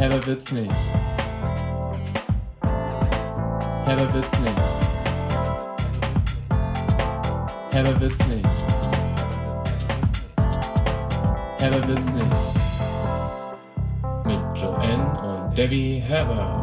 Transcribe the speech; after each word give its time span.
Herber 0.00 0.24
wird's 0.26 0.50
nicht. 0.50 0.72
Herber 3.84 4.14
wird's 4.14 4.40
nicht. 4.40 4.58
Herber 7.70 8.00
wird's 8.00 8.26
nicht. 8.26 8.48
Herber 11.58 11.86
wird's 11.86 12.10
nicht. 12.12 12.36
Mit 14.24 14.58
Joanne 14.58 15.20
und 15.20 15.58
Debbie 15.58 16.00
Herber. 16.00 16.56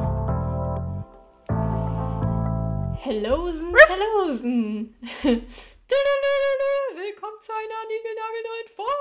Hellosen, 3.04 3.76
hellosen. 3.88 4.96
Willkommen 5.22 7.40
zu 7.40 7.54
einer 7.54 7.86
niegelnagelneuen 7.88 8.68
Folge. 8.76 8.98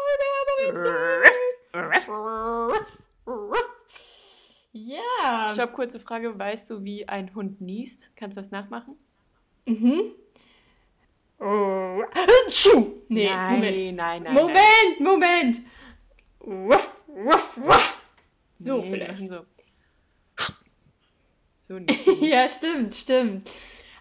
Ja. 4.77 5.53
Ich 5.53 5.59
habe 5.59 5.73
kurze 5.73 5.99
Frage. 5.99 6.39
Weißt 6.39 6.69
du, 6.69 6.85
wie 6.85 7.09
ein 7.09 7.35
Hund 7.35 7.61
niest? 7.61 8.11
Kannst 8.15 8.37
du 8.37 8.43
das 8.43 8.51
nachmachen? 8.51 8.97
Mhm. 9.67 10.13
Tschu. 12.49 12.95
Nee, 13.09 13.29
nein, 13.29 13.55
Moment. 13.55 13.97
nein, 13.97 14.23
nein. 14.23 14.35
Moment, 14.35 15.01
Moment. 15.01 15.61
Ruff, 16.41 17.07
ruff, 17.09 17.59
ruff. 17.59 18.07
So 18.59 18.79
nee, 18.79 18.91
vielleicht. 18.91 19.29
So, 19.29 19.45
so 21.59 21.75
nicht. 21.79 22.07
ja, 22.23 22.49
stimmt, 22.49 22.95
stimmt. 22.95 23.51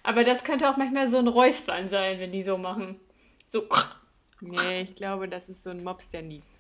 Aber 0.04 0.24
das 0.24 0.44
könnte 0.44 0.70
auch 0.70 0.78
manchmal 0.78 1.08
so 1.08 1.18
ein 1.18 1.28
Räuspern 1.28 1.88
sein, 1.88 2.20
wenn 2.20 2.32
die 2.32 2.44
so 2.44 2.58
machen. 2.58 3.00
So. 3.48 3.68
nee, 4.42 4.82
ich 4.82 4.96
glaube, 4.96 5.28
das 5.28 5.50
ist 5.50 5.64
so 5.64 5.72
ein 5.72 5.84
Mops, 5.84 6.10
der 6.10 6.22
niest. 6.22 6.54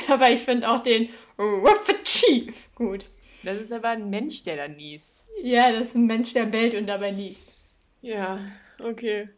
Aber 0.08 0.30
ich 0.30 0.40
finde 0.40 0.68
auch 0.68 0.82
den 0.82 1.08
Ruffachi 1.38 2.52
gut. 2.74 3.06
Das 3.42 3.60
ist 3.60 3.72
aber 3.72 3.90
ein 3.90 4.08
Mensch, 4.08 4.42
der 4.42 4.56
da 4.56 4.68
niest. 4.68 5.22
Ja, 5.42 5.70
das 5.70 5.88
ist 5.88 5.96
ein 5.96 6.06
Mensch, 6.06 6.32
der 6.32 6.46
bellt 6.46 6.74
und 6.74 6.86
dabei 6.86 7.10
niest. 7.10 7.52
Ja, 8.00 8.38
okay. 8.82 9.28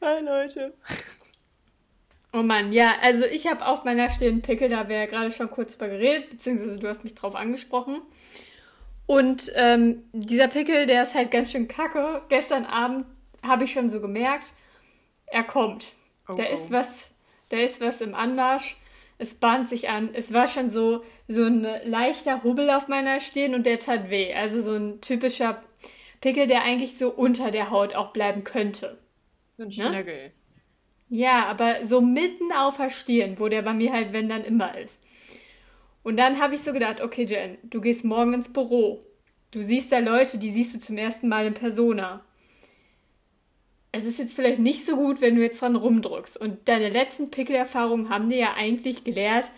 Hi, 0.00 0.22
Leute. 0.22 0.74
Oh 2.32 2.42
Mann, 2.42 2.70
ja, 2.72 2.94
also 3.02 3.24
ich 3.24 3.46
habe 3.46 3.66
auf 3.66 3.84
meiner 3.84 4.10
Stirn 4.10 4.42
Pickel, 4.42 4.68
da 4.68 4.88
wir 4.88 4.96
ja 4.96 5.06
gerade 5.06 5.32
schon 5.32 5.50
kurz 5.50 5.72
drüber 5.72 5.88
geredet, 5.88 6.30
beziehungsweise 6.30 6.78
du 6.78 6.86
hast 6.86 7.02
mich 7.02 7.14
drauf 7.14 7.34
angesprochen. 7.34 8.02
Und 9.06 9.50
ähm, 9.54 10.04
dieser 10.12 10.48
Pickel, 10.48 10.86
der 10.86 11.04
ist 11.04 11.14
halt 11.14 11.30
ganz 11.30 11.50
schön 11.52 11.66
kacke. 11.66 12.22
Gestern 12.28 12.66
Abend 12.66 13.06
habe 13.42 13.64
ich 13.64 13.72
schon 13.72 13.88
so 13.88 14.00
gemerkt, 14.00 14.52
er 15.26 15.44
kommt. 15.44 15.94
Oh, 16.28 16.34
da 16.34 16.44
oh. 16.44 16.54
ist 16.54 16.70
was, 16.70 17.10
da 17.48 17.56
ist 17.56 17.80
was 17.80 18.00
im 18.00 18.14
Anmarsch. 18.14 18.76
Es 19.18 19.34
bahnt 19.34 19.68
sich 19.68 19.88
an. 19.88 20.10
Es 20.12 20.32
war 20.32 20.48
schon 20.48 20.68
so, 20.68 21.04
so 21.28 21.44
ein 21.44 21.66
leichter 21.84 22.42
Hubbel 22.44 22.70
auf 22.70 22.88
meiner 22.88 23.20
Stirn 23.20 23.54
und 23.54 23.66
der 23.66 23.78
tat 23.78 24.10
weh. 24.10 24.34
Also 24.34 24.60
so 24.60 24.72
ein 24.72 25.00
typischer 25.00 25.62
Pickel, 26.20 26.46
der 26.46 26.62
eigentlich 26.62 26.98
so 26.98 27.10
unter 27.10 27.50
der 27.50 27.70
Haut 27.70 27.94
auch 27.94 28.12
bleiben 28.12 28.44
könnte. 28.44 28.98
So 29.52 29.62
ein 29.62 29.68
Ne? 29.68 29.72
Schnörgel. 29.72 30.30
Ja, 31.08 31.46
aber 31.46 31.84
so 31.84 32.00
mitten 32.00 32.52
auf 32.52 32.76
der 32.78 32.90
Stirn, 32.90 33.38
wo 33.38 33.48
der 33.48 33.62
bei 33.62 33.72
mir 33.72 33.92
halt, 33.92 34.12
wenn 34.12 34.28
dann 34.28 34.44
immer 34.44 34.76
ist. 34.76 35.00
Und 36.02 36.18
dann 36.18 36.40
habe 36.40 36.54
ich 36.54 36.62
so 36.62 36.72
gedacht, 36.72 37.00
okay, 37.00 37.24
Jen, 37.24 37.58
du 37.64 37.80
gehst 37.80 38.04
morgen 38.04 38.34
ins 38.34 38.52
Büro. 38.52 39.02
Du 39.50 39.62
siehst 39.64 39.92
da 39.92 39.98
Leute, 40.00 40.38
die 40.38 40.52
siehst 40.52 40.74
du 40.74 40.80
zum 40.80 40.98
ersten 40.98 41.28
Mal 41.28 41.46
in 41.46 41.54
Persona. 41.54 42.24
Es 43.96 44.04
ist 44.04 44.18
jetzt 44.18 44.34
vielleicht 44.34 44.60
nicht 44.60 44.84
so 44.84 44.96
gut, 44.96 45.20
wenn 45.20 45.36
du 45.36 45.42
jetzt 45.42 45.60
dran 45.62 45.74
rumdrückst. 45.76 46.36
Und 46.40 46.68
deine 46.68 46.88
letzten 46.90 47.30
Pickelerfahrungen 47.30 48.10
haben 48.10 48.28
dir 48.28 48.38
ja 48.38 48.54
eigentlich 48.54 49.04
gelehrt, 49.04 49.50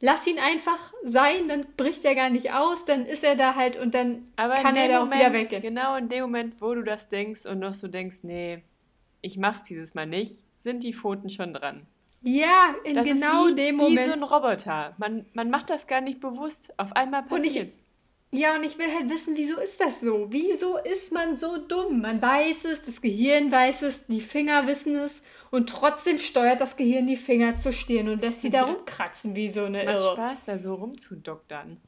lass 0.00 0.26
ihn 0.26 0.38
einfach 0.38 0.92
sein, 1.04 1.48
dann 1.48 1.66
bricht 1.76 2.04
er 2.04 2.14
gar 2.14 2.30
nicht 2.30 2.52
aus, 2.52 2.84
dann 2.84 3.06
ist 3.06 3.22
er 3.24 3.36
da 3.36 3.54
halt 3.54 3.76
und 3.76 3.94
dann 3.94 4.26
Aber 4.36 4.54
kann 4.56 4.76
er 4.76 4.88
da 4.88 4.98
auch 5.00 5.04
Moment, 5.04 5.20
wieder 5.20 5.32
weggehen. 5.32 5.62
genau 5.62 5.96
in 5.96 6.08
dem 6.08 6.22
Moment, 6.22 6.60
wo 6.60 6.74
du 6.74 6.82
das 6.82 7.08
denkst 7.08 7.46
und 7.46 7.60
noch 7.60 7.74
so 7.74 7.88
denkst, 7.88 8.18
nee, 8.22 8.62
ich 9.20 9.36
mach's 9.38 9.62
dieses 9.64 9.94
Mal 9.94 10.06
nicht, 10.06 10.44
sind 10.58 10.82
die 10.82 10.92
Pfoten 10.92 11.30
schon 11.30 11.52
dran. 11.54 11.86
Ja, 12.22 12.74
in 12.84 12.94
Das 12.96 13.06
genau 13.06 13.46
ist 13.46 13.52
wie, 13.52 13.54
dem 13.54 13.76
wie 13.78 13.82
Moment. 13.82 14.06
so 14.06 14.12
ein 14.12 14.22
Roboter. 14.24 14.94
Man, 14.98 15.24
man 15.34 15.50
macht 15.50 15.70
das 15.70 15.86
gar 15.86 16.00
nicht 16.00 16.18
bewusst. 16.20 16.72
Auf 16.76 16.92
einmal 16.96 17.22
Und 17.28 17.44
ich- 17.44 17.54
passiert's. 17.54 17.78
Ja, 18.30 18.54
und 18.54 18.62
ich 18.62 18.76
will 18.76 18.92
halt 18.94 19.08
wissen, 19.08 19.36
wieso 19.36 19.58
ist 19.58 19.80
das 19.80 20.02
so? 20.02 20.26
Wieso 20.28 20.76
ist 20.76 21.12
man 21.12 21.38
so 21.38 21.56
dumm? 21.56 22.02
Man 22.02 22.20
weiß 22.20 22.66
es, 22.66 22.82
das 22.82 23.00
Gehirn 23.00 23.50
weiß 23.50 23.82
es, 23.82 24.04
die 24.06 24.20
Finger 24.20 24.66
wissen 24.66 24.94
es 24.96 25.22
und 25.50 25.70
trotzdem 25.70 26.18
steuert 26.18 26.60
das 26.60 26.76
Gehirn 26.76 27.06
die 27.06 27.16
Finger 27.16 27.56
zur 27.56 27.72
Stirn 27.72 28.08
und 28.08 28.20
lässt 28.20 28.42
sie 28.42 28.50
da 28.50 28.64
rumkratzen 28.64 29.34
wie 29.34 29.48
so 29.48 29.64
eine 29.64 29.78
Es 29.80 29.86
macht 29.86 29.94
Irre. 30.00 30.12
Spaß, 30.12 30.44
da 30.44 30.58
so 30.58 30.74
rumzudoktern. 30.74 31.80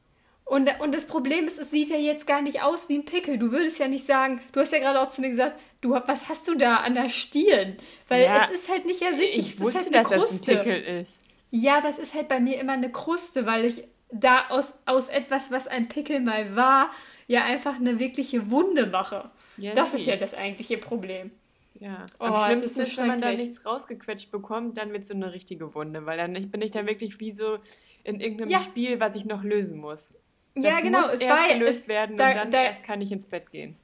Und, 0.43 0.69
und 0.81 0.93
das 0.93 1.05
Problem 1.05 1.47
ist, 1.47 1.59
es 1.59 1.71
sieht 1.71 1.89
ja 1.89 1.97
jetzt 1.97 2.25
gar 2.27 2.41
nicht 2.41 2.61
aus 2.61 2.89
wie 2.89 2.97
ein 2.97 3.05
Pickel. 3.05 3.37
Du 3.37 3.51
würdest 3.51 3.79
ja 3.79 3.87
nicht 3.87 4.05
sagen, 4.05 4.41
du 4.51 4.59
hast 4.59 4.73
ja 4.73 4.79
gerade 4.79 4.99
auch 4.99 5.09
zu 5.11 5.21
mir 5.21 5.29
gesagt, 5.29 5.57
du, 5.79 5.91
was 5.91 6.27
hast 6.27 6.47
du 6.47 6.55
da 6.55 6.75
an 6.77 6.95
der 6.95 7.07
Stirn? 7.07 7.77
Weil 8.07 8.23
Ja, 8.23 8.47
es 8.49 8.61
ist 8.61 8.69
halt 8.69 8.85
nicht 8.85 9.01
ersichtlich. 9.01 9.47
Ich 9.47 9.53
es 9.53 9.61
wusste, 9.61 9.79
ist 9.79 9.85
halt 9.85 9.95
eine 9.95 10.03
dass 10.03 10.09
das 10.09 10.31
ein 10.31 10.37
Kruste. 10.39 10.57
Pickel 10.57 10.99
ist. 10.99 11.21
Ja, 11.51 11.77
aber 11.77 11.89
es 11.89 11.99
ist 11.99 12.15
halt 12.15 12.27
bei 12.27 12.39
mir 12.39 12.59
immer 12.59 12.73
eine 12.73 12.91
Kruste, 12.91 13.45
weil 13.45 13.65
ich 13.65 13.83
da 14.11 14.47
aus, 14.49 14.73
aus 14.85 15.09
etwas, 15.09 15.51
was 15.51 15.67
ein 15.67 15.87
Pickel 15.87 16.19
mal 16.19 16.55
war, 16.55 16.91
ja 17.27 17.43
einfach 17.43 17.75
eine 17.75 17.99
wirkliche 17.99 18.51
Wunde 18.51 18.87
mache. 18.87 19.29
Ja, 19.57 19.73
das 19.73 19.93
nee. 19.93 19.99
ist 19.99 20.05
ja 20.05 20.15
das 20.17 20.33
eigentliche 20.33 20.77
Problem. 20.77 21.31
Ja. 21.79 22.05
Oh, 22.19 22.25
Am 22.25 22.45
schlimmsten 22.45 22.81
ist 22.81 22.97
wenn 22.97 23.07
man 23.07 23.21
da 23.21 23.31
nichts 23.31 23.65
rausgequetscht 23.65 24.31
bekommt, 24.31 24.77
dann 24.77 24.91
wird 24.93 25.05
so 25.05 25.13
eine 25.13 25.33
richtige 25.33 25.73
Wunde, 25.73 26.05
weil 26.05 26.17
dann 26.17 26.33
bin 26.51 26.61
ich 26.61 26.71
da 26.71 26.85
wirklich 26.85 27.19
wie 27.19 27.31
so 27.31 27.57
in 28.03 28.19
irgendeinem 28.19 28.49
Ja. 28.49 28.59
Spiel, 28.59 28.99
was 28.99 29.15
ich 29.15 29.25
noch 29.25 29.43
lösen 29.43 29.79
muss. 29.79 30.13
Das 30.53 30.63
ja, 30.63 30.79
genau. 30.81 30.99
muss 30.99 31.13
Es 31.13 31.21
erst 31.21 31.41
war 31.41 31.53
gelöst 31.53 31.81
es, 31.83 31.87
werden 31.87 32.17
da, 32.17 32.27
und 32.27 32.35
dann 32.35 32.51
da, 32.51 32.63
erst 32.63 32.83
kann 32.83 33.01
ich 33.01 33.11
ins 33.11 33.25
Bett 33.25 33.51
gehen. 33.51 33.77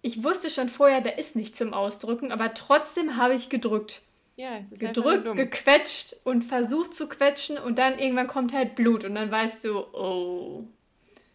Ich 0.00 0.22
wusste 0.22 0.50
schon 0.50 0.68
vorher, 0.68 1.00
da 1.00 1.10
ist 1.10 1.34
nicht 1.34 1.56
zum 1.56 1.74
Ausdrücken, 1.74 2.30
aber 2.30 2.54
trotzdem 2.54 3.16
habe 3.16 3.34
ich 3.34 3.48
gedrückt. 3.48 4.02
Ja, 4.36 4.56
es 4.58 4.72
ist 4.72 4.80
Gedrückt, 4.80 5.26
dumm. 5.26 5.36
gequetscht 5.36 6.16
und 6.24 6.42
versucht 6.42 6.94
zu 6.94 7.08
quetschen 7.08 7.56
und 7.58 7.78
dann 7.78 7.98
irgendwann 7.98 8.26
kommt 8.26 8.52
halt 8.52 8.74
Blut 8.74 9.04
und 9.04 9.14
dann 9.14 9.30
weißt 9.30 9.64
du, 9.64 9.78
oh, 9.92 10.64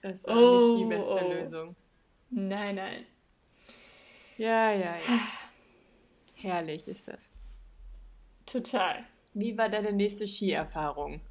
Das 0.01 0.25
war 0.27 0.35
Oh, 0.37 0.75
nicht 0.75 0.83
die 0.83 0.89
beste 0.97 1.25
oh. 1.25 1.33
Lösung. 1.33 1.75
nein, 2.29 2.75
nein. 2.75 3.05
Ja, 4.37 4.71
ja, 4.71 4.95
ja. 4.95 5.19
Herrlich 6.35 6.87
ist 6.87 7.07
das. 7.07 7.29
Total. 8.45 9.03
Wie 9.33 9.57
war 9.57 9.69
deine 9.69 9.91
nächste 9.93 10.27
Skierfahrung? 10.27 11.21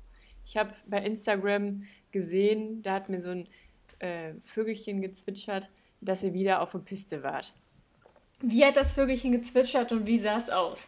Ich 0.45 0.57
habe 0.57 0.73
bei 0.87 0.99
Instagram 1.03 1.85
gesehen, 2.13 2.83
da 2.83 2.95
hat 2.95 3.09
mir 3.09 3.21
so 3.21 3.31
ein 3.31 3.49
äh, 3.99 4.35
Vögelchen 4.45 5.01
gezwitschert, 5.03 5.69
dass 6.01 6.23
ihr 6.23 6.33
wieder 6.33 6.63
auf 6.63 6.73
der 6.73 6.79
Piste 6.79 7.23
wart. 7.23 7.53
Wie 8.41 8.65
hat 8.65 8.77
das 8.77 8.93
Vögelchen 8.93 9.33
gezwitschert 9.33 9.91
und 9.93 10.07
wie 10.07 10.19
sah 10.19 10.39
es 10.39 10.49
aus? 10.49 10.87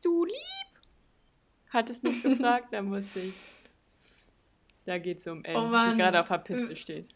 Bist 0.00 0.04
du 0.04 0.24
lieb? 0.24 0.34
Hat 1.70 1.90
es 1.90 2.02
mich 2.02 2.22
gefragt, 2.22 2.68
da 2.70 2.82
musste 2.82 3.18
ich. 3.20 3.34
Da 4.84 4.98
geht 4.98 5.18
es 5.18 5.26
um 5.26 5.44
Ellen, 5.44 5.56
Oh 5.56 5.68
Mann. 5.68 5.90
die 5.96 5.96
gerade 6.02 6.20
auf 6.20 6.28
der 6.28 6.38
Piste 6.38 6.76
steht. 6.76 7.08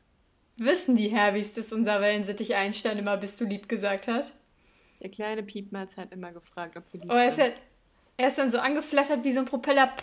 Wissen 0.59 0.97
die 0.97 1.09
Herbis, 1.09 1.55
dass 1.55 1.73
unser 1.73 2.01
Wellensittich 2.01 2.55
Einstein 2.57 2.99
immer 2.99 3.17
bist 3.17 3.41
du 3.41 3.45
lieb 3.45 3.69
gesagt 3.69 4.09
hat? 4.09 4.33
Der 5.01 5.11
kleine 5.11 5.43
Piepmatz 5.45 5.97
hat 5.97 6.13
immer 6.13 6.33
gefragt, 6.33 6.77
ob 6.77 6.93
wir 6.93 7.01
lieb 7.01 7.11
Aber 7.11 7.23
er 7.23 7.29
ist, 7.29 7.37
sind. 7.37 7.45
halt, 7.45 7.57
er 8.17 8.29
ist 8.29 8.39
dann 8.39 8.51
so 8.51 8.59
angeflattert 8.59 9.23
wie 9.25 9.33
so 9.33 9.41
ein 9.41 9.47
Propeller. 9.47 9.95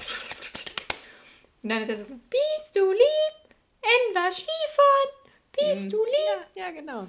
Und 1.61 1.69
dann 1.69 1.81
hat 1.81 1.89
er 1.89 1.97
so, 1.99 2.05
bist 2.07 2.75
du 2.75 2.91
lieb? 2.91 3.55
En 3.81 4.15
war 4.15 4.31
Skifahren? 4.31 5.11
Bist 5.57 5.85
Mhm. 5.85 5.89
du 5.91 6.03
lieb? 6.05 6.47
Ja, 6.55 6.65
ja, 6.65 6.71
genau. 6.71 7.07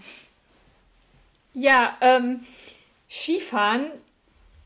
Ja, 1.54 1.97
ähm, 2.00 2.41
Skifahren 3.08 3.92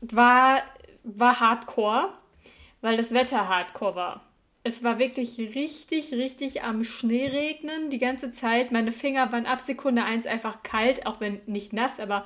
war, 0.01 0.61
war 1.05 1.39
hardcore, 1.39 2.13
weil 2.81 2.97
das 2.97 3.13
Wetter 3.13 3.47
hardcore 3.47 3.95
war. 3.95 4.21
Es 4.63 4.83
war 4.83 4.97
wirklich 4.97 5.37
richtig, 5.37 6.11
richtig 6.11 6.63
am 6.63 6.83
Schnee 6.83 7.27
regnen 7.27 7.91
die 7.91 7.99
ganze 7.99 8.31
Zeit. 8.31 8.71
Meine 8.71 8.91
Finger 8.91 9.31
waren 9.31 9.45
ab 9.45 9.61
Sekunde 9.61 10.03
eins 10.03 10.25
einfach 10.25 10.63
kalt, 10.63 11.05
auch 11.05 11.21
wenn 11.21 11.39
nicht 11.45 11.71
nass, 11.71 11.99
aber 11.99 12.25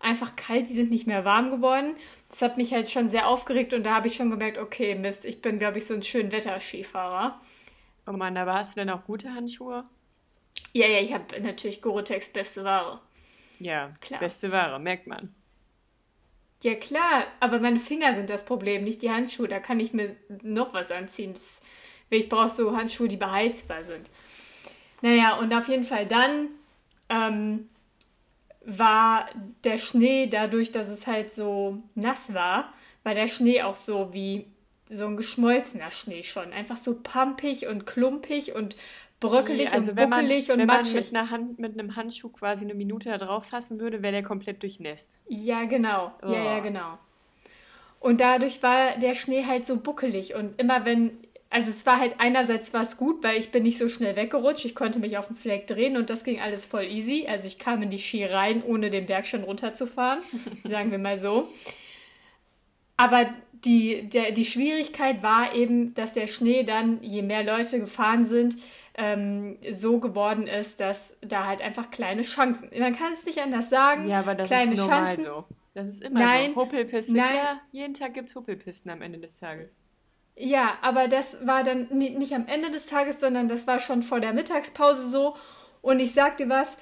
einfach 0.00 0.34
kalt. 0.34 0.68
Die 0.68 0.74
sind 0.74 0.90
nicht 0.90 1.06
mehr 1.06 1.24
warm 1.24 1.52
geworden. 1.52 1.94
Das 2.28 2.42
hat 2.42 2.56
mich 2.56 2.72
halt 2.72 2.90
schon 2.90 3.08
sehr 3.08 3.28
aufgeregt 3.28 3.72
und 3.72 3.84
da 3.84 3.94
habe 3.94 4.08
ich 4.08 4.16
schon 4.16 4.30
gemerkt, 4.30 4.58
okay, 4.58 4.96
Mist, 4.96 5.24
ich 5.24 5.40
bin, 5.40 5.60
glaube 5.60 5.78
ich, 5.78 5.86
so 5.86 5.94
ein 5.94 6.02
schön 6.02 6.32
Wetter-Skifahrer. 6.32 7.40
Oh 8.08 8.12
Mann, 8.12 8.36
aber 8.36 8.54
hast 8.54 8.74
du 8.76 8.80
denn 8.80 8.90
auch 8.90 9.04
gute 9.04 9.32
Handschuhe? 9.32 9.84
Ja, 10.72 10.86
ja, 10.88 11.00
ich 11.00 11.12
habe 11.12 11.40
natürlich 11.40 11.80
Gore-Tex 11.82 12.30
beste 12.30 12.64
Ware. 12.64 13.00
Ja, 13.60 13.92
Klar. 14.00 14.20
beste 14.20 14.50
Ware, 14.50 14.78
merkt 14.80 15.06
man. 15.06 15.34
Ja, 16.66 16.74
klar, 16.74 17.28
aber 17.38 17.60
meine 17.60 17.78
Finger 17.78 18.12
sind 18.12 18.28
das 18.28 18.44
Problem, 18.44 18.82
nicht 18.82 19.00
die 19.00 19.12
Handschuhe. 19.12 19.46
Da 19.46 19.60
kann 19.60 19.78
ich 19.78 19.92
mir 19.92 20.16
noch 20.42 20.74
was 20.74 20.90
anziehen. 20.90 21.32
Das, 21.32 21.60
ich 22.10 22.28
brauche 22.28 22.48
so 22.48 22.76
Handschuhe, 22.76 23.06
die 23.06 23.16
beheizbar 23.16 23.84
sind. 23.84 24.10
Naja, 25.00 25.36
und 25.36 25.54
auf 25.54 25.68
jeden 25.68 25.84
Fall 25.84 26.06
dann 26.06 26.48
ähm, 27.08 27.68
war 28.64 29.30
der 29.62 29.78
Schnee, 29.78 30.26
dadurch, 30.26 30.72
dass 30.72 30.88
es 30.88 31.06
halt 31.06 31.30
so 31.30 31.84
nass 31.94 32.34
war, 32.34 32.74
war 33.04 33.14
der 33.14 33.28
Schnee 33.28 33.62
auch 33.62 33.76
so 33.76 34.12
wie 34.12 34.46
so 34.90 35.06
ein 35.06 35.16
geschmolzener 35.16 35.92
Schnee 35.92 36.24
schon. 36.24 36.52
Einfach 36.52 36.78
so 36.78 36.96
pumpig 37.00 37.68
und 37.68 37.86
klumpig 37.86 38.56
und 38.56 38.74
bröckelig 39.20 39.72
also 39.72 39.92
und 39.92 39.96
wenn 39.98 40.08
man, 40.08 40.20
buckelig 40.22 40.50
und 40.50 40.58
wenn 40.58 40.66
man 40.66 40.76
matschig. 40.78 40.94
mit, 40.94 41.14
einer 41.16 41.30
Hand, 41.30 41.58
mit 41.58 41.72
einem 41.78 41.96
Handschuh 41.96 42.28
quasi 42.28 42.64
eine 42.64 42.74
Minute 42.74 43.08
da 43.08 43.18
drauf 43.18 43.46
fassen 43.46 43.80
würde, 43.80 44.02
wäre 44.02 44.12
der 44.12 44.22
komplett 44.22 44.62
durchnässt. 44.62 45.20
Ja, 45.28 45.64
genau. 45.64 46.12
Ja, 46.22 46.32
ja, 46.32 46.58
Oh. 46.58 46.62
genau. 46.62 46.98
Und 48.00 48.20
dadurch 48.20 48.62
war 48.62 48.98
der 48.98 49.14
Schnee 49.14 49.44
halt 49.46 49.66
so 49.66 49.78
buckelig. 49.78 50.34
Und 50.34 50.60
immer 50.60 50.84
wenn, 50.84 51.18
also 51.50 51.70
es 51.70 51.84
war 51.86 51.98
halt 51.98 52.16
einerseits 52.18 52.72
war 52.74 52.82
es 52.82 52.96
gut, 52.98 53.24
weil 53.24 53.38
ich 53.38 53.50
bin 53.50 53.62
nicht 53.62 53.78
so 53.78 53.88
schnell 53.88 54.14
weggerutscht. 54.16 54.64
Ich 54.64 54.74
konnte 54.74 54.98
mich 54.98 55.16
auf 55.18 55.26
dem 55.28 55.36
Fleck 55.36 55.66
drehen 55.66 55.96
und 55.96 56.10
das 56.10 56.22
ging 56.22 56.40
alles 56.40 56.66
voll 56.66 56.84
easy. 56.84 57.26
Also 57.28 57.46
ich 57.46 57.58
kam 57.58 57.82
in 57.82 57.88
die 57.88 57.98
Ski 57.98 58.24
rein, 58.24 58.62
ohne 58.62 58.90
den 58.90 59.06
Berg 59.06 59.26
schon 59.26 59.42
runterzufahren. 59.44 60.20
sagen 60.64 60.90
wir 60.90 60.98
mal 60.98 61.18
so. 61.18 61.48
Aber 62.96 63.26
die, 63.64 64.08
der, 64.08 64.32
die 64.32 64.44
Schwierigkeit 64.44 65.22
war 65.22 65.54
eben, 65.54 65.94
dass 65.94 66.12
der 66.14 66.26
Schnee 66.26 66.62
dann, 66.62 67.02
je 67.02 67.22
mehr 67.22 67.42
Leute 67.42 67.80
gefahren 67.80 68.26
sind, 68.26 68.56
ähm, 68.94 69.58
so 69.70 69.98
geworden 70.00 70.46
ist, 70.46 70.80
dass 70.80 71.16
da 71.20 71.46
halt 71.46 71.60
einfach 71.60 71.90
kleine 71.90 72.22
Chancen. 72.22 72.70
Man 72.78 72.96
kann 72.96 73.12
es 73.12 73.24
nicht 73.26 73.38
anders 73.38 73.68
sagen. 73.68 74.08
Ja, 74.08 74.20
aber 74.20 74.34
das 74.34 74.48
kleine 74.48 74.72
ist 74.72 74.78
normal 74.78 75.06
Chancen. 75.06 75.24
so. 75.24 75.44
Das 75.74 75.88
ist 75.88 76.02
immer 76.02 76.20
Nein, 76.20 76.52
so. 76.54 76.62
Huppelpiste, 76.62 77.12
nein. 77.12 77.32
klar. 77.32 77.60
Jeden 77.72 77.92
Tag 77.92 78.14
gibt 78.14 78.28
es 78.30 78.34
Huppelpisten 78.34 78.90
am 78.90 79.02
Ende 79.02 79.18
des 79.18 79.38
Tages. 79.38 79.70
Ja, 80.34 80.78
aber 80.80 81.08
das 81.08 81.46
war 81.46 81.62
dann 81.64 81.88
ni- 81.90 82.10
nicht 82.10 82.32
am 82.32 82.46
Ende 82.46 82.70
des 82.70 82.86
Tages, 82.86 83.20
sondern 83.20 83.48
das 83.48 83.66
war 83.66 83.78
schon 83.78 84.02
vor 84.02 84.20
der 84.20 84.32
Mittagspause 84.32 85.08
so. 85.10 85.36
Und 85.82 86.00
ich 86.00 86.12
sag 86.14 86.38
dir 86.38 86.48
was, 86.48 86.78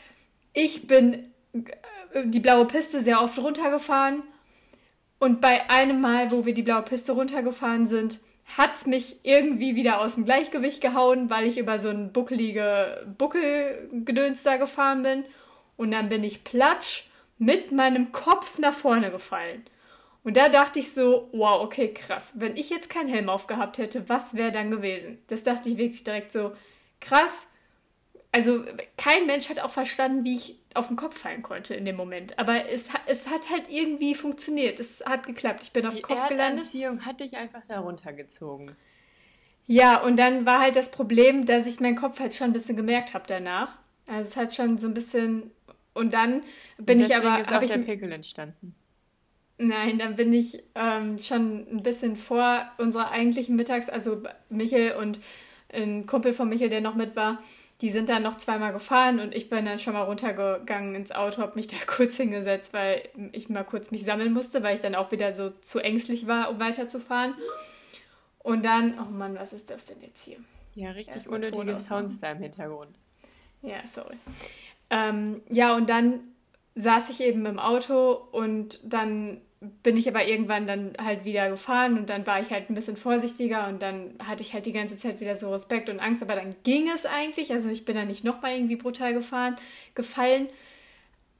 ich 0.52 0.86
bin 0.86 1.32
äh, 1.52 2.24
die 2.24 2.40
blaue 2.40 2.66
Piste 2.66 3.00
sehr 3.00 3.20
oft 3.20 3.38
runtergefahren. 3.38 4.22
Und 5.18 5.40
bei 5.40 5.70
einem 5.70 6.00
Mal, 6.00 6.30
wo 6.30 6.44
wir 6.44 6.54
die 6.54 6.62
blaue 6.62 6.82
Piste 6.82 7.12
runtergefahren 7.12 7.86
sind, 7.86 8.20
hat's 8.56 8.86
mich 8.86 9.20
irgendwie 9.22 9.74
wieder 9.74 10.00
aus 10.00 10.16
dem 10.16 10.24
Gleichgewicht 10.24 10.80
gehauen, 10.80 11.30
weil 11.30 11.46
ich 11.46 11.58
über 11.58 11.78
so 11.78 11.88
ein 11.88 12.12
buckelige 12.12 13.06
Buckelgedöns 13.16 14.42
da 14.42 14.56
gefahren 14.56 15.02
bin. 15.02 15.24
Und 15.76 15.90
dann 15.90 16.08
bin 16.08 16.24
ich 16.24 16.44
platsch 16.44 17.04
mit 17.38 17.72
meinem 17.72 18.12
Kopf 18.12 18.58
nach 18.58 18.74
vorne 18.74 19.10
gefallen. 19.10 19.64
Und 20.22 20.36
da 20.38 20.48
dachte 20.48 20.78
ich 20.78 20.92
so, 20.92 21.28
wow, 21.32 21.62
okay, 21.62 21.92
krass. 21.92 22.32
Wenn 22.34 22.56
ich 22.56 22.70
jetzt 22.70 22.88
keinen 22.88 23.08
Helm 23.08 23.28
aufgehabt 23.28 23.78
hätte, 23.78 24.08
was 24.08 24.34
wäre 24.34 24.52
dann 24.52 24.70
gewesen? 24.70 25.18
Das 25.26 25.44
dachte 25.44 25.68
ich 25.68 25.76
wirklich 25.76 26.04
direkt 26.04 26.32
so, 26.32 26.52
krass. 27.00 27.46
Also 28.32 28.64
kein 28.96 29.26
Mensch 29.26 29.50
hat 29.50 29.60
auch 29.60 29.70
verstanden, 29.70 30.24
wie 30.24 30.36
ich 30.36 30.58
auf 30.74 30.88
den 30.88 30.96
Kopf 30.96 31.18
fallen 31.18 31.42
konnte 31.42 31.74
in 31.74 31.84
dem 31.84 31.96
Moment. 31.96 32.38
Aber 32.38 32.68
es, 32.68 32.88
es 33.06 33.28
hat 33.28 33.50
halt 33.50 33.70
irgendwie 33.70 34.14
funktioniert. 34.14 34.80
Es 34.80 35.04
hat 35.04 35.26
geklappt. 35.26 35.62
Ich 35.62 35.72
bin 35.72 35.86
auf 35.86 35.94
Die 35.94 36.00
den 36.00 36.04
Kopf 36.04 36.28
gelandet. 36.28 36.58
Erdanziehung 36.58 37.04
hat 37.06 37.20
dich 37.20 37.36
einfach 37.36 37.62
da 37.66 37.80
runtergezogen. 37.80 38.76
Ja, 39.66 40.02
und 40.02 40.18
dann 40.18 40.44
war 40.44 40.60
halt 40.60 40.76
das 40.76 40.90
Problem, 40.90 41.46
dass 41.46 41.66
ich 41.66 41.80
meinen 41.80 41.96
Kopf 41.96 42.20
halt 42.20 42.34
schon 42.34 42.48
ein 42.48 42.52
bisschen 42.52 42.76
gemerkt 42.76 43.14
habe 43.14 43.24
danach. 43.26 43.78
Also 44.06 44.22
es 44.22 44.36
hat 44.36 44.54
schon 44.54 44.76
so 44.78 44.86
ein 44.86 44.94
bisschen. 44.94 45.50
Und 45.94 46.12
dann 46.12 46.42
bin 46.76 47.00
ich 47.00 47.08
Deswegen 47.08 47.28
aber. 47.28 47.40
ist 47.40 47.52
auch 47.52 47.62
ich, 47.62 47.70
der 47.70 47.78
Pickel 47.78 48.12
entstanden. 48.12 48.74
Nein, 49.56 49.98
dann 49.98 50.16
bin 50.16 50.32
ich 50.32 50.62
ähm, 50.74 51.18
schon 51.20 51.66
ein 51.70 51.82
bisschen 51.82 52.16
vor 52.16 52.68
unserer 52.78 53.12
eigentlichen 53.12 53.54
Mittags, 53.54 53.88
also 53.88 54.22
Michel 54.50 54.96
und 54.96 55.20
ein 55.72 56.06
Kumpel 56.06 56.32
von 56.32 56.48
Michel, 56.48 56.68
der 56.68 56.80
noch 56.80 56.96
mit 56.96 57.14
war, 57.14 57.40
die 57.84 57.90
sind 57.90 58.08
dann 58.08 58.22
noch 58.22 58.38
zweimal 58.38 58.72
gefahren 58.72 59.20
und 59.20 59.34
ich 59.34 59.50
bin 59.50 59.66
dann 59.66 59.78
schon 59.78 59.92
mal 59.92 60.04
runtergegangen 60.04 60.94
ins 60.94 61.12
Auto, 61.12 61.42
habe 61.42 61.52
mich 61.56 61.66
da 61.66 61.76
kurz 61.86 62.16
hingesetzt, 62.16 62.72
weil 62.72 63.02
ich 63.32 63.50
mal 63.50 63.62
kurz 63.62 63.90
mich 63.90 64.04
sammeln 64.04 64.32
musste, 64.32 64.62
weil 64.62 64.74
ich 64.74 64.80
dann 64.80 64.94
auch 64.94 65.12
wieder 65.12 65.34
so 65.34 65.50
zu 65.60 65.80
ängstlich 65.80 66.26
war, 66.26 66.48
um 66.48 66.58
weiterzufahren. 66.58 67.34
Und 68.38 68.64
dann, 68.64 68.98
oh 68.98 69.10
Mann, 69.10 69.34
was 69.34 69.52
ist 69.52 69.68
das 69.68 69.84
denn 69.84 69.98
jetzt 70.00 70.24
hier? 70.24 70.38
Ja, 70.74 70.92
richtig 70.92 71.28
unnötige. 71.28 71.78
Sounds 71.78 72.20
da 72.20 72.32
im 72.32 72.38
Hintergrund. 72.38 72.96
Ja, 73.60 73.86
sorry. 73.86 74.16
Ähm, 74.88 75.42
ja, 75.50 75.76
und 75.76 75.90
dann 75.90 76.20
saß 76.76 77.10
ich 77.10 77.20
eben 77.20 77.44
im 77.44 77.58
Auto 77.58 78.12
und 78.32 78.80
dann 78.82 79.42
bin 79.82 79.96
ich 79.96 80.08
aber 80.08 80.26
irgendwann 80.26 80.66
dann 80.66 80.92
halt 81.02 81.24
wieder 81.24 81.50
gefahren 81.50 81.98
und 81.98 82.10
dann 82.10 82.26
war 82.26 82.40
ich 82.40 82.50
halt 82.50 82.70
ein 82.70 82.74
bisschen 82.74 82.96
vorsichtiger 82.96 83.68
und 83.68 83.82
dann 83.82 84.14
hatte 84.24 84.42
ich 84.42 84.52
halt 84.52 84.66
die 84.66 84.72
ganze 84.72 84.96
Zeit 84.96 85.20
wieder 85.20 85.36
so 85.36 85.52
Respekt 85.52 85.88
und 85.90 86.00
Angst, 86.00 86.22
aber 86.22 86.34
dann 86.34 86.54
ging 86.62 86.88
es 86.88 87.06
eigentlich. 87.06 87.52
Also 87.52 87.68
ich 87.68 87.84
bin 87.84 87.96
da 87.96 88.04
nicht 88.04 88.24
nochmal 88.24 88.54
irgendwie 88.54 88.76
brutal 88.76 89.14
gefahren, 89.14 89.56
gefallen. 89.94 90.48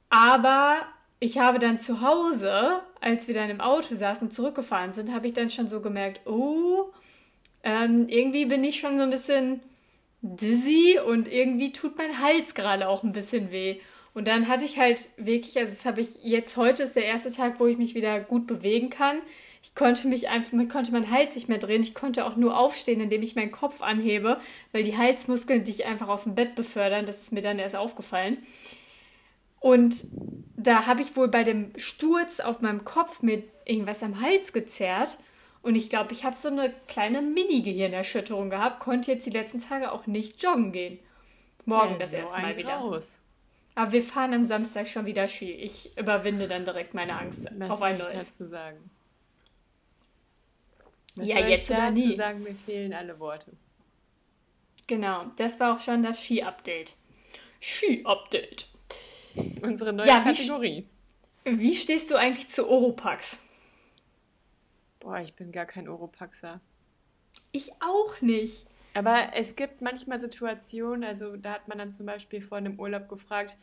Aber 0.09 0.85
ich 1.19 1.39
habe 1.39 1.59
dann 1.59 1.79
zu 1.79 2.01
Hause, 2.01 2.81
als 3.01 3.27
wir 3.27 3.35
dann 3.35 3.49
im 3.49 3.61
Auto 3.61 3.95
saßen 3.95 4.27
und 4.27 4.31
zurückgefahren 4.31 4.93
sind, 4.93 5.13
habe 5.13 5.27
ich 5.27 5.33
dann 5.33 5.49
schon 5.49 5.67
so 5.67 5.81
gemerkt, 5.81 6.21
oh, 6.27 6.91
ähm, 7.63 8.07
irgendwie 8.09 8.45
bin 8.45 8.63
ich 8.63 8.79
schon 8.79 8.97
so 8.97 9.03
ein 9.03 9.09
bisschen 9.09 9.61
dizzy 10.21 10.99
und 11.05 11.27
irgendwie 11.31 11.71
tut 11.71 11.97
mein 11.97 12.19
Hals 12.19 12.53
gerade 12.55 12.87
auch 12.87 13.03
ein 13.03 13.13
bisschen 13.13 13.51
weh. 13.51 13.79
Und 14.15 14.29
dann 14.29 14.47
hatte 14.47 14.63
ich 14.63 14.79
halt 14.79 15.09
wirklich, 15.17 15.57
also 15.57 15.73
das 15.73 15.85
habe 15.85 15.99
ich 15.99 16.23
jetzt 16.23 16.55
heute 16.55 16.83
ist 16.83 16.95
der 16.95 17.03
erste 17.03 17.31
Tag, 17.31 17.59
wo 17.59 17.67
ich 17.67 17.77
mich 17.77 17.95
wieder 17.95 18.21
gut 18.21 18.47
bewegen 18.47 18.89
kann. 18.89 19.21
Ich 19.61 19.75
konnte 19.75 20.07
mich 20.07 20.29
einfach, 20.29 20.53
man 20.53 20.69
konnte 20.69 20.93
meinen 20.93 21.11
Hals 21.11 21.35
nicht 21.35 21.49
mehr 21.49 21.57
drehen. 21.57 21.81
Ich 21.81 21.93
konnte 21.93 22.25
auch 22.25 22.37
nur 22.37 22.57
aufstehen, 22.57 23.01
indem 23.01 23.21
ich 23.23 23.35
meinen 23.35 23.51
Kopf 23.51 23.81
anhebe, 23.81 24.39
weil 24.71 24.83
die 24.83 24.97
Halsmuskeln 24.97 25.65
dich 25.65 25.85
einfach 25.85 26.07
aus 26.07 26.23
dem 26.23 26.33
Bett 26.33 26.55
befördern. 26.55 27.05
Das 27.05 27.23
ist 27.23 27.33
mir 27.33 27.41
dann 27.41 27.59
erst 27.59 27.75
aufgefallen. 27.75 28.37
Und 29.59 30.07
da 30.55 30.85
habe 30.85 31.01
ich 31.01 31.17
wohl 31.17 31.27
bei 31.27 31.43
dem 31.43 31.73
Sturz 31.75 32.39
auf 32.39 32.61
meinem 32.61 32.85
Kopf 32.85 33.21
mit 33.21 33.43
irgendwas 33.65 34.01
am 34.01 34.21
Hals 34.21 34.53
gezerrt. 34.53 35.17
Und 35.61 35.75
ich 35.75 35.89
glaube, 35.89 36.13
ich 36.13 36.23
habe 36.23 36.37
so 36.37 36.47
eine 36.47 36.73
kleine 36.87 37.21
Mini-Gehirnerschütterung 37.21 38.49
gehabt, 38.49 38.79
konnte 38.79 39.11
jetzt 39.11 39.25
die 39.25 39.31
letzten 39.31 39.59
Tage 39.59 39.91
auch 39.91 40.07
nicht 40.07 40.41
joggen 40.41 40.71
gehen. 40.71 40.99
Morgen 41.65 41.93
Ja, 41.93 41.97
das 41.97 42.13
erste 42.13 42.39
Mal 42.39 42.55
wieder. 42.55 42.77
Graus. 42.77 43.19
Aber 43.75 43.91
wir 43.91 44.01
fahren 44.03 44.33
am 44.33 44.45
Samstag 44.45 44.87
schon 44.87 45.05
wieder 45.05 45.27
Ski. 45.27 45.51
Ich 45.51 45.97
überwinde 45.97 46.47
dann 46.47 46.63
direkt 46.65 46.93
meine 46.93 47.17
Angst 47.19 47.47
Was 47.57 47.69
auf 47.69 47.81
ein 47.81 47.97
neues. 47.97 48.13
dazu 48.13 48.47
sagen? 48.47 48.89
Was 51.15 51.27
Ja, 51.27 51.39
jetzt 51.39 51.69
ich 51.69 51.75
oder 51.75 51.91
nie. 51.91 52.15
sagen? 52.15 52.43
Mir 52.43 52.55
fehlen 52.55 52.93
alle 52.93 53.19
Worte. 53.19 53.51
Genau, 54.87 55.25
das 55.37 55.59
war 55.59 55.75
auch 55.75 55.79
schon 55.79 56.03
das 56.03 56.21
Ski-Update. 56.23 56.95
Ski-Update. 57.59 58.67
Unsere 59.61 59.91
neue 59.91 60.07
Ja, 60.07 60.23
wie 60.25 60.29
Kategorie. 60.35 60.87
Wie 61.43 61.75
stehst 61.75 62.11
du 62.11 62.15
eigentlich 62.15 62.49
zu 62.49 62.69
Oropax? 62.69 63.37
Boah, 64.99 65.19
ich 65.19 65.33
bin 65.33 65.51
gar 65.51 65.65
kein 65.65 65.89
Oropaxer. 65.89 66.61
Ich 67.51 67.71
auch 67.81 68.21
nicht. 68.21 68.65
Aber 68.95 69.31
es 69.33 69.57
gibt 69.57 69.81
manchmal 69.81 70.21
Situationen, 70.21 71.03
also 71.03 71.35
da 71.35 71.51
hat 71.55 71.67
man 71.67 71.77
dann 71.77 71.91
zum 71.91 72.05
Beispiel 72.05 72.41
vor 72.41 72.57
einem 72.57 72.79
Urlaub 72.79 73.09
gefragt, 73.09 73.57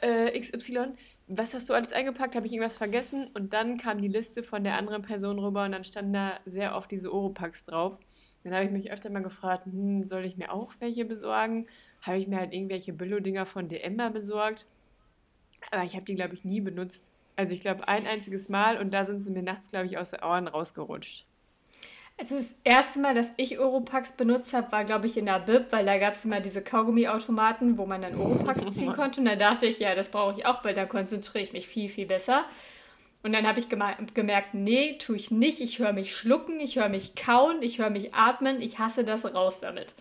äh, 0.00 0.38
XY, 0.38 0.94
was 1.28 1.54
hast 1.54 1.68
du 1.70 1.74
alles 1.74 1.92
eingepackt? 1.92 2.34
Habe 2.34 2.46
ich 2.46 2.52
irgendwas 2.52 2.76
vergessen? 2.76 3.28
Und 3.34 3.52
dann 3.52 3.78
kam 3.78 4.02
die 4.02 4.08
Liste 4.08 4.42
von 4.42 4.64
der 4.64 4.76
anderen 4.76 5.02
Person 5.02 5.38
rüber 5.38 5.64
und 5.64 5.72
dann 5.72 5.84
standen 5.84 6.14
da 6.14 6.40
sehr 6.46 6.74
oft 6.74 6.90
diese 6.90 7.12
Oropax 7.12 7.64
drauf. 7.64 7.96
Dann 8.42 8.54
habe 8.54 8.64
ich 8.64 8.72
mich 8.72 8.90
öfter 8.90 9.08
mal 9.08 9.22
gefragt, 9.22 9.66
hm, 9.66 10.04
soll 10.04 10.24
ich 10.24 10.36
mir 10.36 10.52
auch 10.52 10.72
welche 10.80 11.04
besorgen? 11.04 11.68
Habe 12.02 12.18
ich 12.18 12.26
mir 12.26 12.38
halt 12.38 12.52
irgendwelche 12.52 12.92
Billo-Dinger 12.92 13.46
von 13.46 13.68
DM 13.68 13.94
mal 13.96 14.10
besorgt? 14.10 14.66
Aber 15.70 15.84
ich 15.84 15.94
habe 15.94 16.04
die, 16.04 16.16
glaube 16.16 16.34
ich, 16.34 16.44
nie 16.44 16.60
benutzt. 16.60 17.12
Also 17.36 17.54
ich 17.54 17.60
glaube 17.60 17.86
ein 17.88 18.06
einziges 18.06 18.48
Mal 18.48 18.78
und 18.78 18.92
da 18.92 19.04
sind 19.04 19.20
sie 19.20 19.30
mir 19.30 19.42
nachts, 19.42 19.68
glaube 19.68 19.86
ich, 19.86 19.96
aus 19.98 20.10
den 20.10 20.22
Ohren 20.22 20.48
rausgerutscht. 20.48 21.26
Also 22.18 22.36
das 22.36 22.54
erste 22.64 22.98
Mal, 23.00 23.14
dass 23.14 23.34
ich 23.36 23.58
Oropax 23.58 24.12
benutzt 24.12 24.54
habe, 24.54 24.72
war, 24.72 24.84
glaube 24.84 25.06
ich, 25.06 25.18
in 25.18 25.26
der 25.26 25.38
Bib, 25.38 25.66
weil 25.70 25.84
da 25.84 25.98
gab 25.98 26.14
es 26.14 26.24
immer 26.24 26.40
diese 26.40 26.62
Kaugummiautomaten, 26.62 27.76
wo 27.76 27.84
man 27.84 28.00
dann 28.00 28.16
Oropax 28.18 28.64
ziehen 28.74 28.92
konnte. 28.92 29.20
Und 29.20 29.26
da 29.26 29.36
dachte 29.36 29.66
ich, 29.66 29.78
ja, 29.80 29.94
das 29.94 30.08
brauche 30.08 30.38
ich 30.38 30.46
auch, 30.46 30.64
weil 30.64 30.72
da 30.72 30.86
konzentriere 30.86 31.44
ich 31.44 31.52
mich 31.52 31.68
viel, 31.68 31.90
viel 31.90 32.06
besser. 32.06 32.44
Und 33.22 33.32
dann 33.32 33.46
habe 33.46 33.58
ich 33.58 33.68
gemerkt, 33.68 34.54
nee, 34.54 34.96
tue 34.98 35.16
ich 35.16 35.30
nicht. 35.30 35.60
Ich 35.60 35.78
höre 35.78 35.92
mich 35.92 36.14
schlucken, 36.14 36.58
ich 36.60 36.76
höre 36.78 36.88
mich 36.88 37.16
kauen, 37.16 37.60
ich 37.60 37.78
höre 37.80 37.90
mich 37.90 38.14
atmen. 38.14 38.62
Ich 38.62 38.78
hasse 38.78 39.04
das 39.04 39.24
raus 39.34 39.60
damit. 39.60 39.94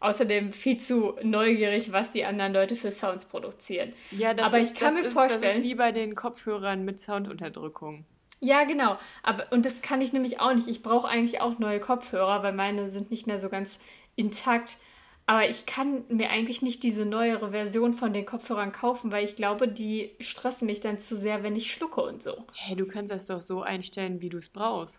Außerdem 0.00 0.52
viel 0.52 0.78
zu 0.78 1.14
neugierig, 1.22 1.92
was 1.92 2.10
die 2.10 2.24
anderen 2.24 2.52
Leute 2.52 2.74
für 2.74 2.90
Sounds 2.90 3.24
produzieren. 3.24 3.92
Ja, 4.10 4.34
das 4.34 4.46
Aber 4.46 4.58
ist, 4.58 4.72
ich 4.72 4.78
kann 4.78 4.88
das 4.88 4.94
mir 4.94 5.00
ist, 5.00 5.06
Das 5.06 5.12
vorstellen- 5.14 5.58
ist 5.58 5.62
wie 5.62 5.76
bei 5.76 5.92
den 5.92 6.14
Kopfhörern 6.16 6.84
mit 6.84 6.98
Soundunterdrückung. 7.00 8.04
Ja, 8.44 8.64
genau. 8.64 8.98
Aber, 9.22 9.46
und 9.52 9.64
das 9.64 9.82
kann 9.82 10.00
ich 10.00 10.12
nämlich 10.12 10.40
auch 10.40 10.52
nicht. 10.52 10.66
Ich 10.66 10.82
brauche 10.82 11.06
eigentlich 11.06 11.40
auch 11.40 11.60
neue 11.60 11.78
Kopfhörer, 11.78 12.42
weil 12.42 12.52
meine 12.52 12.90
sind 12.90 13.12
nicht 13.12 13.28
mehr 13.28 13.38
so 13.38 13.48
ganz 13.48 13.78
intakt. 14.16 14.78
Aber 15.26 15.48
ich 15.48 15.64
kann 15.64 16.04
mir 16.08 16.28
eigentlich 16.30 16.60
nicht 16.60 16.82
diese 16.82 17.06
neuere 17.06 17.52
Version 17.52 17.94
von 17.94 18.12
den 18.12 18.26
Kopfhörern 18.26 18.72
kaufen, 18.72 19.12
weil 19.12 19.24
ich 19.24 19.36
glaube, 19.36 19.68
die 19.68 20.16
stressen 20.18 20.66
mich 20.66 20.80
dann 20.80 20.98
zu 20.98 21.14
sehr, 21.14 21.44
wenn 21.44 21.54
ich 21.54 21.72
schlucke 21.72 22.02
und 22.02 22.24
so. 22.24 22.44
Hey, 22.54 22.74
du 22.74 22.86
kannst 22.86 23.12
das 23.12 23.28
doch 23.28 23.42
so 23.42 23.62
einstellen, 23.62 24.20
wie 24.20 24.28
du 24.28 24.38
es 24.38 24.48
brauchst. 24.48 24.98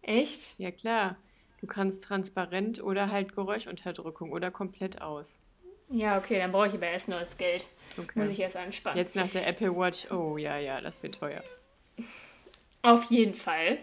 Echt? 0.00 0.58
Ja, 0.58 0.70
klar. 0.70 1.18
Du 1.60 1.66
kannst 1.66 2.04
transparent 2.04 2.82
oder 2.82 3.12
halt 3.12 3.34
Geräuschunterdrückung 3.34 4.32
oder 4.32 4.50
komplett 4.50 5.02
aus. 5.02 5.38
Ja, 5.90 6.16
okay, 6.16 6.38
dann 6.38 6.52
brauche 6.52 6.68
ich 6.68 6.74
aber 6.74 6.86
erst 6.86 7.10
neues 7.10 7.36
Geld. 7.36 7.66
Okay. 7.98 8.18
Muss 8.18 8.30
ich 8.30 8.40
erst 8.40 8.56
anspannen. 8.56 8.96
Jetzt 8.96 9.14
nach 9.14 9.28
der 9.28 9.46
Apple 9.46 9.76
Watch, 9.76 10.10
oh 10.10 10.38
ja, 10.38 10.56
ja, 10.56 10.80
das 10.80 11.02
wird 11.02 11.16
teuer. 11.16 11.42
Auf 12.82 13.04
jeden 13.10 13.34
Fall. 13.34 13.78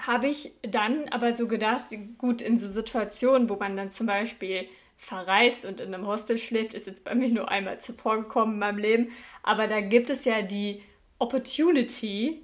habe 0.00 0.28
ich 0.28 0.52
dann 0.62 1.08
aber 1.08 1.34
so 1.34 1.48
gedacht, 1.48 1.88
gut, 2.18 2.40
in 2.42 2.58
so 2.58 2.68
Situationen, 2.68 3.48
wo 3.48 3.56
man 3.56 3.76
dann 3.76 3.90
zum 3.90 4.06
Beispiel 4.06 4.68
verreist 4.96 5.64
und 5.64 5.80
in 5.80 5.94
einem 5.94 6.06
Hostel 6.06 6.38
schläft, 6.38 6.74
ist 6.74 6.86
jetzt 6.86 7.04
bei 7.04 7.14
mir 7.14 7.28
nur 7.28 7.48
einmal 7.50 7.80
zuvor 7.80 8.16
gekommen 8.18 8.54
in 8.54 8.58
meinem 8.60 8.78
Leben. 8.78 9.12
Aber 9.42 9.66
da 9.68 9.80
gibt 9.80 10.10
es 10.10 10.24
ja 10.24 10.42
die 10.42 10.82
Opportunity, 11.18 12.42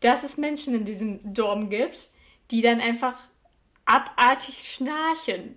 dass 0.00 0.24
es 0.24 0.36
Menschen 0.36 0.74
in 0.74 0.84
diesem 0.84 1.20
Dorm 1.34 1.70
gibt, 1.70 2.08
die 2.50 2.62
dann 2.62 2.80
einfach 2.80 3.18
abartig 3.84 4.56
schnarchen. 4.56 5.56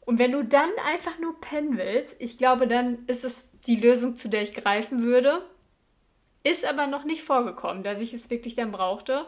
Und 0.00 0.18
wenn 0.18 0.32
du 0.32 0.44
dann 0.44 0.70
einfach 0.86 1.18
nur 1.18 1.40
pennen 1.40 1.76
willst, 1.78 2.16
ich 2.20 2.38
glaube, 2.38 2.68
dann 2.68 3.04
ist 3.06 3.24
es 3.24 3.48
die 3.66 3.76
Lösung, 3.76 4.16
zu 4.16 4.28
der 4.28 4.42
ich 4.42 4.52
greifen 4.54 5.02
würde. 5.02 5.44
Ist 6.44 6.66
aber 6.66 6.86
noch 6.86 7.04
nicht 7.04 7.22
vorgekommen, 7.22 7.82
dass 7.82 8.00
ich 8.00 8.12
es 8.12 8.28
wirklich 8.28 8.54
dann 8.54 8.70
brauchte, 8.70 9.26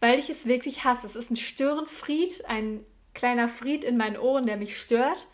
weil 0.00 0.18
ich 0.18 0.30
es 0.30 0.46
wirklich 0.46 0.84
hasse. 0.84 1.06
Es 1.06 1.16
ist 1.16 1.30
ein 1.30 1.36
Störenfried, 1.36 2.44
ein 2.46 2.84
kleiner 3.14 3.48
Fried 3.48 3.84
in 3.84 3.96
meinen 3.96 4.16
Ohren, 4.16 4.46
der 4.46 4.56
mich 4.56 4.80
stört. 4.80 5.26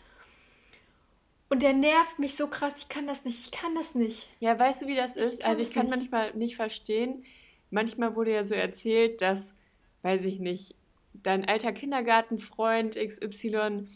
Und 1.47 1.61
der 1.61 1.73
nervt 1.73 2.19
mich 2.19 2.35
so 2.35 2.47
krass, 2.47 2.75
ich 2.77 2.89
kann 2.89 3.07
das 3.07 3.25
nicht, 3.25 3.39
ich 3.39 3.51
kann 3.51 3.73
das 3.75 3.95
nicht. 3.95 4.27
Ja, 4.39 4.57
weißt 4.57 4.81
du, 4.83 4.87
wie 4.87 4.95
das 4.95 5.15
ist? 5.15 5.39
Ich 5.39 5.45
also 5.45 5.61
ich 5.61 5.71
kann 5.71 5.85
nicht. 5.85 5.95
manchmal 5.95 6.33
nicht 6.35 6.55
verstehen. 6.55 7.23
Manchmal 7.69 8.15
wurde 8.15 8.33
ja 8.33 8.43
so 8.43 8.55
erzählt, 8.55 9.21
dass, 9.21 9.53
weiß 10.01 10.25
ich 10.25 10.39
nicht, 10.39 10.75
dein 11.13 11.45
alter 11.45 11.71
Kindergartenfreund 11.71 12.95
XY 12.95 13.87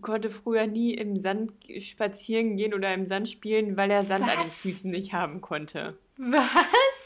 konnte 0.00 0.30
früher 0.30 0.66
nie 0.66 0.94
im 0.94 1.16
Sand 1.16 1.52
spazieren 1.78 2.56
gehen 2.56 2.74
oder 2.74 2.94
im 2.94 3.06
Sand 3.06 3.28
spielen, 3.28 3.76
weil 3.76 3.90
er 3.90 4.04
Sand 4.04 4.26
Was? 4.26 4.30
an 4.30 4.42
den 4.44 4.50
Füßen 4.50 4.90
nicht 4.90 5.12
haben 5.12 5.40
konnte. 5.40 5.98
Was? 6.16 6.48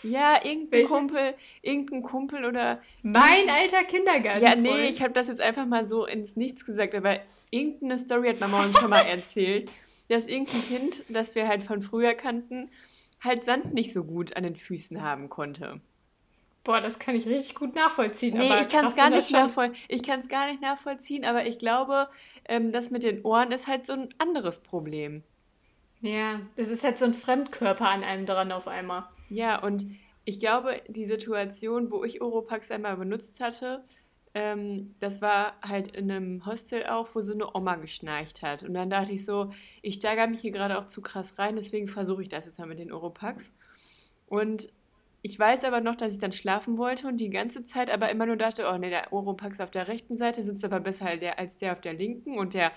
Ja, 0.03 0.37
irgendein 0.43 0.71
Welche? 0.71 0.87
Kumpel, 0.89 1.35
irgendein 1.63 2.03
Kumpel 2.03 2.45
oder. 2.45 2.83
Mein 3.03 3.49
alter 3.49 3.85
Kindergarten. 3.85 4.43
Ja, 4.43 4.55
nee, 4.55 4.89
ich 4.89 5.03
habe 5.03 5.15
das 5.15 5.29
jetzt 5.29 5.41
einfach 5.41 5.67
mal 5.67 5.87
so 5.87 6.05
ins 6.05 6.37
Nichts 6.37 6.65
gesagt, 6.65 6.95
aber 6.95 7.21
irgendeine 7.51 7.99
Story 7.99 8.29
hat 8.29 8.41
Mama 8.41 8.65
uns 8.65 8.79
schon 8.79 8.91
mal 8.91 9.07
erzählt, 9.07 9.71
dass 10.09 10.27
irgendein 10.27 10.63
Kind, 10.63 11.03
das 11.09 11.35
wir 11.35 11.49
halt 11.49 11.63
von 11.63 11.81
früher 11.81 12.15
kannten, 12.15 12.71
halt 13.23 13.45
Sand 13.45 13.73
nicht 13.73 13.93
so 13.93 14.05
gut 14.05 14.37
an 14.37 14.43
den 14.43 14.57
Füßen 14.57 15.01
haben 15.01 15.29
konnte. 15.29 15.81
Boah, 16.65 16.81
das 16.81 16.99
kann 16.99 17.15
ich 17.15 17.27
richtig 17.27 17.55
gut 17.55 17.75
nachvollziehen. 17.75 18.39
Nee, 18.39 18.61
ich 18.61 18.71
kann 18.71 18.87
es 18.87 18.97
gar 18.97 19.11
nicht 19.11 19.31
nachvollziehen. 19.31 19.85
Ich 19.89 20.03
kann 20.03 20.21
es 20.21 20.29
gar 20.29 20.47
nicht 20.47 20.63
nachvollziehen, 20.63 21.25
aber 21.27 21.47
ich 21.47 21.59
glaube, 21.59 22.09
ähm, 22.49 22.73
das 22.73 22.91
mit 22.91 23.03
den 23.03 23.23
Ohren 23.23 23.53
ist 23.53 23.67
halt 23.67 23.87
so 23.87 23.93
ein 23.93 24.09
anderes 24.19 24.61
Problem. 24.61 25.23
Ja, 26.01 26.41
das 26.57 26.69
ist 26.69 26.83
halt 26.83 26.99
so 26.99 27.05
ein 27.05 27.15
Fremdkörper 27.15 27.89
an 27.89 28.03
einem 28.03 28.25
dran 28.25 28.51
auf 28.51 28.67
einmal. 28.67 29.05
Ja, 29.29 29.63
und 29.63 29.87
ich 30.25 30.41
glaube, 30.41 30.81
die 30.89 31.05
Situation, 31.05 31.91
wo 31.91 32.03
ich 32.03 32.23
Oropax 32.23 32.71
einmal 32.71 32.97
benutzt 32.97 33.41
hatte, 33.41 33.85
ähm, 34.33 34.95
das 35.01 35.23
war 35.23 35.55
halt 35.63 35.97
in 35.97 36.11
einem 36.11 36.47
Hostel 36.47 36.87
auch, 36.87 37.09
wo 37.15 37.21
so 37.21 37.33
eine 37.33 37.55
Oma 37.55 37.77
geschnarcht 37.77 38.43
hat. 38.43 38.63
Und 38.63 38.75
dann 38.75 38.91
dachte 38.91 39.13
ich 39.13 39.25
so, 39.25 39.51
ich 39.83 39.97
steigere 39.97 40.27
mich 40.27 40.41
hier 40.41 40.51
gerade 40.51 40.79
auch 40.79 40.87
zu 40.87 41.03
krass 41.03 41.39
rein, 41.39 41.57
deswegen 41.57 41.89
versuche 41.89 42.23
ich 42.23 42.29
das 42.29 42.47
jetzt 42.47 42.59
mal 42.59 42.67
mit 42.67 42.79
den 42.79 42.91
Oropax. 42.91 43.53
Und 44.27 44.69
ich 45.27 45.39
weiß 45.39 45.65
aber 45.65 45.81
noch, 45.81 45.97
dass 45.97 46.13
ich 46.13 46.19
dann 46.19 46.33
schlafen 46.33 46.77
wollte 46.77 47.09
und 47.09 47.17
die 47.17 47.31
ganze 47.31 47.65
Zeit 47.65 47.89
aber 47.89 48.11
immer 48.11 48.27
nur 48.27 48.37
dachte, 48.37 48.69
oh 48.71 48.77
ne, 48.77 48.91
der 48.91 49.11
Oropax 49.11 49.59
auf 49.59 49.71
der 49.71 49.89
rechten 49.89 50.19
Seite 50.19 50.43
sitzt 50.43 50.63
aber 50.67 50.81
besser 50.81 51.07
als 51.39 51.57
der 51.57 51.73
auf 51.73 51.81
der 51.81 51.95
linken 51.95 52.37
und 52.37 52.53
der 52.53 52.73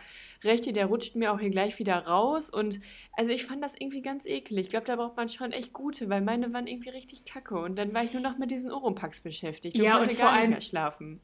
rechte, 0.46 0.72
der 0.72 0.86
rutscht 0.86 1.18
mir 1.18 1.34
auch 1.34 1.42
hier 1.42 1.50
gleich 1.50 1.78
wieder 1.78 1.98
raus 2.08 2.50
und 2.50 2.80
also 3.12 3.34
ich 3.34 3.46
fand 3.46 3.62
das 3.62 3.76
irgendwie 3.78 4.02
ganz 4.02 4.26
eklig. 4.26 4.68
Ich 4.68 4.70
glaube, 4.70 4.86
da 4.86 4.96
braucht 4.96 5.18
man 5.18 5.28
schon 5.28 5.52
echt 5.52 5.74
gute, 5.74 6.08
weil 6.08 6.22
meine 6.22 6.54
waren 6.54 6.68
irgendwie 6.68 6.88
richtig 6.88 7.26
kacke 7.26 7.60
und 7.60 7.76
dann 7.76 7.94
war 7.94 8.06
ich 8.06 8.14
nur 8.14 8.22
noch 8.22 8.38
mit 8.38 8.50
diesen 8.50 8.72
Oropax 8.72 9.20
beschäftigt 9.20 9.76
und 9.76 9.84
ja, 9.84 9.98
konnte 9.98 10.12
und 10.12 10.18
gar 10.18 10.40
nicht 10.40 10.50
mehr 10.50 10.62
schlafen. 10.62 11.20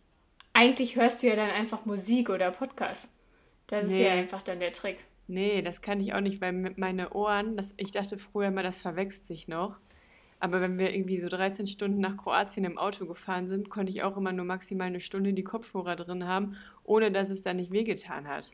Eigentlich 0.51 0.97
hörst 0.97 1.23
du 1.23 1.27
ja 1.27 1.37
dann 1.37 1.51
einfach 1.51 1.85
Musik 1.85 2.31
oder 2.31 2.51
Podcast. 2.51 3.09
Das 3.67 3.87
nee. 3.87 3.93
ist 3.93 3.99
ja 3.99 4.11
einfach 4.11 4.41
dann 4.41 4.59
der 4.59 4.73
Trick. 4.73 5.05
Nee, 5.27 5.61
das 5.61 5.81
kann 5.81 6.01
ich 6.01 6.13
auch 6.13 6.19
nicht, 6.19 6.41
weil 6.41 6.51
meine 6.75 7.13
Ohren, 7.13 7.55
das, 7.55 7.73
ich 7.77 7.91
dachte 7.91 8.17
früher 8.17 8.49
immer, 8.49 8.61
das 8.61 8.77
verwechselt 8.77 9.25
sich 9.25 9.47
noch. 9.47 9.77
Aber 10.43 10.59
wenn 10.59 10.77
wir 10.77 10.93
irgendwie 10.93 11.19
so 11.19 11.29
13 11.29 11.67
Stunden 11.67 12.01
nach 12.01 12.17
Kroatien 12.17 12.65
im 12.65 12.77
Auto 12.77 13.05
gefahren 13.05 13.47
sind, 13.47 13.69
konnte 13.69 13.93
ich 13.93 14.03
auch 14.03 14.17
immer 14.17 14.33
nur 14.33 14.43
maximal 14.43 14.87
eine 14.87 14.99
Stunde 14.99 15.31
die 15.31 15.45
Kopfhörer 15.45 15.95
drin 15.95 16.27
haben, 16.27 16.57
ohne 16.83 17.13
dass 17.13 17.29
es 17.29 17.43
dann 17.43 17.55
nicht 17.55 17.71
wehgetan 17.71 18.27
hat. 18.27 18.51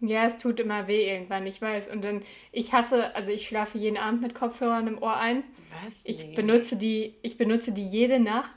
Ja, 0.00 0.24
es 0.24 0.36
tut 0.36 0.58
immer 0.58 0.88
weh 0.88 1.08
irgendwann, 1.08 1.46
ich 1.46 1.62
weiß. 1.62 1.92
Und 1.92 2.02
dann, 2.02 2.22
ich 2.50 2.72
hasse, 2.72 3.14
also 3.14 3.30
ich 3.30 3.46
schlafe 3.46 3.78
jeden 3.78 3.98
Abend 3.98 4.20
mit 4.20 4.34
Kopfhörern 4.34 4.88
im 4.88 5.00
Ohr 5.00 5.16
ein. 5.16 5.44
Was? 5.84 6.02
Nee. 6.02 6.10
Ich 6.10 6.34
benutze 6.34 6.74
die, 6.74 7.14
ich 7.22 7.38
benutze 7.38 7.70
die 7.70 7.86
jede 7.86 8.18
Nacht 8.18 8.50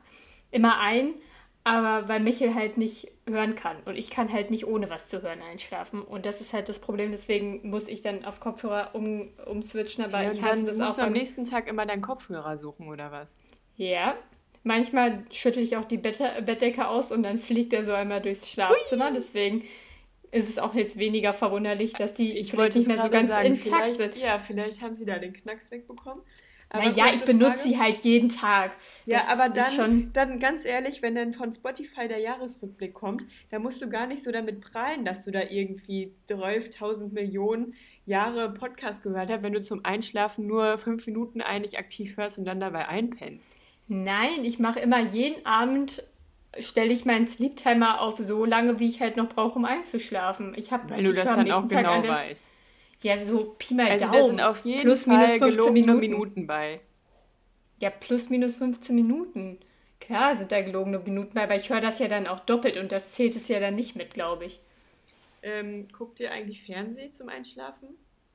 immer 0.50 0.80
ein 0.80 1.14
aber 1.64 2.08
weil 2.08 2.20
Michel 2.20 2.56
halt 2.56 2.78
nicht 2.78 3.12
hören 3.28 3.56
kann 3.56 3.78
und 3.86 3.96
ich 3.96 4.10
kann 4.10 4.32
halt 4.32 4.50
nicht 4.50 4.66
ohne 4.66 4.90
was 4.90 5.08
zu 5.08 5.22
hören 5.22 5.42
einschlafen 5.42 6.02
und 6.02 6.26
das 6.26 6.42
ist 6.42 6.54
halt 6.54 6.70
das 6.70 6.80
Problem, 6.80 7.12
deswegen 7.12 7.70
muss 7.70 7.88
ich 7.88 8.02
dann 8.02 8.26
auf 8.26 8.40
Kopfhörer 8.40 8.92
um, 8.94 9.30
umswitchen, 9.46 10.04
aber 10.04 10.24
ja, 10.24 10.32
ich 10.32 10.42
hasse 10.42 10.64
das 10.64 10.78
musst 10.78 10.92
auch. 10.92 10.96
Du 10.96 11.02
am 11.04 11.14
nächsten 11.14 11.46
Tag 11.46 11.68
immer 11.68 11.86
deinen 11.86 12.02
Kopfhörer 12.02 12.58
suchen 12.58 12.88
oder 12.88 13.12
was? 13.12 13.30
Ja, 13.76 14.16
manchmal 14.64 15.24
schüttel 15.32 15.62
ich 15.62 15.78
auch 15.78 15.86
die 15.86 15.98
Bett 15.98 16.20
Bettdecke 16.46 16.88
aus 16.88 17.12
und 17.12 17.24
dann 17.24 17.38
fliegt 17.38 17.74
er 17.74 17.84
so 17.84 17.94
einmal 17.94 18.22
durchs 18.22 18.50
Schlafzimmer, 18.50 19.08
Hui. 19.08 19.14
deswegen 19.14 19.64
ist 20.32 20.50
es 20.50 20.60
auch 20.60 20.74
jetzt 20.74 20.98
weniger 20.98 21.34
verwunderlich, 21.34 21.94
dass 21.94 22.14
die 22.14 22.32
ich 22.38 22.56
wollte 22.58 22.80
nicht 22.80 22.88
mehr 22.88 23.02
so 23.02 23.10
ganz 23.10 23.30
sagen, 23.30 23.48
intakt 23.48 23.98
sind. 23.98 24.16
Ja, 24.16 24.40
vielleicht 24.40 24.82
haben 24.82 24.96
sie 24.96 25.06
da 25.06 25.20
den 25.20 25.34
Knacks 25.34 25.70
wegbekommen. 25.70 26.24
Naja, 26.74 27.14
ich 27.14 27.24
benutze 27.24 27.52
Frage. 27.52 27.70
sie 27.70 27.80
halt 27.80 27.98
jeden 27.98 28.30
Tag. 28.30 28.72
Ja, 29.06 29.20
das 29.20 29.30
aber 29.30 29.50
dann, 29.50 29.72
schon... 29.72 30.12
dann 30.14 30.40
ganz 30.40 30.66
ehrlich, 30.66 31.02
wenn 31.02 31.16
dann 31.16 31.34
von 31.34 31.54
Spotify 31.54 32.08
der 32.08 32.20
Jahresrückblick 32.20 32.94
kommt, 32.94 33.26
dann 33.50 33.62
musst 33.62 33.82
du 33.82 33.90
gar 33.90 34.08
nicht 34.08 34.24
so 34.24 34.32
damit 34.32 34.62
prallen, 34.62 35.06
dass 35.06 35.26
du 35.26 35.32
da 35.32 35.42
irgendwie 35.50 36.14
12.000 36.30 37.12
Millionen 37.14 37.74
Jahre 38.06 38.54
Podcast 38.54 39.04
gehört 39.04 39.32
hast, 39.32 39.44
wenn 39.44 39.54
du 39.54 39.62
zum 39.62 39.86
Einschlafen 39.86 40.48
nur 40.48 40.78
fünf 40.78 41.06
Minuten 41.06 41.42
eigentlich 41.42 41.78
aktiv 41.78 42.18
hörst 42.18 42.38
und 42.38 42.46
dann 42.46 42.60
dabei 42.60 42.88
einpennst. 42.88 43.52
Nein, 43.88 44.44
ich 44.44 44.60
mache 44.60 44.80
immer 44.80 45.00
jeden 45.00 45.46
Abend 45.46 46.04
stelle 46.60 46.94
ich 46.94 47.06
meinen 47.06 47.28
Sleep 47.28 47.56
Timer 47.56 48.02
auf 48.02 48.18
so 48.18 48.46
lange, 48.46 48.80
wie 48.80 48.88
ich 48.88 49.00
halt 49.00 49.18
noch 49.18 49.30
brauche, 49.30 49.58
um 49.58 49.66
einzuschlafen. 49.66 50.54
Ich 50.58 50.72
habe 50.72 50.90
Weil 50.90 51.04
du 51.04 51.14
das 51.14 51.26
dann 51.26 51.50
auch 51.52 51.68
genau 51.68 52.04
weißt. 52.06 52.46
Ja, 53.04 53.24
so 53.24 53.56
Pi 53.58 53.74
mal 53.74 53.90
also 53.90 54.06
Daumen. 54.06 54.22
Da 54.22 54.28
sind 54.28 54.42
auf 54.42 54.66
jeden 54.66 54.82
plus, 54.82 55.04
Fall 55.06 55.18
minus 55.18 55.38
15 55.38 55.74
Minuten. 55.74 56.00
Minuten 56.00 56.48
bei. 56.48 56.82
Ja, 57.80 57.90
plus 57.90 58.30
minus 58.30 58.58
15 58.58 58.96
Minuten. 58.96 59.58
Klar 60.00 60.36
sind 60.36 60.52
da 60.52 60.62
gelogene 60.62 61.00
Minuten 61.00 61.34
bei, 61.34 61.44
aber 61.44 61.56
ich 61.56 61.70
höre 61.70 61.80
das 61.80 62.00
ja 62.00 62.08
dann 62.08 62.28
auch 62.28 62.40
doppelt 62.40 62.78
und 62.78 62.92
das 62.92 63.14
zählt 63.14 63.36
es 63.36 63.48
ja 63.48 63.60
dann 63.60 63.76
nicht 63.76 63.96
mit, 63.96 64.14
glaube 64.14 64.46
ich. 64.46 64.60
Ähm, 65.44 65.88
guckt 65.92 66.20
ihr 66.20 66.32
eigentlich 66.32 66.62
Fernsehen 66.62 67.12
zum 67.12 67.30
Einschlafen? 67.30 67.90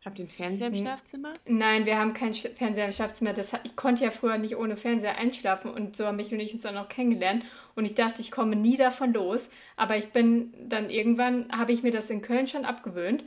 Habt 0.04 0.20
ihr 0.20 0.24
einen 0.24 0.30
Fernseher 0.30 0.68
im 0.68 0.74
hm. 0.74 0.80
Schlafzimmer? 0.82 1.34
Nein, 1.46 1.84
wir 1.84 1.98
haben 1.98 2.14
keinen 2.14 2.34
Fernseher 2.34 2.86
im 2.86 2.92
Schlafzimmer. 2.92 3.32
Das, 3.32 3.52
ich 3.64 3.74
konnte 3.74 4.04
ja 4.04 4.12
früher 4.12 4.38
nicht 4.38 4.56
ohne 4.56 4.76
Fernseher 4.76 5.18
einschlafen 5.18 5.72
und 5.72 5.96
so 5.96 6.06
haben 6.06 6.16
mich 6.16 6.32
und 6.32 6.38
ich 6.38 6.52
uns 6.52 6.62
dann 6.62 6.76
auch 6.76 6.88
kennengelernt. 6.88 7.44
Und 7.74 7.84
ich 7.84 7.94
dachte, 7.94 8.20
ich 8.20 8.30
komme 8.30 8.54
nie 8.54 8.76
davon 8.76 9.12
los. 9.12 9.48
Aber 9.76 9.96
ich 9.96 10.10
bin 10.10 10.54
dann 10.68 10.90
irgendwann, 10.90 11.50
habe 11.50 11.72
ich 11.72 11.82
mir 11.82 11.90
das 11.90 12.10
in 12.10 12.22
Köln 12.22 12.46
schon 12.46 12.64
abgewöhnt 12.64 13.24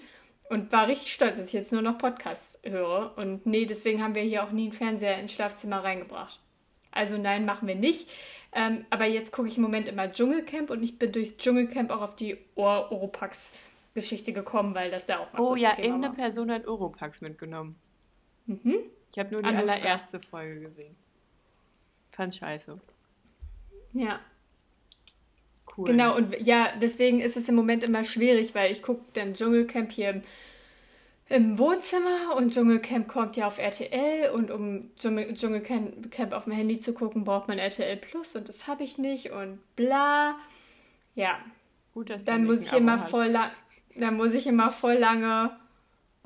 und 0.49 0.71
war 0.71 0.87
richtig 0.87 1.13
stolz, 1.13 1.37
dass 1.37 1.47
ich 1.47 1.53
jetzt 1.53 1.71
nur 1.71 1.81
noch 1.81 1.97
Podcasts 1.97 2.59
höre. 2.63 3.13
Und 3.17 3.45
nee, 3.45 3.65
deswegen 3.65 4.03
haben 4.03 4.15
wir 4.15 4.23
hier 4.23 4.43
auch 4.43 4.51
nie 4.51 4.63
einen 4.63 4.71
Fernseher 4.71 5.19
ins 5.19 5.31
Schlafzimmer 5.31 5.83
reingebracht. 5.83 6.39
Also 6.91 7.17
nein, 7.17 7.45
machen 7.45 7.67
wir 7.67 7.75
nicht. 7.75 8.09
Ähm, 8.51 8.85
aber 8.89 9.05
jetzt 9.05 9.31
gucke 9.31 9.47
ich 9.47 9.57
im 9.57 9.63
Moment 9.63 9.87
immer 9.87 10.11
Dschungelcamp 10.11 10.71
und 10.71 10.81
ich 10.81 10.97
bin 10.97 11.11
durchs 11.11 11.37
Dschungelcamp 11.37 11.91
auch 11.91 12.01
auf 12.01 12.15
die 12.15 12.37
Ohr 12.55 12.91
Oropax 12.91 13.51
Geschichte 13.93 14.33
gekommen, 14.33 14.73
weil 14.73 14.89
das 14.89 15.05
da 15.05 15.19
auch 15.19 15.33
mal 15.33 15.39
Oh 15.39 15.55
ja, 15.55 15.71
Thema 15.71 15.85
irgendeine 15.85 16.17
war. 16.17 16.23
Person 16.23 16.51
hat 16.51 16.67
Oropax 16.67 17.21
mitgenommen. 17.21 17.75
Mhm. 18.47 18.79
Ich 19.11 19.19
habe 19.19 19.31
nur 19.31 19.41
die 19.41 19.49
allererste 19.49 20.19
Folge 20.19 20.61
gesehen. 20.61 20.95
Fand 22.11 22.35
scheiße. 22.35 22.79
Ja, 23.93 24.19
Cool. 25.79 25.86
Genau, 25.86 26.17
und 26.17 26.36
ja, 26.45 26.74
deswegen 26.81 27.21
ist 27.21 27.38
es 27.38 27.48
im 27.48 27.55
Moment 27.55 27.86
immer 27.86 28.03
schwierig, 28.03 28.53
weil 28.53 28.69
ich 28.69 28.83
gucke 28.83 29.01
dann 29.13 29.33
Dschungelcamp 29.33 29.93
hier 29.93 30.09
im, 30.09 30.24
im, 31.29 31.57
Wohnzimmer 31.57 32.36
und 32.36 32.53
Dschungelcamp 32.53 33.07
kommt 33.07 33.38
ja 33.38 33.48
auf 33.48 33.59
RTL 33.59 34.29
und 34.31 34.51
um 34.51 34.91
Dschungel, 35.00 35.33
Dschungelcamp 35.33 36.33
auf 36.33 36.43
dem 36.43 36.51
Handy 36.51 36.81
zu 36.81 36.93
gucken, 36.93 37.24
braucht 37.24 37.48
man 37.48 37.59
RTL 37.59 37.95
Plus 37.95 38.36
und 38.36 38.50
das 38.50 38.67
habe 38.67 38.83
ich 38.83 38.98
nicht 38.98 39.31
und 39.31 39.59
bla. 39.77 40.36
Ja. 41.15 41.39
Gut, 41.93 42.09
dass 42.09 42.25
dann 42.25 42.45
muss 42.45 42.65
ich 42.65 42.74
immer 42.74 43.00
hat. 43.00 43.09
voll 43.09 43.27
lang, 43.27 43.51
dann 43.95 44.17
muss 44.17 44.33
ich 44.33 44.48
immer 44.48 44.71
voll 44.71 44.95
lange. 44.95 45.57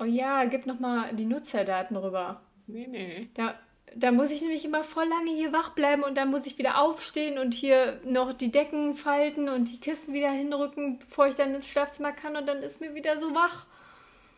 Oh 0.00 0.04
ja, 0.04 0.46
gib 0.46 0.66
noch 0.66 0.80
mal 0.80 1.14
die 1.14 1.26
Nutzerdaten 1.26 1.96
rüber. 1.96 2.40
Nee, 2.66 2.88
nee. 2.90 3.28
Da, 3.34 3.54
da 3.96 4.12
muss 4.12 4.30
ich 4.30 4.40
nämlich 4.42 4.64
immer 4.64 4.84
voll 4.84 5.06
lange 5.06 5.30
hier 5.30 5.52
wach 5.52 5.70
bleiben 5.70 6.02
und 6.02 6.16
dann 6.16 6.30
muss 6.30 6.46
ich 6.46 6.58
wieder 6.58 6.80
aufstehen 6.80 7.38
und 7.38 7.54
hier 7.54 8.00
noch 8.04 8.32
die 8.32 8.50
Decken 8.50 8.94
falten 8.94 9.48
und 9.48 9.70
die 9.70 9.78
Kisten 9.78 10.12
wieder 10.12 10.30
hinrücken, 10.30 10.98
bevor 10.98 11.26
ich 11.26 11.34
dann 11.34 11.54
ins 11.54 11.68
Schlafzimmer 11.68 12.12
kann 12.12 12.36
und 12.36 12.46
dann 12.46 12.62
ist 12.62 12.80
mir 12.80 12.94
wieder 12.94 13.18
so 13.18 13.34
wach. 13.34 13.66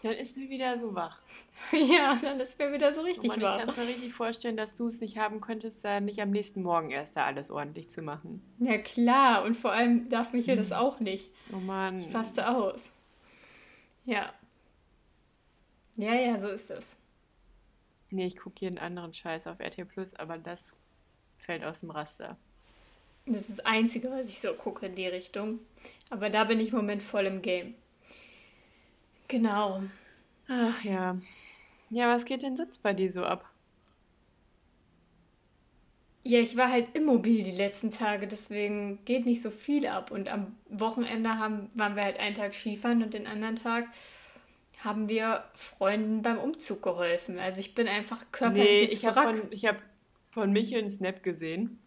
Dann 0.02 0.12
ist 0.12 0.36
mir 0.36 0.48
wieder 0.50 0.78
so 0.78 0.94
wach. 0.94 1.20
ja, 1.72 2.16
dann 2.20 2.38
ist 2.38 2.58
mir 2.58 2.72
wieder 2.72 2.92
so 2.92 3.00
richtig 3.00 3.30
Mann, 3.30 3.42
wach. 3.42 3.58
Ich 3.58 3.64
kann 3.64 3.68
es 3.70 3.76
mir 3.76 3.88
richtig 3.88 4.12
vorstellen, 4.12 4.56
dass 4.56 4.75
du 4.75 4.86
es 4.88 5.00
nicht 5.00 5.18
haben 5.18 5.40
könntest, 5.40 5.84
da 5.84 6.00
nicht 6.00 6.20
am 6.20 6.30
nächsten 6.30 6.62
Morgen 6.62 6.90
erst 6.90 7.16
da 7.16 7.25
alles 7.25 7.50
ordentlich 7.50 7.90
zu 7.90 8.02
machen. 8.02 8.42
Ja, 8.58 8.78
klar. 8.78 9.42
Und 9.44 9.56
vor 9.56 9.72
allem 9.72 10.08
darf 10.08 10.32
Michael 10.32 10.58
das 10.58 10.72
auch 10.72 11.00
nicht. 11.00 11.30
Oh 11.52 11.58
Mann. 11.58 11.96
Ich 11.96 12.14
raste 12.14 12.48
aus. 12.48 12.90
Ja. 14.04 14.32
Ja, 15.96 16.14
ja, 16.14 16.38
so 16.38 16.48
ist 16.48 16.70
es. 16.70 16.96
Nee, 18.16 18.28
ich 18.28 18.38
gucke 18.38 18.61
jeden 18.61 18.78
anderen 18.78 19.12
Scheiß 19.12 19.46
auf 19.46 19.61
RT 19.61 19.87
Plus, 19.88 20.14
aber 20.14 20.38
das 20.38 20.73
fällt 21.38 21.62
aus 21.62 21.80
dem 21.80 21.90
Raster. 21.90 22.38
Das 23.26 23.50
ist 23.50 23.58
das 23.58 23.66
Einzige, 23.66 24.11
was 24.11 24.30
ich 24.30 24.40
so 24.40 24.54
gucke 24.54 24.87
in 24.87 24.94
die 24.94 25.06
Richtung. 25.06 25.58
Aber 26.08 26.30
da 26.30 26.44
bin 26.44 26.58
ich 26.58 26.70
im 26.70 26.76
Moment 26.76 27.02
voll 27.02 27.26
im 27.26 27.42
Game. 27.42 27.75
Genau. 29.28 29.82
Ach 30.49 30.82
ja. 30.82 31.18
Ja, 31.90 32.08
was 32.08 32.25
geht 32.25 32.42
denn 32.42 32.56
sonst 32.56 32.82
bei 32.82 32.94
dir 32.94 33.12
so 33.12 33.23
ab? 33.23 33.50
Ja, 36.23 36.40
ich 36.40 36.56
war 36.56 36.70
halt 36.70 36.96
immobil 36.96 37.44
die 37.44 37.50
letzten 37.50 37.90
Tage, 37.90 38.26
deswegen 38.26 39.04
geht 39.04 39.26
nicht 39.26 39.42
so 39.42 39.50
viel 39.50 39.87
ab. 39.87 40.11
Und 40.11 40.30
am 40.30 40.56
Wochenende 40.70 41.38
haben, 41.38 41.68
waren 41.75 41.96
wir 41.96 42.04
halt 42.04 42.18
einen 42.18 42.35
Tag 42.35 42.54
Skifahren 42.54 43.02
und 43.02 43.12
den 43.12 43.26
anderen 43.26 43.56
Tag 43.56 43.88
haben 44.85 45.09
wir 45.09 45.45
Freunden 45.54 46.23
beim 46.23 46.38
Umzug 46.38 46.83
geholfen. 46.83 47.38
Also 47.38 47.61
ich 47.61 47.75
bin 47.75 47.88
einfach 47.88 48.25
körperlich. 48.33 48.88
Nee, 48.88 48.95
ich 48.95 49.04
habe 49.06 49.21
von, 49.23 49.42
ich 49.50 49.66
hab 49.66 49.76
von 50.30 50.52
Michel 50.52 50.80
einen 50.80 50.90
Snap 50.90 51.23
gesehen. 51.23 51.80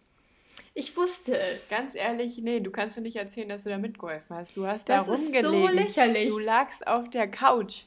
Ich 0.74 0.96
wusste 0.96 1.38
es. 1.38 1.69
Ganz 1.69 1.96
ehrlich, 1.96 2.38
nee, 2.39 2.60
du 2.60 2.72
kannst 2.72 2.96
mir 2.96 3.03
nicht 3.03 3.15
erzählen, 3.15 3.50
dass 3.50 3.63
du 3.63 3.69
da 3.69 3.77
mitgeholfen 3.77 4.36
hast. 4.36 4.55
Du 4.55 4.65
hast 4.65 4.88
Das 4.89 5.05
da 5.05 5.13
ist 5.13 5.19
rumgelegen. 5.19 5.51
so 5.51 5.67
lächerlich. 5.67 6.29
Du 6.29 6.39
lagst 6.39 6.88
auf 6.88 7.10
der 7.10 7.29
Couch. 7.29 7.84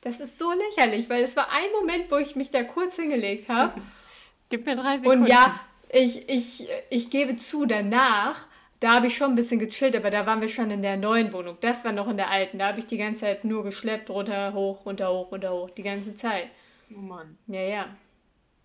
Das 0.00 0.20
ist 0.20 0.38
so 0.38 0.52
lächerlich, 0.52 1.10
weil 1.10 1.24
es 1.24 1.36
war 1.36 1.50
ein 1.50 1.70
Moment, 1.72 2.10
wo 2.10 2.16
ich 2.16 2.36
mich 2.36 2.50
da 2.50 2.62
kurz 2.62 2.96
hingelegt 2.96 3.48
habe. 3.48 3.80
Gib 4.50 4.64
mir 4.66 4.76
drei 4.76 4.98
Sekunden. 4.98 5.24
Und 5.24 5.28
ja, 5.28 5.58
ich, 5.88 6.28
ich, 6.28 6.68
ich 6.90 7.10
gebe 7.10 7.36
zu, 7.36 7.66
danach, 7.66 8.46
da 8.80 8.94
habe 8.94 9.06
ich 9.06 9.16
schon 9.16 9.30
ein 9.30 9.34
bisschen 9.36 9.58
gechillt, 9.58 9.96
aber 9.96 10.10
da 10.10 10.26
waren 10.26 10.40
wir 10.40 10.48
schon 10.48 10.70
in 10.70 10.82
der 10.82 10.96
neuen 10.96 11.32
Wohnung. 11.32 11.56
Das 11.60 11.84
war 11.84 11.92
noch 11.92 12.08
in 12.08 12.16
der 12.16 12.30
alten. 12.30 12.58
Da 12.58 12.68
habe 12.68 12.78
ich 12.78 12.86
die 12.86 12.98
ganze 12.98 13.22
Zeit 13.22 13.44
nur 13.44 13.64
geschleppt, 13.64 14.10
runter, 14.10 14.52
hoch, 14.52 14.84
runter, 14.84 15.10
hoch, 15.10 15.32
runter, 15.32 15.52
hoch, 15.52 15.70
die 15.70 15.82
ganze 15.82 16.14
Zeit. 16.14 16.48
Oh 16.94 17.00
Mann. 17.00 17.38
Ja, 17.46 17.62
ja. 17.62 17.96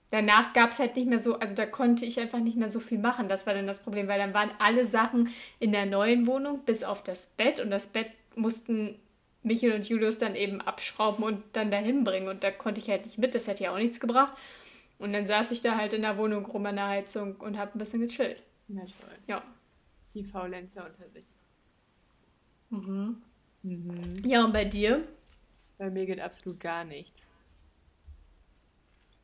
Danach 0.10 0.52
gab 0.52 0.72
es 0.72 0.80
halt 0.80 0.98
nicht 0.98 1.08
mehr 1.08 1.20
so, 1.20 1.40
also 1.40 1.56
da 1.56 1.66
konnte 1.66 2.06
ich 2.06 2.20
einfach 2.20 2.40
nicht 2.40 2.58
mehr 2.58 2.70
so 2.70 2.82
viel 2.82 3.00
machen. 3.00 3.30
Das 3.30 3.48
war 3.48 3.54
dann 3.54 3.66
das 3.66 3.82
Problem, 3.82 4.10
weil 4.10 4.20
dann 4.20 4.34
waren 4.34 4.52
alle 4.60 4.86
Sachen 4.86 5.30
in 5.60 5.72
der 5.72 5.86
neuen 5.86 6.28
Wohnung 6.28 6.66
bis 6.66 6.84
auf 6.84 7.02
das 7.02 7.28
Bett 7.38 7.62
und 7.62 7.72
das 7.72 7.88
Bett 7.88 8.08
mussten 8.36 9.00
Michael 9.44 9.74
und 9.74 9.88
Julius 9.88 10.18
dann 10.18 10.36
eben 10.36 10.60
abschrauben 10.60 11.24
und 11.24 11.42
dann 11.54 11.72
dahin 11.72 12.04
bringen 12.04 12.28
und 12.28 12.44
da 12.44 12.52
konnte 12.52 12.82
ich 12.82 12.90
halt 12.90 13.06
nicht 13.06 13.18
mit, 13.18 13.34
das 13.34 13.48
hätte 13.48 13.64
ja 13.64 13.74
auch 13.74 13.78
nichts 13.78 14.02
gebracht. 14.02 14.34
Und 15.00 15.14
dann 15.14 15.26
saß 15.26 15.52
ich 15.52 15.62
da 15.62 15.78
halt 15.78 15.94
in 15.94 16.04
der 16.04 16.18
Wohnung 16.18 16.46
rum 16.46 16.66
an 16.66 16.76
der 16.76 16.88
Heizung 16.88 17.38
und 17.38 17.58
habe 17.58 17.72
ein 17.76 17.80
bisschen 17.80 18.02
gechillt. 18.02 18.44
Na 18.68 18.82
toll. 18.82 19.18
Ja. 19.28 19.42
Die 20.14 20.24
Faulenzer 20.24 20.86
unter 20.86 21.10
sich. 21.10 21.26
Mhm. 22.70 23.22
Mhm. 23.64 24.16
Ja, 24.26 24.44
und 24.46 24.54
bei 24.54 24.66
dir? 24.66 25.08
Bei 25.78 25.90
mir 25.90 26.06
geht 26.06 26.20
absolut 26.20 26.60
gar 26.60 26.84
nichts. 26.84 27.32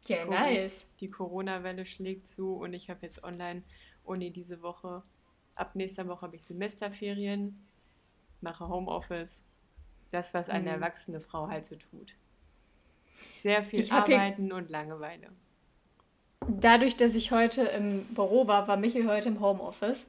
Ja, 0.08 0.24
Cool. 0.24 0.30
nice. 0.30 0.86
Die 1.02 1.10
Corona-Welle 1.10 1.86
schlägt 1.86 2.28
zu 2.28 2.54
und 2.56 2.74
ich 2.74 2.90
habe 2.90 3.00
jetzt 3.06 3.24
Online-Uni 3.24 4.32
diese 4.32 4.62
Woche. 4.62 5.04
Ab 5.56 5.76
nächster 5.76 6.08
Woche 6.08 6.22
habe 6.22 6.36
ich 6.38 6.44
Semesterferien, 6.44 7.66
mache 8.42 8.68
Homeoffice. 8.70 9.44
Das, 10.12 10.34
was 10.34 10.48
eine 10.50 10.62
Mhm. 10.64 10.68
erwachsene 10.76 11.20
Frau 11.20 11.50
halt 11.50 11.66
so 11.66 11.76
tut. 11.76 12.14
Sehr 13.40 13.64
viel 13.64 13.92
Arbeiten 13.92 14.54
und 14.54 14.70
Langeweile. 14.70 15.30
Dadurch, 16.48 16.96
dass 16.96 17.14
ich 17.16 17.32
heute 17.32 17.64
im 17.64 18.06
Büro 18.14 18.48
war, 18.48 18.68
war 18.70 18.78
Michel 18.78 19.08
heute 19.10 19.28
im 19.28 19.42
Homeoffice. 19.42 20.06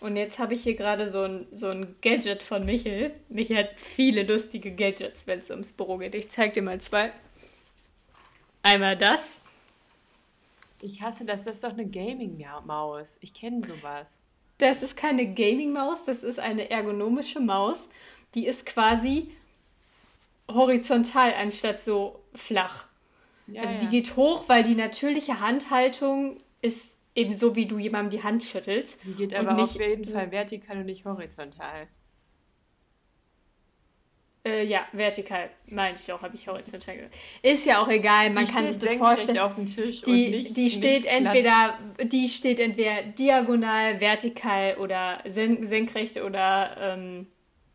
Und 0.00 0.16
jetzt 0.16 0.38
habe 0.38 0.54
ich 0.54 0.62
hier 0.62 0.74
gerade 0.74 1.08
so 1.08 1.22
ein, 1.22 1.46
so 1.52 1.68
ein 1.68 1.94
Gadget 2.00 2.42
von 2.42 2.64
Michel. 2.64 3.12
Michel 3.28 3.58
hat 3.58 3.78
viele 3.78 4.22
lustige 4.22 4.74
Gadgets, 4.74 5.26
wenn 5.26 5.40
es 5.40 5.50
ums 5.50 5.74
Büro 5.74 5.98
geht. 5.98 6.14
Ich 6.14 6.30
zeige 6.30 6.54
dir 6.54 6.62
mal 6.62 6.80
zwei. 6.80 7.12
Einmal 8.62 8.96
das. 8.96 9.40
Ich 10.80 11.02
hasse 11.02 11.26
das, 11.26 11.44
das 11.44 11.56
ist 11.56 11.64
doch 11.64 11.72
eine 11.72 11.86
Gaming-Maus. 11.86 13.18
Ich 13.20 13.34
kenne 13.34 13.64
sowas. 13.64 14.16
Das 14.56 14.82
ist 14.82 14.96
keine 14.96 15.26
Gaming-Maus, 15.34 16.06
das 16.06 16.22
ist 16.22 16.38
eine 16.38 16.70
ergonomische 16.70 17.40
Maus. 17.40 17.88
Die 18.34 18.46
ist 18.46 18.64
quasi 18.64 19.30
horizontal 20.48 21.34
anstatt 21.34 21.82
so 21.82 22.22
flach. 22.34 22.86
Ja, 23.46 23.62
also 23.62 23.74
ja. 23.74 23.80
die 23.80 23.88
geht 23.88 24.16
hoch, 24.16 24.44
weil 24.48 24.62
die 24.62 24.74
natürliche 24.74 25.40
Handhaltung 25.40 26.40
ist 26.62 26.96
eben 27.14 27.32
so, 27.32 27.56
wie 27.56 27.66
du 27.66 27.78
jemandem 27.78 28.10
die 28.18 28.22
Hand 28.24 28.44
schüttelst. 28.44 28.98
Die 29.04 29.14
geht 29.14 29.34
aber 29.34 29.54
nicht- 29.54 29.76
auf 29.76 29.80
jeden 29.80 30.04
Fall 30.04 30.30
vertikal 30.30 30.78
und 30.78 30.86
nicht 30.86 31.04
horizontal. 31.04 31.88
Äh, 34.42 34.64
ja, 34.64 34.86
vertikal, 34.92 35.50
meine 35.66 35.96
ich 35.96 36.10
auch, 36.10 36.22
habe 36.22 36.34
ich 36.34 36.48
horizontal 36.48 36.96
gesagt. 36.96 37.14
Ist 37.42 37.66
ja 37.66 37.82
auch 37.82 37.88
egal, 37.88 38.30
man 38.30 38.46
die 38.46 38.52
kann 38.52 38.72
sich 38.72 38.78
das 38.82 38.94
vorstellen. 38.94 39.38
auf 39.38 39.54
dem 39.54 39.66
Tisch 39.66 40.02
und 40.02 40.06
Die, 40.14 40.28
nicht, 40.30 40.56
die 40.56 40.70
steht 40.70 40.82
nicht 40.82 41.02
glatt. 41.02 41.14
entweder, 41.36 41.78
die 42.04 42.26
steht 42.26 42.58
entweder 42.58 43.02
diagonal, 43.02 44.00
vertikal 44.00 44.78
oder 44.78 45.22
sen 45.26 45.66
senkrecht 45.66 46.16
oder 46.22 46.74
ähm, 46.80 47.26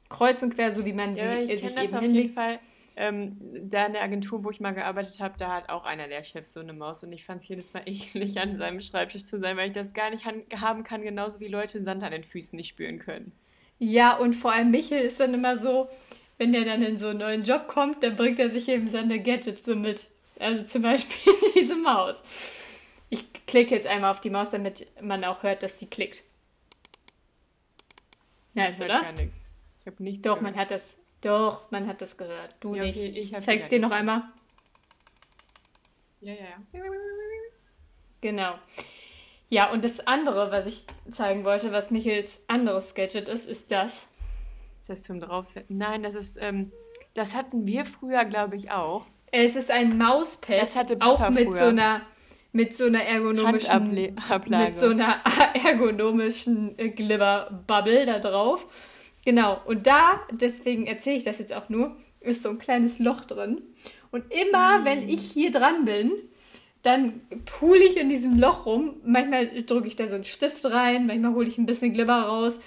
kreuz 0.09 0.41
und 0.41 0.55
quer, 0.55 0.71
so 0.71 0.85
wie 0.85 0.93
man 0.93 1.15
Ja, 1.15 1.27
sie, 1.27 1.53
ich 1.53 1.61
sich 1.61 1.73
das 1.75 1.83
eben 1.83 1.93
auf 1.95 2.01
jeden 2.01 2.13
hinlegt. 2.15 2.33
Fall. 2.33 2.59
Ähm, 2.97 3.37
da 3.69 3.85
in 3.85 3.93
der 3.93 4.03
Agentur, 4.03 4.43
wo 4.43 4.49
ich 4.51 4.61
mal 4.61 4.71
gearbeitet 4.71 5.19
habe, 5.19 5.35
da 5.37 5.53
hat 5.53 5.69
auch 5.69 5.83
einer 5.83 6.07
der 6.07 6.23
Chefs 6.23 6.53
so 6.53 6.61
eine 6.61 6.71
Maus 6.71 7.03
und 7.03 7.11
ich 7.11 7.25
fand 7.25 7.41
es 7.41 7.47
jedes 7.47 7.73
Mal 7.73 7.83
eklig, 7.85 8.39
an 8.39 8.57
seinem 8.57 8.81
Schreibtisch 8.81 9.25
zu 9.25 9.39
sein, 9.39 9.57
weil 9.57 9.67
ich 9.67 9.73
das 9.73 9.93
gar 9.93 10.09
nicht 10.09 10.25
haben 10.25 10.83
kann, 10.83 11.01
genauso 11.01 11.39
wie 11.39 11.47
Leute 11.47 11.83
Sand 11.83 12.03
an 12.03 12.11
den 12.11 12.23
Füßen 12.23 12.55
nicht 12.55 12.69
spüren 12.69 12.99
können. 12.99 13.33
Ja, 13.79 14.17
und 14.17 14.33
vor 14.33 14.53
allem 14.53 14.71
Michel 14.71 14.99
ist 14.99 15.19
dann 15.19 15.33
immer 15.33 15.57
so, 15.57 15.89
wenn 16.37 16.53
der 16.53 16.65
dann 16.65 16.81
in 16.81 16.97
so 16.97 17.07
einen 17.07 17.19
neuen 17.19 17.43
Job 17.43 17.67
kommt, 17.67 18.03
dann 18.03 18.15
bringt 18.15 18.39
er 18.39 18.49
sich 18.49 18.69
eben 18.69 18.87
seine 18.87 19.21
Gadgets 19.21 19.65
so 19.65 19.75
mit. 19.75 20.07
Also 20.39 20.63
zum 20.63 20.81
Beispiel 20.81 21.33
diese 21.55 21.75
Maus. 21.75 22.21
Ich 23.09 23.25
klicke 23.45 23.75
jetzt 23.75 23.87
einmal 23.87 24.11
auf 24.11 24.19
die 24.19 24.29
Maus, 24.29 24.49
damit 24.49 24.87
man 25.01 25.23
auch 25.23 25.43
hört, 25.43 25.63
dass 25.63 25.77
die 25.77 25.87
klickt. 25.87 26.23
Nice, 28.53 28.79
oder? 28.81 29.01
Gar 29.01 29.11
nichts. 29.13 29.37
Ich 29.81 29.87
habe 29.87 30.01
nichts 30.03 30.23
Doch, 30.23 30.37
gehört. 30.39 30.53
man 30.53 30.55
hat 30.55 30.71
das. 30.71 30.97
Doch, 31.25 31.71
man 31.71 31.87
hat 31.87 32.01
das 32.03 32.17
gehört. 32.17 32.55
Du 32.59 32.75
Ja, 32.75 32.83
nicht. 32.83 32.97
okay, 32.97 33.07
ich 33.07 33.17
ich 33.25 33.33
hab 33.33 33.41
zeig's 33.41 33.67
dir 33.67 33.79
noch 33.79 33.89
einmal. 33.89 34.21
Ja, 36.21 36.33
ja, 36.33 36.39
ja. 36.73 36.83
Genau. 38.21 38.53
Ja, 39.49 39.71
und 39.71 39.83
das 39.83 40.05
andere, 40.05 40.51
was 40.51 40.67
ich 40.67 40.85
zeigen 41.11 41.43
wollte, 41.43 41.71
was 41.71 41.89
Michels 41.89 42.43
anderes 42.47 42.93
Gadget 42.93 43.27
ist, 43.27 43.47
ist 43.47 43.71
das. 43.71 44.07
Ist 44.79 44.89
das 44.89 45.03
zum 45.03 45.19
Draufsetzen? 45.19 45.75
Nein, 45.77 46.03
das 46.03 46.13
ist, 46.13 46.37
ähm, 46.39 46.71
das 47.15 47.33
hatten 47.33 47.65
wir 47.65 47.85
früher, 47.85 48.25
glaube 48.25 48.55
ich, 48.55 48.69
auch. 48.69 49.07
Es 49.31 49.55
ist 49.55 49.71
ein 49.71 49.97
Mauspad, 49.97 50.61
Das 50.61 50.77
hatte 50.77 50.97
auch 50.99 51.17
Papa 51.17 51.31
mit 51.31 51.47
früher. 51.47 51.57
so 51.57 51.65
einer 51.65 52.01
mit 52.51 52.77
so 52.77 52.85
einer 52.85 53.03
ergonomischen 53.03 53.91
mit 53.91 54.77
so 54.77 54.89
einer 54.91 55.21
ergonomischen 55.65 56.77
äh, 56.79 56.89
Glibber-Bubble 56.89 58.05
da 58.05 58.19
drauf. 58.19 58.65
Genau. 59.25 59.59
Und 59.65 59.87
da, 59.87 60.21
deswegen 60.31 60.87
erzähle 60.87 61.17
ich 61.17 61.23
das 61.23 61.39
jetzt 61.39 61.53
auch 61.53 61.69
nur, 61.69 61.97
ist 62.21 62.43
so 62.43 62.49
ein 62.49 62.59
kleines 62.59 62.99
Loch 62.99 63.25
drin. 63.25 63.61
Und 64.11 64.25
immer, 64.31 64.85
wenn 64.85 65.09
ich 65.09 65.31
hier 65.31 65.51
dran 65.51 65.85
bin, 65.85 66.11
dann 66.83 67.21
pule 67.45 67.83
ich 67.83 67.97
in 67.97 68.09
diesem 68.09 68.37
Loch 68.39 68.65
rum. 68.65 68.97
Manchmal 69.03 69.63
drücke 69.63 69.87
ich 69.87 69.95
da 69.95 70.07
so 70.07 70.15
einen 70.15 70.23
Stift 70.23 70.65
rein, 70.65 71.07
manchmal 71.07 71.33
hole 71.33 71.47
ich 71.47 71.57
ein 71.57 71.65
bisschen 71.65 71.93
Glibber 71.93 72.21
raus. 72.21 72.59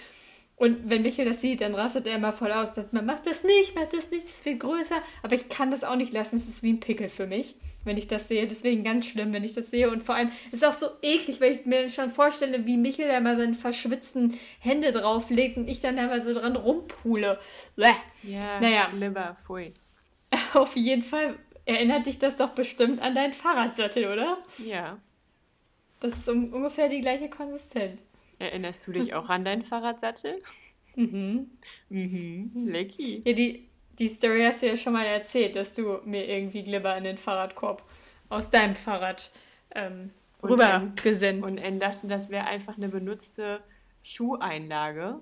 Und 0.56 0.90
wenn 0.90 1.02
Michael 1.02 1.28
das 1.28 1.40
sieht, 1.40 1.60
dann 1.60 1.76
rastet 1.76 2.08
er 2.08 2.16
immer 2.16 2.32
voll 2.32 2.50
aus. 2.50 2.74
Sagt, 2.74 2.92
man 2.92 3.06
macht 3.06 3.26
das 3.26 3.44
nicht, 3.44 3.76
macht 3.76 3.92
das 3.92 4.10
nicht, 4.10 4.24
das 4.24 4.32
ist 4.32 4.42
viel 4.42 4.58
größer. 4.58 5.00
Aber 5.22 5.34
ich 5.36 5.48
kann 5.48 5.70
das 5.70 5.84
auch 5.84 5.94
nicht 5.94 6.12
lassen. 6.12 6.36
Es 6.36 6.48
ist 6.48 6.64
wie 6.64 6.72
ein 6.72 6.80
Pickel 6.80 7.08
für 7.08 7.28
mich, 7.28 7.54
wenn 7.88 7.96
ich 7.96 8.06
das 8.06 8.28
sehe. 8.28 8.46
Deswegen 8.46 8.84
ganz 8.84 9.06
schlimm, 9.06 9.32
wenn 9.32 9.42
ich 9.42 9.54
das 9.54 9.70
sehe. 9.70 9.90
Und 9.90 10.04
vor 10.04 10.14
allem 10.14 10.28
ist 10.52 10.62
es 10.62 10.64
auch 10.64 10.72
so 10.72 10.86
eklig, 11.02 11.40
weil 11.40 11.52
ich 11.52 11.66
mir 11.66 11.88
schon 11.88 12.10
vorstelle, 12.10 12.64
wie 12.66 12.76
Michael 12.76 13.08
da 13.08 13.18
mal 13.20 13.36
seine 13.36 13.54
verschwitzten 13.54 14.38
Hände 14.60 14.92
drauflegt 14.92 15.56
und 15.56 15.68
ich 15.68 15.80
dann 15.80 15.96
da 15.96 16.06
mal 16.06 16.20
so 16.20 16.32
dran 16.32 16.54
rumpule. 16.54 17.40
Bäh. 17.74 17.90
Ja, 18.22 18.60
Naja. 18.60 18.88
Glibber, 18.90 19.36
pfui. 19.44 19.72
Auf 20.54 20.76
jeden 20.76 21.02
Fall 21.02 21.36
erinnert 21.64 22.06
dich 22.06 22.18
das 22.18 22.36
doch 22.36 22.50
bestimmt 22.50 23.00
an 23.00 23.14
deinen 23.16 23.32
Fahrradsattel, 23.32 24.06
oder? 24.06 24.38
Ja. 24.64 24.98
Das 26.00 26.16
ist 26.16 26.28
um, 26.28 26.52
ungefähr 26.52 26.88
die 26.88 27.00
gleiche 27.00 27.28
Konsistenz. 27.28 28.00
Erinnerst 28.38 28.86
du 28.86 28.92
dich 28.92 29.14
auch 29.14 29.28
an 29.30 29.44
deinen 29.44 29.62
Fahrradsattel? 29.62 30.40
Mhm. 30.96 31.50
Mhm. 31.90 32.50
Lecky. 32.66 33.22
Ja, 33.24 33.32
die, 33.32 33.67
die 33.98 34.08
Story 34.08 34.42
hast 34.44 34.62
du 34.62 34.66
ja 34.66 34.76
schon 34.76 34.92
mal 34.92 35.06
erzählt, 35.06 35.56
dass 35.56 35.74
du 35.74 36.00
mir 36.04 36.28
irgendwie 36.28 36.62
Glibber 36.62 36.96
in 36.96 37.04
den 37.04 37.18
Fahrradkorb 37.18 37.82
aus 38.28 38.50
deinem 38.50 38.74
Fahrrad 38.74 39.30
ähm, 39.74 40.12
Und 40.40 40.52
rübergesendet. 40.52 41.44
Und 41.44 41.58
N 41.58 41.80
dachte, 41.80 42.06
das 42.06 42.30
wäre 42.30 42.46
einfach 42.46 42.76
eine 42.76 42.88
benutzte 42.88 43.60
Schuheinlage. 44.02 45.20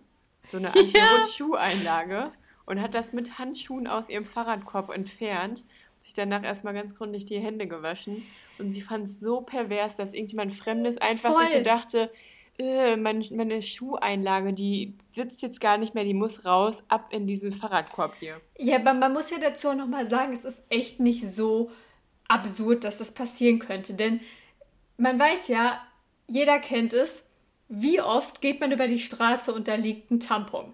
So 0.48 0.58
eine 0.58 0.68
Anti-Rutsch-Schuheinlage. 0.74 2.32
und 2.66 2.82
hat 2.82 2.94
das 2.94 3.12
mit 3.12 3.38
Handschuhen 3.38 3.86
aus 3.86 4.08
ihrem 4.08 4.24
Fahrradkorb 4.24 4.90
entfernt 4.90 5.64
sich 6.00 6.14
danach 6.14 6.44
erstmal 6.44 6.74
ganz 6.74 6.94
gründlich 6.94 7.24
die 7.24 7.38
Hände 7.38 7.66
gewaschen. 7.66 8.26
Und 8.58 8.72
sie 8.72 8.80
fand 8.80 9.06
es 9.06 9.20
so 9.20 9.42
pervers, 9.42 9.96
dass 9.96 10.14
irgendjemand 10.14 10.52
Fremdes 10.52 10.98
einfach 10.98 11.32
Voll. 11.32 11.46
sich 11.46 11.56
so 11.56 11.62
dachte, 11.62 12.10
äh, 12.58 12.96
meine, 12.96 13.24
meine 13.32 13.62
Schuheinlage, 13.62 14.52
die 14.52 14.96
sitzt 15.12 15.42
jetzt 15.42 15.60
gar 15.60 15.78
nicht 15.78 15.94
mehr, 15.94 16.04
die 16.04 16.14
muss 16.14 16.44
raus, 16.44 16.82
ab 16.88 17.08
in 17.12 17.26
diesen 17.26 17.52
Fahrradkorb 17.52 18.14
hier. 18.18 18.36
Ja, 18.58 18.76
aber 18.76 18.94
man 18.94 19.12
muss 19.12 19.30
ja 19.30 19.38
dazu 19.38 19.68
auch 19.68 19.74
nochmal 19.74 20.08
sagen, 20.08 20.32
es 20.32 20.44
ist 20.44 20.62
echt 20.70 21.00
nicht 21.00 21.28
so 21.28 21.70
absurd, 22.28 22.84
dass 22.84 22.98
das 22.98 23.12
passieren 23.12 23.58
könnte. 23.58 23.94
Denn 23.94 24.20
man 24.96 25.18
weiß 25.18 25.48
ja, 25.48 25.80
jeder 26.26 26.58
kennt 26.58 26.92
es, 26.92 27.22
wie 27.68 28.00
oft 28.00 28.40
geht 28.40 28.60
man 28.60 28.72
über 28.72 28.88
die 28.88 28.98
Straße 28.98 29.52
und 29.52 29.68
da 29.68 29.74
liegt 29.74 30.10
ein 30.10 30.20
Tampon. 30.20 30.72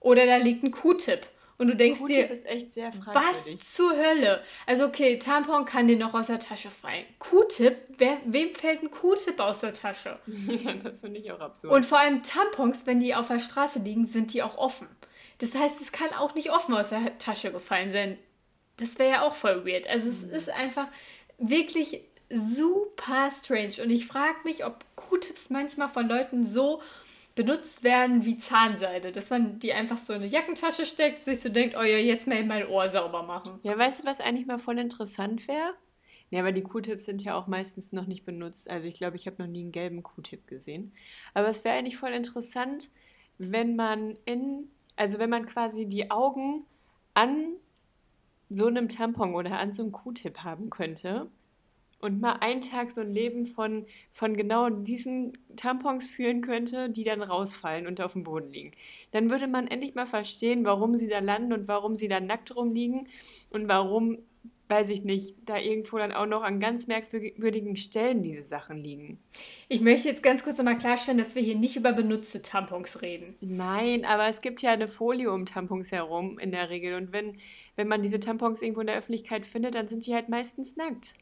Oder 0.00 0.26
da 0.26 0.36
liegt 0.36 0.64
ein 0.64 0.70
Q-Tip. 0.70 1.26
Und 1.60 1.66
du 1.66 1.76
denkst 1.76 2.00
dir, 2.06 2.26
was 2.30 3.58
zur 3.58 3.94
Hölle? 3.94 4.42
Also 4.64 4.86
okay, 4.86 5.18
Tampon 5.18 5.66
kann 5.66 5.88
dir 5.88 5.98
noch 5.98 6.14
aus 6.14 6.28
der 6.28 6.38
Tasche 6.38 6.70
fallen. 6.70 7.04
Q-Tip, 7.18 7.76
wem 7.98 8.54
fällt 8.54 8.82
ein 8.82 8.90
Q-Tip 8.90 9.38
aus 9.38 9.60
der 9.60 9.74
Tasche? 9.74 10.18
Ja, 10.26 10.72
das 10.72 11.02
finde 11.02 11.20
ich 11.20 11.30
auch 11.30 11.40
absurd. 11.40 11.70
Und 11.70 11.84
vor 11.84 11.98
allem 11.98 12.22
Tampons, 12.22 12.86
wenn 12.86 12.98
die 12.98 13.14
auf 13.14 13.28
der 13.28 13.40
Straße 13.40 13.80
liegen, 13.80 14.06
sind 14.06 14.32
die 14.32 14.42
auch 14.42 14.56
offen. 14.56 14.88
Das 15.36 15.54
heißt, 15.54 15.82
es 15.82 15.92
kann 15.92 16.14
auch 16.14 16.34
nicht 16.34 16.50
offen 16.50 16.74
aus 16.74 16.88
der 16.88 17.18
Tasche 17.18 17.52
gefallen 17.52 17.92
sein. 17.92 18.18
Das 18.78 18.98
wäre 18.98 19.10
ja 19.10 19.22
auch 19.22 19.34
voll 19.34 19.66
weird. 19.66 19.86
Also 19.86 20.08
es 20.08 20.24
mhm. 20.24 20.32
ist 20.32 20.48
einfach 20.48 20.88
wirklich 21.36 22.00
super 22.30 23.30
strange. 23.30 23.82
Und 23.82 23.90
ich 23.90 24.06
frage 24.06 24.38
mich, 24.44 24.64
ob 24.64 24.82
Q-Tips 24.96 25.50
manchmal 25.50 25.90
von 25.90 26.08
Leuten 26.08 26.46
so 26.46 26.80
benutzt 27.40 27.84
werden 27.84 28.26
wie 28.26 28.38
Zahnseide, 28.38 29.12
dass 29.12 29.30
man 29.30 29.58
die 29.58 29.72
einfach 29.72 29.96
so 29.96 30.12
in 30.12 30.20
eine 30.20 30.30
Jackentasche 30.30 30.84
steckt, 30.84 31.20
sich 31.20 31.40
so 31.40 31.48
denkt, 31.48 31.74
oh 31.74 31.82
ja, 31.82 31.96
jetzt 31.96 32.26
mal 32.26 32.44
mein 32.44 32.68
Ohr 32.68 32.86
sauber 32.90 33.22
machen. 33.22 33.58
Ja, 33.62 33.78
weißt 33.78 34.02
du, 34.02 34.06
was 34.06 34.20
eigentlich 34.20 34.46
mal 34.46 34.58
voll 34.58 34.78
interessant 34.78 35.48
wäre? 35.48 35.72
Ja, 36.28 36.40
aber 36.40 36.52
die 36.52 36.60
Q-Tips 36.60 37.06
sind 37.06 37.24
ja 37.24 37.34
auch 37.34 37.46
meistens 37.46 37.92
noch 37.92 38.06
nicht 38.06 38.26
benutzt. 38.26 38.68
Also 38.68 38.88
ich 38.88 38.94
glaube, 38.98 39.16
ich 39.16 39.26
habe 39.26 39.42
noch 39.42 39.48
nie 39.48 39.62
einen 39.62 39.72
gelben 39.72 40.02
Q-Tip 40.02 40.48
gesehen. 40.48 40.92
Aber 41.32 41.48
es 41.48 41.64
wäre 41.64 41.78
eigentlich 41.78 41.96
voll 41.96 42.12
interessant, 42.12 42.90
wenn 43.38 43.74
man 43.74 44.18
in, 44.26 44.70
also 44.96 45.18
wenn 45.18 45.30
man 45.30 45.46
quasi 45.46 45.86
die 45.86 46.10
Augen 46.10 46.66
an 47.14 47.54
so 48.50 48.66
einem 48.66 48.90
Tampon 48.90 49.34
oder 49.34 49.58
an 49.58 49.72
so 49.72 49.82
einem 49.82 49.92
Q-Tip 49.92 50.44
haben 50.44 50.68
könnte 50.68 51.30
und 52.00 52.20
mal 52.20 52.38
einen 52.40 52.60
Tag 52.62 52.90
so 52.90 53.02
ein 53.02 53.12
Leben 53.12 53.46
von, 53.46 53.86
von 54.12 54.36
genau 54.36 54.70
diesen 54.70 55.36
Tampons 55.56 56.06
führen 56.06 56.40
könnte, 56.40 56.88
die 56.88 57.04
dann 57.04 57.22
rausfallen 57.22 57.86
und 57.86 58.00
auf 58.00 58.14
dem 58.14 58.24
Boden 58.24 58.50
liegen. 58.50 58.72
Dann 59.12 59.30
würde 59.30 59.46
man 59.46 59.66
endlich 59.66 59.94
mal 59.94 60.06
verstehen, 60.06 60.64
warum 60.64 60.96
sie 60.96 61.08
da 61.08 61.18
landen 61.18 61.52
und 61.52 61.68
warum 61.68 61.96
sie 61.96 62.08
da 62.08 62.20
nackt 62.20 62.56
rumliegen 62.56 63.08
und 63.50 63.68
warum, 63.68 64.18
weiß 64.68 64.88
ich 64.90 65.04
nicht, 65.04 65.34
da 65.44 65.58
irgendwo 65.58 65.98
dann 65.98 66.12
auch 66.12 66.26
noch 66.26 66.42
an 66.42 66.58
ganz 66.58 66.86
merkwürdigen 66.86 67.76
Stellen 67.76 68.22
diese 68.22 68.44
Sachen 68.44 68.78
liegen. 68.78 69.18
Ich 69.68 69.82
möchte 69.82 70.08
jetzt 70.08 70.22
ganz 70.22 70.42
kurz 70.42 70.56
nochmal 70.56 70.78
klarstellen, 70.78 71.18
dass 71.18 71.34
wir 71.34 71.42
hier 71.42 71.56
nicht 71.56 71.76
über 71.76 71.92
benutzte 71.92 72.40
Tampons 72.40 73.02
reden. 73.02 73.34
Nein, 73.40 74.06
aber 74.06 74.28
es 74.28 74.40
gibt 74.40 74.62
ja 74.62 74.70
eine 74.70 74.88
Folie 74.88 75.30
um 75.30 75.44
Tampons 75.44 75.92
herum 75.92 76.38
in 76.38 76.50
der 76.50 76.70
Regel 76.70 76.94
und 76.94 77.12
wenn, 77.12 77.36
wenn 77.76 77.88
man 77.88 78.00
diese 78.00 78.20
Tampons 78.20 78.62
irgendwo 78.62 78.80
in 78.80 78.86
der 78.86 78.96
Öffentlichkeit 78.96 79.44
findet, 79.44 79.74
dann 79.74 79.88
sind 79.88 80.06
die 80.06 80.14
halt 80.14 80.30
meistens 80.30 80.76
nackt. 80.76 81.14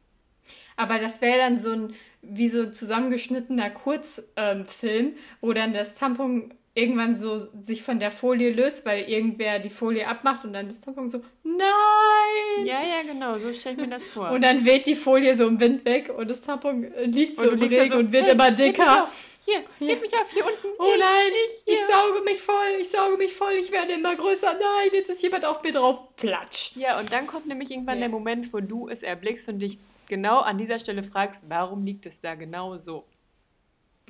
Aber 0.76 0.98
das 0.98 1.20
wäre 1.20 1.38
dann 1.38 1.58
so 1.58 1.72
ein, 1.72 1.94
wie 2.22 2.48
so 2.48 2.70
zusammengeschnittener 2.70 3.70
Kurzfilm, 3.70 4.66
ähm, 4.76 5.16
wo 5.40 5.52
dann 5.52 5.72
das 5.72 5.94
Tampon 5.94 6.54
irgendwann 6.78 7.16
so 7.16 7.38
sich 7.60 7.82
von 7.82 7.98
der 7.98 8.12
Folie 8.12 8.52
löst, 8.52 8.86
weil 8.86 9.10
irgendwer 9.10 9.58
die 9.58 9.70
Folie 9.70 10.06
abmacht 10.06 10.44
und 10.44 10.52
dann 10.52 10.68
das 10.68 10.80
Tampon 10.80 11.08
so, 11.08 11.22
nein! 11.42 12.64
Ja, 12.64 12.80
ja, 12.80 13.02
genau, 13.12 13.34
so 13.34 13.52
stelle 13.52 13.74
ich 13.74 13.80
mir 13.80 13.88
das 13.88 14.06
vor. 14.06 14.30
Und 14.30 14.42
dann 14.42 14.64
weht 14.64 14.86
die 14.86 14.94
Folie 14.94 15.36
so 15.36 15.48
im 15.48 15.58
Wind 15.58 15.84
weg 15.84 16.12
und 16.16 16.30
das 16.30 16.40
Tampon 16.40 16.86
liegt 17.06 17.38
so 17.38 17.50
im 17.50 17.60
Regen 17.60 17.90
so, 17.90 17.98
und 17.98 18.12
wird 18.12 18.26
hey, 18.26 18.32
immer 18.32 18.52
dicker. 18.52 19.10
Hier, 19.44 19.64
hier, 19.78 19.88
heb 19.88 20.02
mich 20.02 20.12
auf, 20.12 20.30
hier 20.30 20.44
unten. 20.44 20.68
Oh 20.78 20.92
ich, 20.92 21.00
nein, 21.00 21.32
ich, 21.46 21.72
ich, 21.72 21.80
sauge 21.86 22.22
mich 22.24 22.38
voll, 22.38 22.80
ich 22.80 22.88
sauge 22.90 23.16
mich 23.16 23.32
voll, 23.32 23.54
ich 23.54 23.72
werde 23.72 23.94
immer 23.94 24.14
größer. 24.14 24.52
Nein, 24.52 24.90
jetzt 24.92 25.08
ist 25.10 25.22
jemand 25.22 25.46
auf 25.46 25.62
mir 25.62 25.72
drauf. 25.72 26.14
Platsch. 26.16 26.72
Ja, 26.76 27.00
und 27.00 27.12
dann 27.12 27.26
kommt 27.26 27.46
nämlich 27.46 27.70
irgendwann 27.70 27.96
ja. 27.96 28.02
der 28.02 28.10
Moment, 28.10 28.52
wo 28.52 28.60
du 28.60 28.88
es 28.88 29.02
erblickst 29.02 29.48
und 29.48 29.58
dich 29.60 29.78
genau 30.08 30.40
an 30.40 30.58
dieser 30.58 30.78
Stelle 30.78 31.02
fragst, 31.02 31.44
warum 31.48 31.84
liegt 31.84 32.06
es 32.06 32.20
da 32.20 32.34
genau 32.34 32.78
so? 32.78 33.04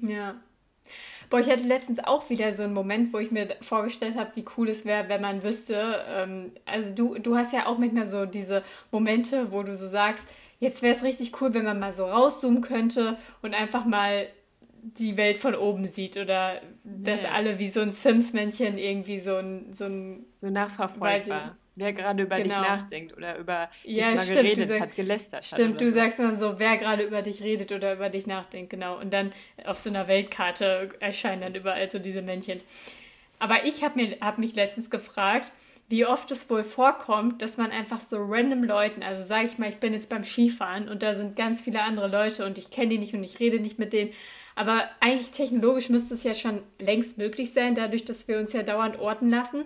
Ja. 0.01 0.37
Boah, 1.29 1.41
ich 1.41 1.51
hatte 1.51 1.67
letztens 1.67 2.03
auch 2.03 2.31
wieder 2.31 2.55
so 2.55 2.63
einen 2.63 2.73
Moment, 2.73 3.13
wo 3.13 3.19
ich 3.19 3.31
mir 3.31 3.57
vorgestellt 3.61 4.17
habe, 4.17 4.35
wie 4.37 4.45
cool 4.57 4.71
es 4.71 4.87
wäre, 4.87 5.09
wenn 5.11 5.21
man 5.21 5.43
wüsste, 5.43 6.03
ähm, 6.09 6.53
also 6.65 6.95
du, 6.95 7.19
du 7.19 7.37
hast 7.37 7.53
ja 7.53 7.67
auch 7.67 7.77
manchmal 7.77 8.07
so 8.07 8.25
diese 8.25 8.63
Momente, 8.91 9.53
wo 9.53 9.63
du 9.63 9.77
so 9.77 9.87
sagst, 9.87 10.27
jetzt 10.59 10.81
wäre 10.81 10.95
es 10.95 11.03
richtig 11.03 11.41
cool, 11.41 11.53
wenn 11.53 11.65
man 11.65 11.79
mal 11.79 11.93
so 11.93 12.07
rauszoomen 12.07 12.63
könnte 12.63 13.19
und 13.43 13.53
einfach 13.53 13.85
mal 13.85 14.29
die 14.81 15.19
Welt 15.19 15.37
von 15.37 15.55
oben 15.55 15.85
sieht 15.85 16.17
oder 16.17 16.63
dass 16.85 17.25
ja. 17.25 17.33
alle 17.33 17.59
wie 17.59 17.69
so 17.69 17.81
ein 17.81 17.93
Sims-Männchen 17.93 18.79
irgendwie 18.79 19.19
so 19.19 19.37
ein, 19.37 19.75
so 19.75 19.85
ein 19.85 20.25
so 20.37 20.49
nachverfolgbar 20.49 21.58
wer 21.79 21.93
gerade 21.93 22.23
über 22.23 22.37
genau. 22.37 22.61
dich 22.61 22.69
nachdenkt 22.69 23.17
oder 23.17 23.39
über 23.39 23.71
ja, 23.85 24.09
dich 24.09 24.17
mal 24.17 24.25
stimmt, 24.25 24.41
geredet 24.41 24.67
sag, 24.67 24.81
hat, 24.81 24.97
gelästert 24.97 25.45
stimmt, 25.45 25.61
hat. 25.61 25.67
Stimmt, 25.67 25.81
du 25.81 25.91
so. 25.91 25.95
sagst 25.95 26.19
immer 26.19 26.35
so, 26.35 26.59
wer 26.59 26.77
gerade 26.77 27.05
über 27.05 27.23
dich 27.23 27.43
redet 27.43 27.73
oder 27.73 27.95
über 27.95 28.09
dich 28.09 28.27
nachdenkt, 28.27 28.71
genau. 28.71 28.99
Und 28.99 29.13
dann 29.13 29.33
auf 29.65 29.79
so 29.79 29.89
einer 29.89 30.09
Weltkarte 30.09 30.91
erscheinen 31.01 31.43
dann 31.43 31.55
überall 31.55 31.89
so 31.89 31.99
diese 31.99 32.23
Männchen. 32.23 32.61
Aber 33.39 33.65
ich 33.65 33.85
habe 33.85 34.17
hab 34.21 34.39
mich 34.39 34.55
letztens 34.55 34.91
gefragt, 34.91 35.53
wie 35.89 36.05
oft 36.05 36.31
es 36.31 36.51
wohl 36.51 36.65
vorkommt, 36.65 37.41
dass 37.41 37.57
man 37.57 37.71
einfach 37.71 38.01
so 38.01 38.19
random 38.19 38.63
Leuten, 38.63 39.03
also 39.03 39.25
sage 39.25 39.47
ich 39.47 39.57
mal, 39.57 39.71
ich 39.71 39.79
bin 39.79 39.95
jetzt 39.95 40.11
beim 40.11 40.23
Skifahren 40.23 40.89
und 40.89 41.03
da 41.03 41.15
sind 41.15 41.35
ganz 41.35 41.63
viele 41.63 41.83
andere 41.83 42.09
Leute 42.09 42.45
und 42.45 42.59
ich 42.59 42.71
kenne 42.71 42.89
die 42.89 42.99
nicht 42.99 43.15
und 43.15 43.25
ich 43.25 43.41
rede 43.41 43.59
nicht 43.59 43.79
mit 43.79 43.95
denen. 43.95 44.13
Aber 44.55 44.89
eigentlich 45.01 45.31
technologisch 45.31 45.89
müsste 45.89 46.15
es 46.15 46.25
ja 46.25 46.35
schon 46.35 46.63
längst 46.79 47.17
möglich 47.17 47.53
sein, 47.53 47.75
dadurch, 47.75 48.05
dass 48.05 48.29
wir 48.29 48.39
uns 48.39 48.53
ja 48.53 48.63
dauernd 48.63 48.99
orten 48.99 49.31
lassen 49.31 49.65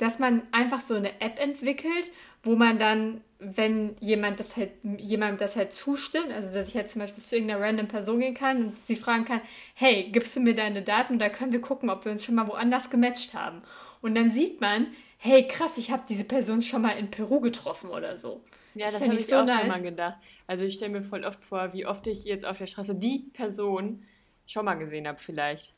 dass 0.00 0.18
man 0.18 0.42
einfach 0.52 0.80
so 0.80 0.94
eine 0.94 1.20
App 1.20 1.38
entwickelt, 1.38 2.10
wo 2.42 2.56
man 2.56 2.78
dann, 2.78 3.20
wenn 3.38 3.96
jemand 4.00 4.40
das 4.40 4.56
halt, 4.56 4.70
jemand 4.82 5.40
das 5.40 5.56
halt 5.56 5.72
zustimmt, 5.72 6.32
also 6.32 6.54
dass 6.54 6.68
ich 6.68 6.74
halt 6.74 6.88
zum 6.88 7.00
Beispiel 7.00 7.22
zu 7.22 7.36
irgendeiner 7.36 7.60
random 7.60 7.88
Person 7.88 8.20
gehen 8.20 8.34
kann 8.34 8.64
und 8.64 8.86
sie 8.86 8.96
fragen 8.96 9.26
kann, 9.26 9.42
hey, 9.74 10.08
gibst 10.10 10.34
du 10.36 10.40
mir 10.40 10.54
deine 10.54 10.82
Daten? 10.82 11.14
Und 11.14 11.18
da 11.18 11.28
können 11.28 11.52
wir 11.52 11.60
gucken, 11.60 11.90
ob 11.90 12.04
wir 12.04 12.12
uns 12.12 12.24
schon 12.24 12.34
mal 12.34 12.48
woanders 12.48 12.88
gematcht 12.88 13.34
haben. 13.34 13.62
Und 14.00 14.14
dann 14.14 14.30
sieht 14.30 14.60
man, 14.62 14.86
hey, 15.18 15.46
krass, 15.46 15.76
ich 15.76 15.90
habe 15.90 16.04
diese 16.08 16.24
Person 16.24 16.62
schon 16.62 16.80
mal 16.80 16.92
in 16.92 17.10
Peru 17.10 17.40
getroffen 17.40 17.90
oder 17.90 18.16
so. 18.16 18.42
Ja, 18.74 18.86
das, 18.86 19.00
das 19.00 19.02
habe 19.02 19.16
ich 19.16 19.26
so 19.26 19.36
auch 19.36 19.44
nice. 19.44 19.58
schon 19.58 19.68
mal 19.68 19.82
gedacht. 19.82 20.18
Also 20.46 20.64
ich 20.64 20.74
stelle 20.74 20.92
mir 20.92 21.02
voll 21.02 21.24
oft 21.24 21.44
vor, 21.44 21.74
wie 21.74 21.84
oft 21.84 22.06
ich 22.06 22.24
jetzt 22.24 22.46
auf 22.46 22.56
der 22.56 22.66
Straße 22.66 22.94
die 22.94 23.30
Person 23.34 24.04
schon 24.46 24.64
mal 24.64 24.74
gesehen 24.74 25.06
habe 25.06 25.18
vielleicht. 25.18 25.74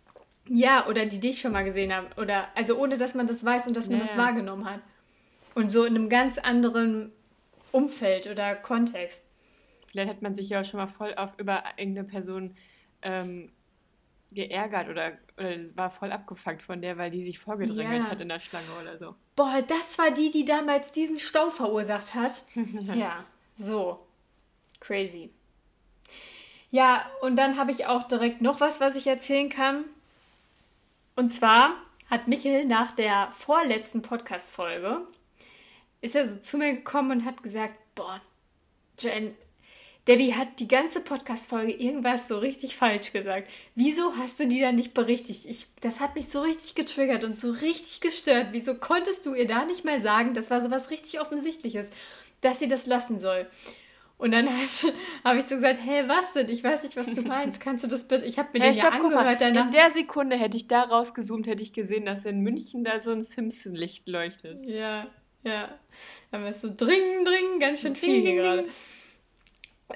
Ja, 0.48 0.86
oder 0.88 1.06
die 1.06 1.20
dich 1.20 1.40
schon 1.40 1.52
mal 1.52 1.64
gesehen 1.64 1.94
haben. 1.94 2.08
Oder 2.16 2.48
also 2.54 2.76
ohne 2.78 2.98
dass 2.98 3.14
man 3.14 3.26
das 3.26 3.44
weiß 3.44 3.66
und 3.68 3.76
dass 3.76 3.88
man 3.88 4.00
ja. 4.00 4.06
das 4.06 4.16
wahrgenommen 4.16 4.64
hat. 4.64 4.80
Und 5.54 5.70
so 5.70 5.84
in 5.84 5.94
einem 5.94 6.08
ganz 6.08 6.38
anderen 6.38 7.12
Umfeld 7.70 8.26
oder 8.26 8.54
Kontext. 8.54 9.24
Vielleicht 9.88 10.10
hat 10.10 10.22
man 10.22 10.34
sich 10.34 10.48
ja 10.48 10.60
auch 10.60 10.64
schon 10.64 10.80
mal 10.80 10.86
voll 10.86 11.14
auf 11.14 11.38
über 11.38 11.62
irgendeine 11.76 12.08
Person 12.08 12.56
ähm, 13.02 13.52
geärgert 14.32 14.88
oder, 14.88 15.18
oder 15.38 15.56
war 15.76 15.90
voll 15.90 16.12
abgefuckt 16.12 16.62
von 16.62 16.80
der, 16.80 16.96
weil 16.98 17.10
die 17.10 17.24
sich 17.24 17.38
vorgedrängelt 17.38 18.04
ja. 18.04 18.10
hat 18.10 18.20
in 18.20 18.28
der 18.28 18.40
Schlange 18.40 18.66
oder 18.80 18.98
so. 18.98 19.14
Boah, 19.36 19.62
das 19.62 19.98
war 19.98 20.10
die, 20.10 20.30
die 20.30 20.44
damals 20.44 20.90
diesen 20.90 21.18
Stau 21.18 21.50
verursacht 21.50 22.14
hat. 22.14 22.44
ja, 22.94 23.24
so. 23.54 24.06
Crazy. 24.80 25.30
Ja, 26.70 27.06
und 27.20 27.36
dann 27.36 27.58
habe 27.58 27.70
ich 27.70 27.86
auch 27.86 28.04
direkt 28.04 28.40
noch 28.40 28.60
was, 28.60 28.80
was 28.80 28.96
ich 28.96 29.06
erzählen 29.06 29.50
kann. 29.50 29.84
Und 31.14 31.30
zwar 31.30 31.76
hat 32.08 32.28
Michel 32.28 32.64
nach 32.66 32.92
der 32.92 33.30
vorletzten 33.32 34.02
Podcast-Folge 34.02 35.06
ist 36.00 36.16
er 36.16 36.26
so 36.26 36.40
zu 36.40 36.58
mir 36.58 36.74
gekommen 36.74 37.10
und 37.20 37.24
hat 37.24 37.42
gesagt, 37.42 37.74
boah, 37.94 38.20
Jen, 38.98 39.34
Debbie 40.08 40.34
hat 40.34 40.58
die 40.58 40.66
ganze 40.66 41.00
Podcast-Folge 41.00 41.72
irgendwas 41.72 42.26
so 42.26 42.38
richtig 42.38 42.74
falsch 42.74 43.12
gesagt. 43.12 43.48
Wieso 43.76 44.16
hast 44.16 44.40
du 44.40 44.48
die 44.48 44.60
dann 44.60 44.74
nicht 44.74 44.94
berichtigt? 44.94 45.44
Ich, 45.44 45.66
das 45.80 46.00
hat 46.00 46.16
mich 46.16 46.28
so 46.28 46.42
richtig 46.42 46.74
getriggert 46.74 47.22
und 47.22 47.36
so 47.36 47.52
richtig 47.52 48.00
gestört. 48.00 48.48
Wieso 48.50 48.74
konntest 48.74 49.24
du 49.26 49.34
ihr 49.34 49.46
da 49.46 49.64
nicht 49.64 49.84
mal 49.84 50.00
sagen, 50.00 50.34
das 50.34 50.50
war 50.50 50.60
so 50.60 50.72
was 50.72 50.90
richtig 50.90 51.20
Offensichtliches, 51.20 51.90
dass 52.40 52.58
sie 52.58 52.66
das 52.66 52.86
lassen 52.86 53.20
soll? 53.20 53.48
Und 54.22 54.30
dann 54.30 54.48
habe 55.24 55.38
ich 55.40 55.46
so 55.46 55.56
gesagt, 55.56 55.80
hey, 55.82 56.06
was 56.06 56.32
denn? 56.32 56.48
Ich 56.48 56.62
weiß 56.62 56.84
nicht, 56.84 56.96
was 56.96 57.10
du 57.10 57.22
meinst. 57.22 57.60
Kannst 57.64 57.84
du 57.84 57.88
das 57.88 58.06
bitte? 58.06 58.24
Ich 58.24 58.38
habe 58.38 58.50
mir 58.52 58.64
hey, 58.64 58.72
den 58.72 58.78
stopp, 58.78 58.94
ja 58.94 59.00
angehört. 59.00 59.40
Danach. 59.40 59.64
In 59.64 59.70
der 59.72 59.90
Sekunde 59.90 60.36
hätte 60.36 60.56
ich 60.56 60.68
da 60.68 60.82
rausgezoomt, 60.82 61.48
hätte 61.48 61.60
ich 61.60 61.72
gesehen, 61.72 62.06
dass 62.06 62.24
in 62.24 62.38
München 62.38 62.84
da 62.84 63.00
so 63.00 63.10
ein 63.10 63.22
Simpson-Licht 63.22 64.06
leuchtet. 64.06 64.64
Ja, 64.64 65.08
ja. 65.42 65.76
Aber 66.30 66.46
es 66.46 66.60
so 66.60 66.68
dringend, 66.68 67.26
dringend, 67.26 67.58
ganz 67.58 67.80
schön 67.80 67.96
viel 67.96 68.20
hier 68.20 68.36
gerade. 68.36 68.66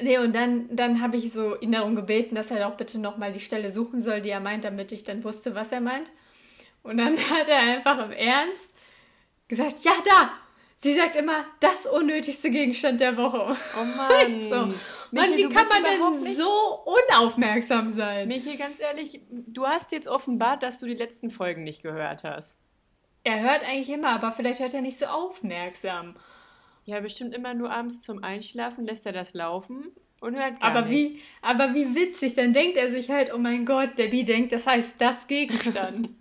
Nee, 0.01 0.19
und 0.19 0.35
dann, 0.35 0.75
dann 0.75 1.01
habe 1.01 1.19
ich 1.19 1.33
so 1.33 1.57
ihn 1.61 1.71
darum 1.71 1.95
gebeten, 1.95 2.35
dass 2.35 2.51
er 2.51 2.69
doch 2.69 2.77
bitte 2.77 2.99
nochmal 2.99 3.31
die 3.31 3.39
Stelle 3.39 3.71
suchen 3.71 4.01
soll, 4.01 4.23
die 4.23 4.31
er 4.31 4.41
meint, 4.41 4.65
damit 4.65 4.91
ich 4.91 5.05
dann 5.05 5.23
wusste, 5.23 5.55
was 5.55 5.71
er 5.71 5.81
meint. 5.81 6.11
Und 6.83 6.99
dann 6.99 7.17
hat 7.31 7.47
er 7.47 7.61
einfach 7.61 8.05
im 8.05 8.11
Ernst 8.11 8.75
gesagt, 9.47 9.85
ja, 9.85 9.93
da. 10.05 10.33
Sie 10.87 10.95
sagt 10.95 11.17
immer, 11.17 11.45
das 11.61 11.87
unnötigste 11.87 12.51
Gegenstand 12.51 13.01
der 13.01 13.17
Woche. 13.17 13.41
Oh 13.77 13.85
Mann. 13.97 14.41
so. 14.41 14.47
Michael, 14.49 14.75
Mann, 15.11 15.37
wie 15.37 15.43
du 15.43 15.49
kann 15.49 15.69
man 15.69 15.83
denn 15.83 16.23
nicht- 16.23 16.37
so 16.37 16.85
unaufmerksam 16.85 17.93
sein? 17.93 18.29
Michi, 18.29 18.57
ganz 18.57 18.79
ehrlich, 18.81 19.21
du 19.31 19.67
hast 19.67 19.93
jetzt 19.93 20.09
offenbart, 20.09 20.63
dass 20.63 20.79
du 20.79 20.87
die 20.87 20.95
letzten 20.95 21.31
Folgen 21.31 21.65
nicht 21.65 21.83
gehört 21.83 22.25
hast. 22.25 22.57
Er 23.25 23.41
hört 23.41 23.65
eigentlich 23.65 23.91
immer, 23.91 24.11
aber 24.11 24.31
vielleicht 24.31 24.61
hört 24.61 24.75
er 24.75 24.83
nicht 24.83 24.99
so 24.99 25.07
aufmerksam. 25.07 26.15
Ja, 26.85 27.01
bestimmt 27.01 27.35
immer 27.35 27.55
nur 27.55 27.71
abends 27.73 28.01
zum 28.01 28.23
Einschlafen 28.23 28.87
lässt 28.87 29.05
er 29.07 29.13
das 29.13 29.35
laufen 29.35 29.93
und 30.21 30.37
hört 30.37 30.61
gar 30.61 30.71
Aber 30.71 30.83
nicht. 30.83 31.15
wie, 31.17 31.21
aber 31.43 31.75
wie 31.75 31.97
witzig, 31.97 32.35
dann 32.35 32.53
denkt 32.53 32.77
er 32.77 32.93
sich 32.93 33.11
halt, 33.11 33.35
oh 33.35 33.39
mein 33.39 33.67
Gott, 33.67 33.99
Debbie 33.99 34.25
denkt, 34.25 34.53
das 34.53 34.67
heißt 34.67 34.95
das 34.99 35.27
Gegenstand. 35.27 36.11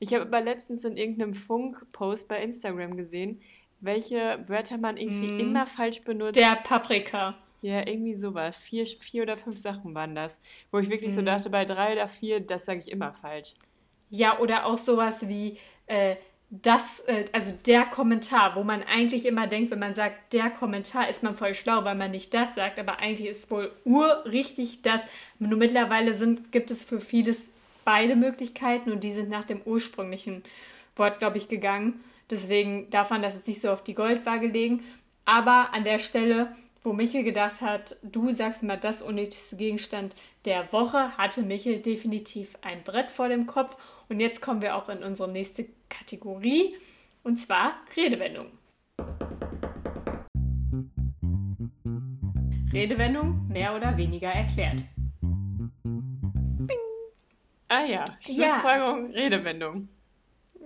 Ich 0.00 0.12
habe 0.12 0.24
aber 0.24 0.42
letztens 0.42 0.84
in 0.84 0.96
irgendeinem 0.98 1.32
Funk-Post 1.32 2.28
bei 2.28 2.42
Instagram 2.42 2.96
gesehen, 2.96 3.40
welche 3.84 4.38
Wörter 4.46 4.78
man 4.78 4.96
irgendwie 4.96 5.32
Mhm. 5.32 5.40
immer 5.40 5.66
falsch 5.66 6.02
benutzt. 6.02 6.36
Der 6.36 6.56
Paprika. 6.64 7.34
ja, 7.62 7.86
irgendwie 7.86 8.14
sowas. 8.14 8.58
Vier, 8.60 8.86
vier 8.86 9.22
oder 9.22 9.36
fünf 9.36 9.58
Sachen 9.58 9.94
waren 9.94 10.14
das. 10.14 10.38
Wo 10.70 10.78
ich 10.78 10.90
wirklich 10.90 11.14
so 11.14 11.20
Mhm. 11.22 11.26
dachte, 11.26 11.50
bei 11.50 11.64
drei 11.64 11.92
oder 11.92 12.08
vier, 12.08 12.40
das 12.40 12.64
sage 12.66 12.80
ich 12.80 12.90
immer 12.90 13.12
falsch. 13.12 13.54
Ja, 14.10 14.38
oder 14.38 14.66
auch 14.66 14.78
sowas 14.78 15.28
wie 15.28 15.58
äh, 15.86 16.16
das, 16.50 17.00
äh, 17.00 17.24
also 17.32 17.52
der 17.66 17.84
Kommentar, 17.86 18.54
wo 18.54 18.62
man 18.64 18.82
eigentlich 18.82 19.26
immer 19.26 19.46
denkt, 19.46 19.70
wenn 19.70 19.78
man 19.80 19.94
sagt, 19.94 20.32
der 20.34 20.50
Kommentar, 20.50 21.08
ist 21.08 21.22
man 21.22 21.34
voll 21.34 21.54
schlau, 21.54 21.84
weil 21.84 21.94
man 21.96 22.10
nicht 22.10 22.32
das 22.32 22.54
sagt, 22.54 22.78
aber 22.78 22.98
eigentlich 23.00 23.28
ist 23.28 23.50
wohl 23.50 23.72
urrichtig 23.84 24.82
das. 24.82 25.04
Nur 25.38 25.58
mittlerweile 25.58 26.14
sind, 26.14 26.52
gibt 26.52 26.70
es 26.70 26.84
für 26.84 27.00
vieles 27.00 27.48
beide 27.84 28.14
Möglichkeiten 28.16 28.92
und 28.92 29.02
die 29.04 29.12
sind 29.12 29.28
nach 29.30 29.44
dem 29.44 29.60
ursprünglichen 29.64 30.42
Wort, 30.96 31.18
glaube 31.18 31.38
ich, 31.38 31.48
gegangen. 31.48 32.04
Deswegen 32.30 32.88
darf 32.90 33.10
man 33.10 33.22
das 33.22 33.34
jetzt 33.34 33.48
nicht 33.48 33.60
so 33.60 33.70
auf 33.70 33.84
die 33.84 33.94
Goldwaage 33.94 34.46
legen. 34.46 34.82
Aber 35.24 35.72
an 35.72 35.84
der 35.84 35.98
Stelle, 35.98 36.54
wo 36.82 36.92
Michel 36.92 37.24
gedacht 37.24 37.60
hat, 37.60 37.96
du 38.02 38.30
sagst 38.30 38.62
immer 38.62 38.76
das 38.76 39.02
unnötigste 39.02 39.56
Gegenstand 39.56 40.14
der 40.44 40.72
Woche, 40.72 41.16
hatte 41.16 41.42
Michel 41.42 41.80
definitiv 41.80 42.56
ein 42.62 42.82
Brett 42.82 43.10
vor 43.10 43.28
dem 43.28 43.46
Kopf. 43.46 43.76
Und 44.08 44.20
jetzt 44.20 44.42
kommen 44.42 44.62
wir 44.62 44.76
auch 44.76 44.88
in 44.88 45.02
unsere 45.02 45.32
nächste 45.32 45.66
Kategorie, 45.88 46.76
und 47.22 47.38
zwar 47.38 47.74
Redewendung. 47.96 48.50
Redewendung 52.72 53.48
mehr 53.48 53.74
oder 53.74 53.96
weniger 53.96 54.28
erklärt. 54.28 54.82
Ah 57.68 57.84
ja, 57.84 58.04
Schlussfolgerung, 58.20 59.10
Redewendung. 59.12 59.88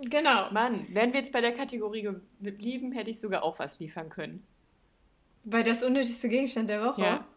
Genau, 0.01 0.49
Mann, 0.51 0.87
wären 0.93 1.11
wir 1.13 1.19
jetzt 1.19 1.31
bei 1.33 1.41
der 1.41 1.53
Kategorie 1.53 2.01
geblieben, 2.41 2.91
hätte 2.93 3.11
ich 3.11 3.19
sogar 3.19 3.43
auch 3.43 3.59
was 3.59 3.79
liefern 3.79 4.09
können. 4.09 4.45
weil 5.43 5.63
das 5.63 5.83
unnötigste 5.83 6.29
Gegenstand 6.29 6.69
der 6.69 6.83
Woche. 6.83 7.01
Ja. 7.01 7.27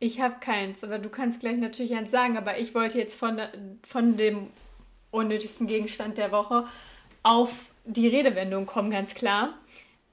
Ich 0.00 0.20
habe 0.20 0.36
keins, 0.40 0.84
aber 0.84 0.98
du 0.98 1.08
kannst 1.08 1.40
gleich 1.40 1.56
natürlich 1.56 1.94
eins 1.94 2.10
sagen, 2.10 2.36
aber 2.36 2.58
ich 2.58 2.74
wollte 2.74 2.98
jetzt 2.98 3.18
von, 3.18 3.40
von 3.86 4.16
dem 4.16 4.50
unnötigsten 5.10 5.66
Gegenstand 5.66 6.18
der 6.18 6.32
Woche 6.32 6.66
auf 7.22 7.70
die 7.84 8.08
Redewendung 8.08 8.66
kommen, 8.66 8.90
ganz 8.90 9.14
klar. 9.14 9.54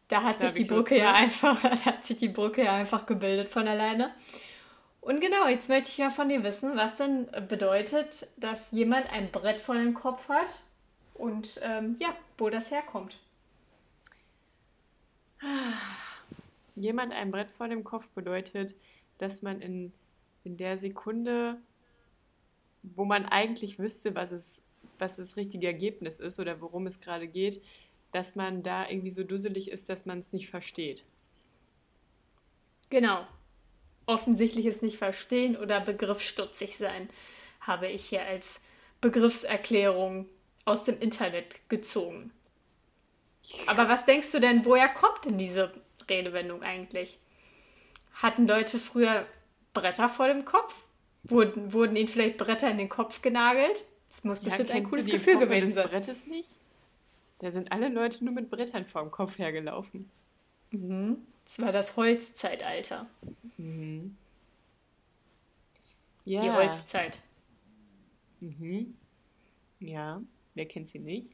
Da 0.07 0.23
hat 0.23 0.39
Klar, 0.39 0.49
sich 0.49 0.53
die 0.53 0.65
Brücke 0.65 0.97
ja 0.97 1.13
einfach, 1.13 1.61
da 1.63 1.71
hat 1.85 2.05
sich 2.05 2.17
die 2.17 2.29
Brücke 2.29 2.63
ja 2.65 2.73
einfach 2.73 3.05
gebildet 3.05 3.47
von 3.49 3.67
alleine. 3.67 4.13
Und 5.01 5.19
genau, 5.21 5.47
jetzt 5.47 5.69
möchte 5.69 5.89
ich 5.89 5.97
ja 5.97 6.09
von 6.09 6.29
dir 6.29 6.43
wissen, 6.43 6.75
was 6.75 6.97
denn 6.97 7.27
bedeutet, 7.47 8.27
dass 8.37 8.71
jemand 8.71 9.11
ein 9.11 9.31
Brett 9.31 9.61
vor 9.61 9.75
dem 9.75 9.93
Kopf 9.93 10.29
hat 10.29 10.61
und 11.21 11.59
ähm, 11.61 11.97
ja, 11.99 12.15
wo 12.37 12.49
das 12.49 12.71
herkommt. 12.71 13.19
Jemand 16.75 17.13
ein 17.13 17.29
Brett 17.29 17.51
vor 17.51 17.67
dem 17.67 17.83
Kopf 17.83 18.09
bedeutet, 18.09 18.75
dass 19.19 19.43
man 19.43 19.61
in, 19.61 19.93
in 20.43 20.57
der 20.57 20.79
Sekunde, 20.79 21.61
wo 22.81 23.05
man 23.05 23.25
eigentlich 23.25 23.77
wüsste, 23.77 24.15
was 24.15 24.31
es, 24.31 24.63
was 24.97 25.17
das 25.17 25.35
richtige 25.37 25.67
Ergebnis 25.67 26.19
ist 26.19 26.39
oder 26.39 26.59
worum 26.59 26.87
es 26.87 26.99
gerade 26.99 27.27
geht, 27.27 27.61
dass 28.11 28.35
man 28.35 28.63
da 28.63 28.89
irgendwie 28.89 29.11
so 29.11 29.23
dusselig 29.23 29.69
ist, 29.69 29.89
dass 29.89 30.07
man 30.07 30.19
es 30.19 30.33
nicht 30.33 30.49
versteht. 30.49 31.05
Genau. 32.89 33.27
Offensichtliches 34.07 34.81
nicht 34.81 34.97
verstehen 34.97 35.55
oder 35.55 35.81
begriffsstutzig 35.81 36.77
sein, 36.77 37.09
habe 37.59 37.87
ich 37.89 38.05
hier 38.05 38.23
als 38.23 38.59
Begriffserklärung 39.01 40.27
aus 40.65 40.83
dem 40.83 40.99
Internet 40.99 41.67
gezogen. 41.69 42.31
Aber 43.67 43.89
was 43.89 44.05
denkst 44.05 44.31
du 44.31 44.39
denn, 44.39 44.65
woher 44.65 44.89
kommt 44.89 45.25
denn 45.25 45.37
diese 45.37 45.73
Redewendung 46.09 46.63
eigentlich? 46.63 47.17
Hatten 48.13 48.47
Leute 48.47 48.79
früher 48.79 49.25
Bretter 49.73 50.09
vor 50.09 50.27
dem 50.27 50.45
Kopf? 50.45 50.73
Wurden, 51.23 51.73
wurden 51.73 51.95
ihnen 51.95 52.07
vielleicht 52.07 52.37
Bretter 52.37 52.69
in 52.69 52.77
den 52.77 52.89
Kopf 52.89 53.21
genagelt? 53.21 53.85
Das 54.09 54.23
muss 54.23 54.39
bestimmt 54.39 54.71
ein 54.71 54.83
cooles 54.83 55.05
die 55.05 55.11
Gefühl 55.11 55.35
Epoche 55.35 55.47
gewesen 55.47 55.73
sein. 55.73 55.87
Brettes 55.87 56.25
nicht? 56.25 56.55
Da 57.39 57.51
sind 57.51 57.71
alle 57.71 57.89
Leute 57.89 58.23
nur 58.23 58.33
mit 58.33 58.49
Brettern 58.49 58.85
vorm 58.85 59.09
Kopf 59.09 59.37
hergelaufen. 59.37 60.09
Das 60.71 61.59
war 61.59 61.71
das 61.71 61.95
Holzzeitalter. 61.95 63.07
Ja. 66.25 66.41
Die 66.41 66.51
Holzzeit. 66.51 67.21
Mhm. 68.39 68.95
Ja, 69.79 70.21
wer 70.53 70.65
kennt 70.65 70.89
sie 70.89 70.99
nicht? 70.99 71.31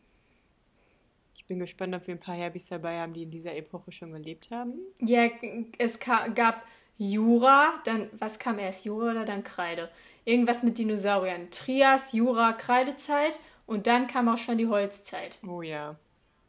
Ich 1.36 1.46
bin 1.46 1.60
gespannt, 1.60 1.96
ob 1.96 2.08
wir 2.08 2.16
ein 2.16 2.20
paar 2.20 2.36
Herbis 2.36 2.68
dabei 2.68 3.00
haben, 3.00 3.14
die 3.14 3.24
in 3.24 3.32
dieser 3.32 3.56
Epoche 3.56 3.92
schon 3.92 4.12
gelebt 4.12 4.52
haben. 4.52 4.74
Ja, 5.00 5.30
es 5.78 6.00
gab 6.00 6.64
Jura, 6.98 7.76
dann, 7.86 8.10
was 8.20 8.40
kam 8.40 8.60
erst, 8.60 8.86
Jura 8.86 9.12
oder 9.12 9.26
dann 9.26 9.44
Kreide? 9.44 9.90
Irgendwas 10.26 10.64
mit 10.64 10.78
Dinosauriern. 10.78 11.50
Trias, 11.52 12.12
Jura, 12.12 12.54
Kreidezeit 12.54 13.40
und 13.66 13.88
dann 13.88 14.08
kam 14.08 14.28
auch 14.28 14.38
schon 14.38 14.58
die 14.58 14.68
Holzzeit. 14.68 15.40
Oh 15.48 15.62
ja, 15.62 15.96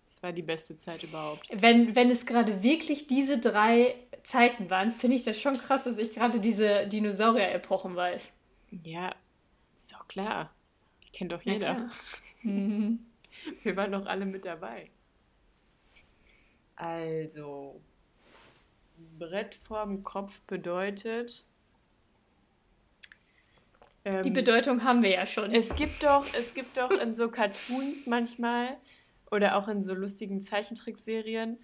das 0.07 0.23
war 0.23 0.33
die 0.33 0.43
beste 0.43 0.77
Zeit 0.77 1.05
überhaupt. 1.05 1.47
Wenn, 1.53 1.95
wenn 1.95 2.11
es 2.11 2.27
gerade 2.27 2.63
wirklich 2.63 3.07
diese 3.07 3.39
drei 3.39 3.95
Zeiten 4.25 4.69
waren, 4.69 4.91
finde 4.91 5.17
ich 5.17 5.25
das 5.25 5.39
schon 5.39 5.57
krass, 5.59 5.85
dass 5.85 5.99
ich 5.99 6.13
gerade 6.13 6.41
diese 6.41 6.89
Dinosaurier-Epochen 6.89 7.95
weiß. 7.95 8.33
Ja, 8.83 9.15
ist 9.75 9.93
doch 9.93 10.09
klar. 10.09 10.53
Ich 11.09 11.13
kenne 11.13 11.31
doch 11.31 11.43
Ja, 11.43 11.53
jeder. 11.55 11.91
Mhm. 12.43 13.07
Wir 13.63 13.77
waren 13.77 13.93
doch 13.93 14.05
alle 14.05 14.27
mit 14.27 14.45
dabei. 14.45 14.91
Also, 16.77 17.81
Brett 19.19 19.55
vorm 19.55 20.05
Kopf 20.05 20.41
bedeutet. 20.43 21.45
ähm, 24.05 24.23
Die 24.23 24.31
Bedeutung 24.31 24.85
haben 24.85 25.03
wir 25.03 25.11
ja 25.11 25.25
schon. 25.25 25.55
Es 25.55 25.75
gibt 25.75 26.03
doch, 26.03 26.27
es 26.35 26.53
gibt 26.53 26.77
doch 26.77 26.91
in 26.91 27.15
so 27.15 27.31
Cartoons 27.31 28.07
manchmal 28.07 28.77
oder 29.31 29.57
auch 29.57 29.69
in 29.69 29.83
so 29.83 29.95
lustigen 29.95 30.43
Zeichentrickserien 30.43 31.59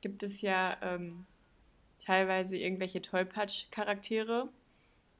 gibt 0.00 0.22
es 0.22 0.40
ja 0.40 0.78
ähm, 0.80 1.26
teilweise 1.98 2.56
irgendwelche 2.56 3.02
Tollpatsch-Charaktere, 3.02 4.48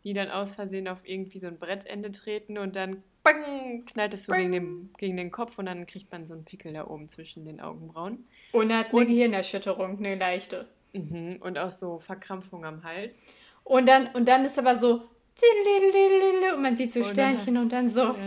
die 0.02 0.12
dann 0.14 0.30
aus 0.30 0.52
Versehen 0.54 0.88
auf 0.88 1.06
irgendwie 1.06 1.40
so 1.40 1.46
ein 1.46 1.58
Brettende 1.58 2.10
treten 2.10 2.56
und 2.56 2.74
dann 2.74 3.02
bang, 3.32 3.84
knallt 3.84 4.14
es 4.14 4.24
so 4.24 4.32
gegen 4.32 4.52
den, 4.52 4.90
gegen 4.98 5.16
den 5.16 5.30
Kopf 5.30 5.58
und 5.58 5.66
dann 5.66 5.84
kriegt 5.86 6.10
man 6.12 6.26
so 6.26 6.34
einen 6.34 6.44
Pickel 6.44 6.72
da 6.72 6.86
oben 6.86 7.08
zwischen 7.08 7.44
den 7.44 7.60
Augenbrauen. 7.60 8.24
Und 8.52 8.70
er 8.70 8.78
hat 8.78 8.86
eine 8.90 9.00
Und- 9.00 9.06
Gehirnerschütterung, 9.08 9.98
eine 9.98 10.14
leichte. 10.16 10.68
Mhm. 10.92 11.36
Und 11.40 11.58
auch 11.58 11.70
so 11.70 11.98
Verkrampfung 11.98 12.64
am 12.64 12.82
Hals. 12.84 13.22
Und 13.64 13.86
dann, 13.88 14.08
und 14.14 14.26
dann 14.28 14.44
ist 14.44 14.58
aber 14.58 14.76
so 14.76 15.02
und 16.54 16.62
man 16.62 16.76
sieht 16.76 16.92
so 16.92 17.00
Und 17.00 17.06
dann- 17.08 17.36
Sternchen 17.36 17.56
und 17.58 17.70
dann 17.72 17.88
so 17.90 18.14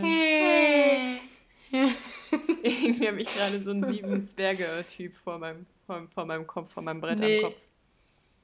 Irgendwie 1.71 3.07
habe 3.07 3.21
ich 3.21 3.27
gerade 3.27 3.59
so 3.61 3.71
einen 3.71 3.91
sieben 3.91 4.23
Zwerge-Typ 4.25 5.15
vor 5.15 5.37
meinem, 5.39 5.65
vor, 5.85 6.07
vor 6.13 6.25
meinem 6.25 6.45
Kopf, 6.47 6.71
vor 6.73 6.83
meinem 6.83 7.01
Brett 7.01 7.19
Nee. 7.19 7.37
am 7.43 7.51
Kopf. 7.51 7.61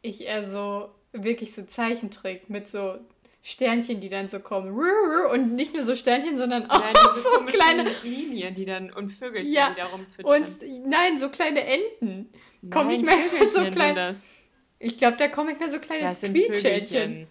ich 0.02 0.22
eher 0.26 0.44
so 0.44 0.90
wirklich 1.12 1.54
so 1.54 1.64
Zeichentrick 1.64 2.50
mit 2.50 2.68
so 2.68 2.98
Sternchen, 3.48 4.00
die 4.00 4.10
dann 4.10 4.28
so 4.28 4.40
kommen. 4.40 4.76
Und 5.32 5.54
nicht 5.54 5.76
nur 5.76 5.84
so 5.84 5.94
Sternchen, 5.94 6.36
sondern 6.36 6.68
auch 6.68 6.80
Nein, 6.80 6.96
so 7.24 7.46
kleine. 7.46 7.86
Linien, 8.04 8.56
die 8.56 8.66
dann 8.66 8.92
und 8.92 9.10
Vögelchen, 9.12 9.54
Ja, 9.54 9.70
die 9.70 9.76
da 9.82 9.86
rumzwitschern. 9.86 10.44
Und 10.46 10.90
nein, 10.90 11.20
so 11.20 11.30
kleine 11.30 11.64
Enten. 11.64 12.30
Komm 12.72 12.88
Nein, 12.88 12.96
ich 13.00 13.04
mehr 13.04 13.50
so 13.50 13.70
klein. 13.70 14.16
Ich 14.80 14.98
glaube, 14.98 15.18
da 15.18 15.28
komme 15.28 15.52
ich 15.52 15.60
mehr 15.60 15.70
so 15.70 15.78
kleine 15.78 16.16
Quietschentchen. 16.16 17.28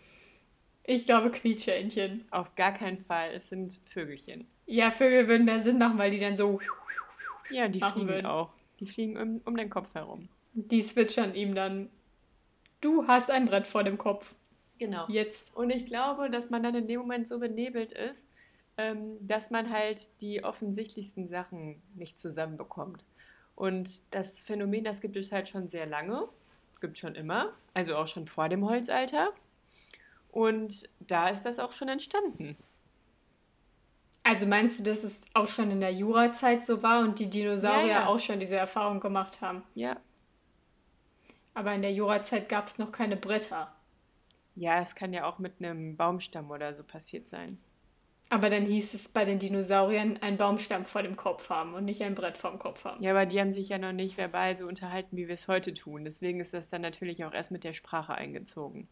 Ich 0.84 1.04
glaube 1.04 1.32
Quietschentchen. 1.32 2.26
Auf 2.30 2.54
gar 2.54 2.72
keinen 2.72 2.98
Fall. 2.98 3.30
Es 3.34 3.48
sind 3.48 3.80
Vögelchen. 3.84 4.46
Ja, 4.66 4.92
Vögel 4.92 5.26
würden 5.26 5.44
mehr 5.46 5.58
Sinn 5.58 5.78
machen, 5.78 5.98
weil 5.98 6.12
die 6.12 6.20
dann 6.20 6.36
so, 6.36 6.60
Ja, 7.50 7.66
die 7.66 7.80
fliegen 7.80 8.08
würden. 8.08 8.26
auch. 8.26 8.50
Die 8.78 8.86
fliegen 8.86 9.16
um, 9.16 9.40
um 9.44 9.56
den 9.56 9.68
Kopf 9.68 9.92
herum. 9.94 10.28
die 10.52 10.80
switchern 10.82 11.34
ihm 11.34 11.56
dann. 11.56 11.90
Du 12.80 13.08
hast 13.08 13.32
ein 13.32 13.46
Brett 13.46 13.66
vor 13.66 13.82
dem 13.82 13.98
Kopf. 13.98 14.32
Genau. 14.78 15.06
Jetzt. 15.08 15.54
Und 15.56 15.70
ich 15.70 15.86
glaube, 15.86 16.30
dass 16.30 16.50
man 16.50 16.62
dann 16.62 16.74
in 16.74 16.88
dem 16.88 17.00
Moment 17.00 17.28
so 17.28 17.38
benebelt 17.38 17.92
ist, 17.92 18.26
ähm, 18.76 19.16
dass 19.20 19.50
man 19.50 19.70
halt 19.70 20.20
die 20.20 20.42
offensichtlichsten 20.42 21.28
Sachen 21.28 21.80
nicht 21.94 22.18
zusammenbekommt. 22.18 23.04
Und 23.54 24.02
das 24.12 24.40
Phänomen, 24.40 24.82
das 24.84 25.00
gibt 25.00 25.16
es 25.16 25.30
halt 25.30 25.48
schon 25.48 25.68
sehr 25.68 25.86
lange. 25.86 26.28
Gibt 26.80 26.98
schon 26.98 27.14
immer. 27.14 27.52
Also 27.72 27.96
auch 27.96 28.08
schon 28.08 28.26
vor 28.26 28.48
dem 28.48 28.64
Holzalter. 28.64 29.32
Und 30.30 30.88
da 30.98 31.28
ist 31.28 31.42
das 31.42 31.60
auch 31.60 31.72
schon 31.72 31.88
entstanden. 31.88 32.56
Also 34.24 34.46
meinst 34.46 34.78
du, 34.78 34.82
dass 34.82 35.04
es 35.04 35.22
auch 35.34 35.46
schon 35.46 35.70
in 35.70 35.80
der 35.80 35.92
Jurazeit 35.92 36.64
so 36.64 36.82
war 36.82 37.00
und 37.02 37.18
die 37.18 37.30
Dinosaurier 37.30 37.86
Ja, 37.86 38.00
ja. 38.00 38.06
auch 38.06 38.18
schon 38.18 38.40
diese 38.40 38.56
Erfahrung 38.56 38.98
gemacht 38.98 39.40
haben? 39.40 39.62
Ja. 39.74 39.98
Aber 41.52 41.72
in 41.74 41.82
der 41.82 41.92
Jurazeit 41.92 42.48
gab 42.48 42.66
es 42.66 42.78
noch 42.78 42.90
keine 42.90 43.16
Bretter. 43.16 43.72
Ja, 44.54 44.80
es 44.80 44.94
kann 44.94 45.12
ja 45.12 45.24
auch 45.24 45.38
mit 45.38 45.54
einem 45.58 45.96
Baumstamm 45.96 46.50
oder 46.50 46.72
so 46.72 46.84
passiert 46.84 47.28
sein. 47.28 47.58
Aber 48.30 48.50
dann 48.50 48.64
hieß 48.66 48.94
es 48.94 49.08
bei 49.08 49.24
den 49.24 49.38
Dinosauriern 49.38 50.16
einen 50.18 50.36
Baumstamm 50.36 50.84
vor 50.84 51.02
dem 51.02 51.16
Kopf 51.16 51.50
haben 51.50 51.74
und 51.74 51.84
nicht 51.84 52.02
ein 52.02 52.14
Brett 52.14 52.36
vor 52.36 52.50
dem 52.50 52.58
Kopf 52.58 52.84
haben. 52.84 53.02
Ja, 53.02 53.12
aber 53.12 53.26
die 53.26 53.38
haben 53.38 53.52
sich 53.52 53.68
ja 53.68 53.78
noch 53.78 53.92
nicht 53.92 54.16
verbal 54.16 54.56
so 54.56 54.66
unterhalten, 54.66 55.16
wie 55.16 55.28
wir 55.28 55.34
es 55.34 55.46
heute 55.46 55.74
tun. 55.74 56.04
Deswegen 56.04 56.40
ist 56.40 56.54
das 56.54 56.68
dann 56.68 56.82
natürlich 56.82 57.24
auch 57.24 57.32
erst 57.32 57.50
mit 57.50 57.64
der 57.64 57.74
Sprache 57.74 58.14
eingezogen. 58.14 58.88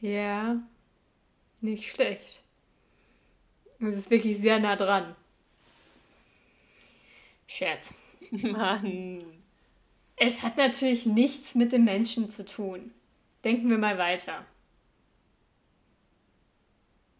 Ja, 0.00 0.56
nicht 1.60 1.90
schlecht. 1.90 2.42
Es 3.80 3.96
ist 3.96 4.10
wirklich 4.10 4.38
sehr 4.38 4.58
nah 4.58 4.76
dran. 4.76 5.14
Scherz. 7.46 7.92
Mann. 8.30 9.24
Es 10.16 10.42
hat 10.42 10.58
natürlich 10.58 11.06
nichts 11.06 11.54
mit 11.54 11.72
dem 11.72 11.84
Menschen 11.84 12.28
zu 12.28 12.44
tun. 12.44 12.92
Denken 13.44 13.70
wir 13.70 13.78
mal 13.78 13.98
weiter. 13.98 14.44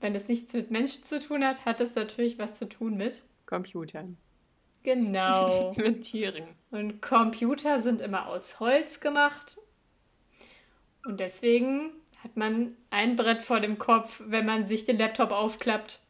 Wenn 0.00 0.14
es 0.14 0.28
nichts 0.28 0.52
mit 0.54 0.70
Menschen 0.70 1.02
zu 1.02 1.20
tun 1.20 1.44
hat, 1.44 1.64
hat 1.64 1.80
es 1.80 1.94
natürlich 1.94 2.38
was 2.38 2.54
zu 2.54 2.68
tun 2.68 2.96
mit. 2.96 3.22
Computern. 3.46 4.16
Genau. 4.83 5.72
mit 5.76 6.02
Tieren. 6.02 6.44
Und 6.70 7.02
Computer 7.02 7.80
sind 7.80 8.00
immer 8.00 8.26
aus 8.26 8.61
Holz 8.61 9.00
gemacht. 9.00 9.59
Und 11.04 11.20
deswegen 11.20 11.92
hat 12.22 12.37
man 12.37 12.76
ein 12.90 13.16
Brett 13.16 13.42
vor 13.42 13.61
dem 13.61 13.78
Kopf, 13.78 14.22
wenn 14.26 14.46
man 14.46 14.64
sich 14.64 14.85
den 14.85 14.98
Laptop 14.98 15.33
aufklappt. 15.33 16.00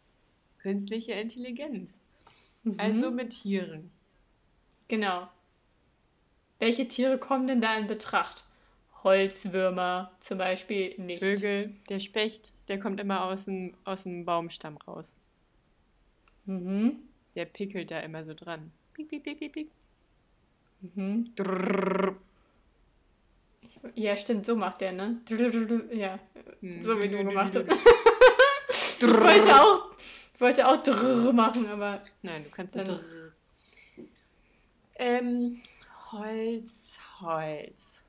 Künstliche 0.58 1.12
Intelligenz. 1.12 2.00
Mhm. 2.62 2.76
Also 2.78 3.10
mit 3.10 3.30
Tieren. 3.30 3.90
Genau. 4.88 5.28
Welche 6.58 6.86
Tiere 6.86 7.18
kommen 7.18 7.46
denn 7.46 7.60
da 7.60 7.76
in 7.76 7.86
Betracht? 7.86 8.44
Holzwürmer 9.02 10.10
zum 10.20 10.38
Beispiel 10.38 10.94
nicht. 10.98 11.22
Vögel, 11.22 11.74
der 11.88 12.00
Specht, 12.00 12.52
der 12.68 12.78
kommt 12.78 13.00
immer 13.00 13.24
aus 13.24 13.46
dem, 13.46 13.74
aus 13.84 14.02
dem 14.04 14.24
Baumstamm 14.24 14.76
raus. 14.78 15.12
Mhm. 16.46 16.98
Der 17.34 17.44
pickelt 17.46 17.90
da 17.90 18.00
immer 18.00 18.24
so 18.24 18.34
dran. 18.34 18.72
Piek, 18.94 19.08
piek, 19.08 19.22
piek, 19.22 19.38
piek, 19.38 19.52
piek. 19.52 19.70
Mhm. 20.80 21.32
Drrrr. 21.36 22.16
Ja, 23.94 24.14
stimmt, 24.16 24.44
so 24.44 24.56
macht 24.56 24.80
der, 24.82 24.92
ne? 24.92 25.20
Ja, 25.92 26.18
Hm. 26.60 26.82
so 26.82 27.00
wie 27.00 27.08
du 27.08 27.24
gemacht 27.24 27.54
hast. 27.56 27.66
Ich 29.02 29.08
wollte 29.08 29.54
auch, 29.62 29.90
wollte 30.38 30.68
auch 30.68 30.82
drrr 30.82 31.32
machen, 31.32 31.66
aber 31.68 32.02
Nein, 32.22 32.44
du 32.44 32.50
kannst 32.50 32.76
drrr. 32.76 33.00
Ähm, 34.96 35.62
Holz, 36.12 36.98
Holz. 37.20 37.99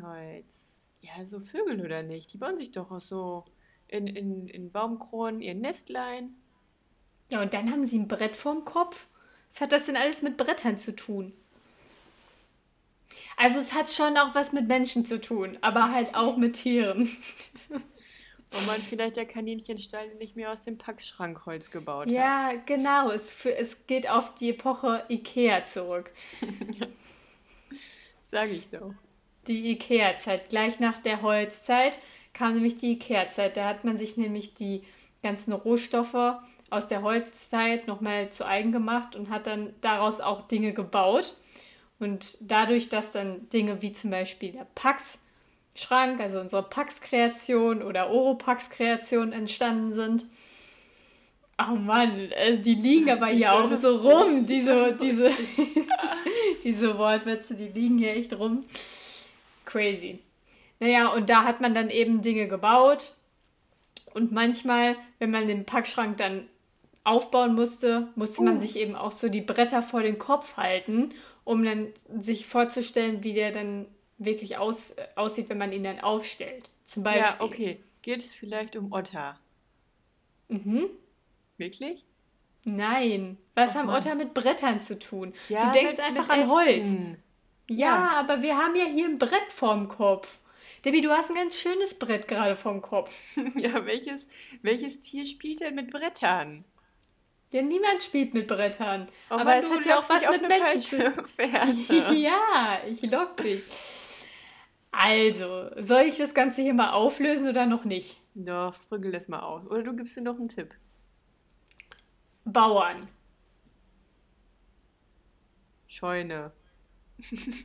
Holz. 0.00 0.86
Ja, 1.00 1.26
so 1.26 1.40
Vögel 1.40 1.84
oder 1.84 2.02
nicht? 2.02 2.32
Die 2.32 2.38
bauen 2.38 2.56
sich 2.56 2.70
doch 2.70 2.92
auch 2.92 3.00
so 3.00 3.44
in, 3.88 4.06
in, 4.06 4.48
in 4.48 4.70
Baumkronen 4.70 5.40
ihr 5.40 5.54
Nestlein. 5.54 6.34
ja, 7.28 7.42
und 7.42 7.52
dann 7.54 7.70
haben 7.70 7.84
sie 7.84 7.98
ein 7.98 8.08
Brett 8.08 8.36
vorm 8.36 8.64
Kopf. 8.64 9.08
Was 9.48 9.60
hat 9.60 9.72
das 9.72 9.86
denn 9.86 9.96
alles 9.96 10.22
mit 10.22 10.36
Brettern 10.36 10.78
zu 10.78 10.94
tun? 10.94 11.32
Also 13.36 13.58
es 13.58 13.74
hat 13.74 13.90
schon 13.90 14.16
auch 14.16 14.34
was 14.34 14.52
mit 14.52 14.68
Menschen 14.68 15.04
zu 15.04 15.20
tun, 15.20 15.58
aber 15.60 15.92
halt 15.92 16.14
auch 16.14 16.36
mit 16.36 16.54
Tieren. 16.54 17.10
Wo 17.68 18.66
man 18.66 18.76
vielleicht 18.76 19.16
der 19.16 19.26
Kaninchenstall 19.26 20.14
nicht 20.16 20.36
mehr 20.36 20.52
aus 20.52 20.62
dem 20.62 20.76
Packschrankholz 20.76 21.70
gebaut 21.70 22.06
hat. 22.06 22.12
Ja, 22.12 22.52
genau. 22.66 23.10
Es, 23.10 23.34
für, 23.34 23.56
es 23.56 23.86
geht 23.86 24.08
auf 24.08 24.34
die 24.34 24.50
Epoche 24.50 25.04
Ikea 25.08 25.64
zurück. 25.64 26.12
Sag 28.26 28.50
ich 28.50 28.68
doch. 28.68 28.94
Die 29.48 29.70
Ikea-Zeit. 29.72 30.48
Gleich 30.50 30.78
nach 30.80 30.98
der 30.98 31.22
Holzzeit 31.22 31.98
kam 32.32 32.54
nämlich 32.54 32.76
die 32.76 32.92
Ikea-Zeit. 32.92 33.56
Da 33.56 33.68
hat 33.68 33.84
man 33.84 33.98
sich 33.98 34.16
nämlich 34.16 34.54
die 34.54 34.82
ganzen 35.22 35.52
Rohstoffe 35.52 36.36
aus 36.70 36.88
der 36.88 37.02
Holzzeit 37.02 37.86
nochmal 37.86 38.30
zu 38.30 38.46
eigen 38.46 38.72
gemacht 38.72 39.14
und 39.14 39.30
hat 39.30 39.46
dann 39.46 39.74
daraus 39.82 40.20
auch 40.20 40.42
Dinge 40.42 40.72
gebaut. 40.72 41.36
Und 41.98 42.38
dadurch, 42.40 42.88
dass 42.88 43.12
dann 43.12 43.48
Dinge 43.50 43.82
wie 43.82 43.92
zum 43.92 44.10
Beispiel 44.10 44.52
der 44.52 44.66
Pax-Schrank, 44.74 46.20
also 46.20 46.40
unsere 46.40 46.62
Pax-Kreation 46.62 47.82
oder 47.82 48.10
Oropax-Kreation 48.10 49.32
entstanden 49.32 49.92
sind. 49.92 50.24
Oh 51.58 51.76
Mann, 51.76 52.32
äh, 52.32 52.58
die 52.58 52.74
liegen 52.74 53.10
aber 53.10 53.30
ist 53.30 53.36
hier 53.36 53.50
so 53.50 53.54
auch 53.54 53.76
so 53.76 53.96
rum, 53.98 54.46
diese, 54.46 54.96
diese, 55.00 55.30
diese 56.64 56.98
Wortwitze, 56.98 57.54
die 57.54 57.68
liegen 57.68 57.98
hier 57.98 58.16
echt 58.16 58.36
rum. 58.36 58.64
Crazy. 59.72 60.18
Naja, 60.80 61.08
und 61.08 61.30
da 61.30 61.44
hat 61.44 61.60
man 61.60 61.72
dann 61.74 61.88
eben 61.90 62.20
Dinge 62.22 62.46
gebaut. 62.48 63.14
Und 64.14 64.32
manchmal, 64.32 64.96
wenn 65.18 65.30
man 65.30 65.46
den 65.46 65.64
Packschrank 65.64 66.18
dann 66.18 66.46
aufbauen 67.04 67.54
musste, 67.54 68.08
musste 68.14 68.42
man 68.42 68.58
Uh. 68.58 68.60
sich 68.60 68.76
eben 68.76 68.94
auch 68.94 69.12
so 69.12 69.28
die 69.28 69.40
Bretter 69.40 69.80
vor 69.82 70.02
den 70.02 70.18
Kopf 70.18 70.56
halten, 70.56 71.10
um 71.44 71.64
dann 71.64 71.88
sich 72.20 72.46
vorzustellen, 72.46 73.24
wie 73.24 73.32
der 73.32 73.50
dann 73.52 73.86
wirklich 74.18 74.58
aus, 74.58 74.90
äh, 74.92 75.06
aussieht, 75.16 75.48
wenn 75.48 75.58
man 75.58 75.72
ihn 75.72 75.82
dann 75.84 76.00
aufstellt. 76.00 76.68
Zum 76.84 77.02
Beispiel. 77.02 77.22
Ja, 77.22 77.36
okay. 77.40 77.80
Geht 78.02 78.20
es 78.20 78.34
vielleicht 78.34 78.76
um 78.76 78.92
Otter? 78.92 79.38
Mhm. 80.48 80.86
Wirklich? 81.56 82.04
Nein. 82.64 83.38
Was 83.54 83.70
Oh 83.74 83.78
haben 83.78 83.86
Mann. 83.86 83.96
Otter 83.96 84.14
mit 84.14 84.34
Brettern 84.34 84.80
zu 84.82 84.98
tun? 84.98 85.32
Ja, 85.48 85.66
du 85.66 85.72
denkst 85.72 85.96
mit- 85.96 86.00
einfach 86.06 86.28
mit 86.28 86.44
an 86.44 86.50
Holz. 86.50 86.88
Ja, 87.76 87.86
Ja. 87.86 88.10
aber 88.18 88.42
wir 88.42 88.56
haben 88.56 88.74
ja 88.76 88.84
hier 88.84 89.06
ein 89.06 89.18
Brett 89.18 89.50
vorm 89.52 89.88
Kopf. 89.88 90.38
Debbie, 90.84 91.00
du 91.00 91.10
hast 91.10 91.30
ein 91.30 91.36
ganz 91.36 91.58
schönes 91.58 91.94
Brett 91.98 92.26
gerade 92.28 92.56
vorm 92.56 92.80
Kopf. 92.82 93.14
Ja, 93.56 93.86
welches, 93.86 94.28
welches 94.62 95.00
Tier 95.00 95.26
spielt 95.26 95.60
denn 95.60 95.74
mit 95.74 95.90
Brettern? 95.92 96.64
Ja, 97.52 97.62
niemand 97.62 98.02
spielt 98.02 98.32
mit 98.34 98.46
Brettern. 98.48 99.06
Oh 99.30 99.34
aber 99.34 99.56
es 99.56 99.70
hat 99.70 99.84
ja 99.84 99.98
auch 99.98 100.08
was 100.08 100.28
mit 100.28 100.48
Menschen 100.48 100.80
zu 100.80 100.96
Fährte. 101.36 102.14
Ja, 102.14 102.80
ich 102.88 103.02
lock 103.02 103.36
dich. 103.38 103.62
Also, 104.90 105.70
soll 105.76 106.02
ich 106.02 106.16
das 106.18 106.34
Ganze 106.34 106.62
hier 106.62 106.74
mal 106.74 106.92
auflösen 106.92 107.48
oder 107.48 107.66
noch 107.66 107.84
nicht? 107.84 108.18
Doch, 108.34 108.74
frügel 108.74 109.12
das 109.12 109.28
mal 109.28 109.40
aus. 109.40 109.66
Oder 109.66 109.82
du 109.82 109.94
gibst 109.96 110.16
mir 110.16 110.22
noch 110.22 110.36
einen 110.36 110.48
Tipp. 110.48 110.74
Bauern. 112.44 113.08
Scheune. 115.86 116.52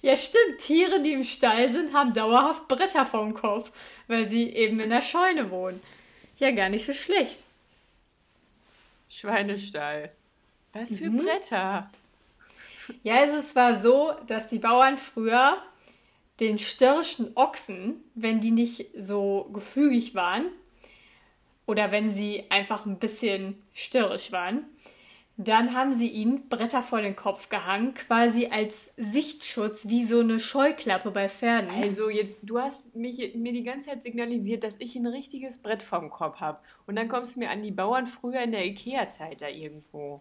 Ja, 0.00 0.14
stimmt. 0.14 0.58
Tiere, 0.58 1.00
die 1.02 1.12
im 1.12 1.24
Stall 1.24 1.68
sind, 1.68 1.92
haben 1.92 2.14
dauerhaft 2.14 2.68
Bretter 2.68 3.04
vorm 3.04 3.34
Kopf, 3.34 3.72
weil 4.06 4.26
sie 4.28 4.48
eben 4.50 4.78
in 4.78 4.90
der 4.90 5.02
Scheune 5.02 5.50
wohnen. 5.50 5.82
Ja, 6.38 6.52
gar 6.52 6.68
nicht 6.68 6.86
so 6.86 6.92
schlecht. 6.92 7.42
Schweinestall. 9.08 10.12
Was 10.72 10.94
für 10.94 11.10
Mhm. 11.10 11.18
Bretter? 11.24 11.90
Ja, 13.02 13.16
also 13.16 13.38
es 13.38 13.56
war 13.56 13.74
so, 13.74 14.14
dass 14.26 14.48
die 14.48 14.60
Bauern 14.60 14.98
früher 14.98 15.60
den 16.40 16.58
störrischen 16.58 17.36
Ochsen, 17.36 17.96
wenn 18.14 18.38
die 18.40 18.52
nicht 18.52 18.86
so 18.96 19.50
gefügig 19.52 20.14
waren 20.14 20.46
oder 21.66 21.90
wenn 21.90 22.10
sie 22.10 22.44
einfach 22.50 22.86
ein 22.86 22.98
bisschen 23.00 23.60
störrisch 23.74 24.30
waren, 24.30 24.64
dann 25.40 25.72
haben 25.72 25.92
sie 25.92 26.08
ihnen 26.08 26.48
Bretter 26.48 26.82
vor 26.82 27.00
den 27.00 27.14
Kopf 27.14 27.48
gehangen, 27.48 27.94
quasi 27.94 28.46
als 28.48 28.90
Sichtschutz, 28.96 29.88
wie 29.88 30.04
so 30.04 30.18
eine 30.18 30.40
Scheuklappe 30.40 31.12
bei 31.12 31.28
Pferden. 31.28 31.70
Also 31.70 32.10
jetzt, 32.10 32.40
du 32.42 32.58
hast 32.58 32.92
mich, 32.96 33.34
mir 33.36 33.52
die 33.52 33.62
ganze 33.62 33.88
Zeit 33.88 34.02
signalisiert, 34.02 34.64
dass 34.64 34.74
ich 34.80 34.96
ein 34.96 35.06
richtiges 35.06 35.58
Brett 35.58 35.82
vorm 35.82 36.10
Kopf 36.10 36.40
habe. 36.40 36.58
Und 36.88 36.96
dann 36.96 37.06
kommst 37.06 37.36
du 37.36 37.40
mir 37.40 37.50
an 37.50 37.62
die 37.62 37.70
Bauern 37.70 38.08
früher 38.08 38.42
in 38.42 38.50
der 38.50 38.66
Ikea-Zeit 38.66 39.40
da 39.40 39.48
irgendwo. 39.48 40.20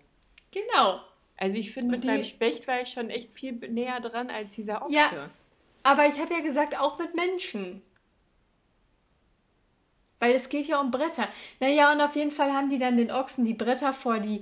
Genau. 0.51 1.01
Also 1.35 1.57
ich 1.57 1.71
finde, 1.71 1.91
mit 1.91 2.03
die- 2.03 2.07
meinem 2.07 2.23
Specht 2.23 2.67
war 2.67 2.79
ich 2.81 2.89
schon 2.89 3.09
echt 3.09 3.33
viel 3.33 3.53
näher 3.53 3.99
dran 3.99 4.29
als 4.29 4.53
dieser 4.53 4.83
Ochse. 4.83 4.93
Ja. 4.93 5.29
Aber 5.81 6.05
ich 6.05 6.19
habe 6.19 6.33
ja 6.33 6.41
gesagt, 6.41 6.77
auch 6.79 6.99
mit 6.99 7.15
Menschen. 7.15 7.81
Weil 10.19 10.33
es 10.33 10.49
geht 10.49 10.67
ja 10.67 10.79
um 10.79 10.89
Bretter. 10.91 11.27
Naja, 11.59 11.91
und 11.91 12.01
auf 12.01 12.15
jeden 12.15 12.31
Fall 12.31 12.51
haben 12.53 12.69
die 12.69 12.79
dann 12.79 12.97
den 12.97 13.11
Ochsen 13.11 13.45
die 13.45 13.53
Bretter 13.53 13.93
vor 13.93 14.19
die 14.19 14.41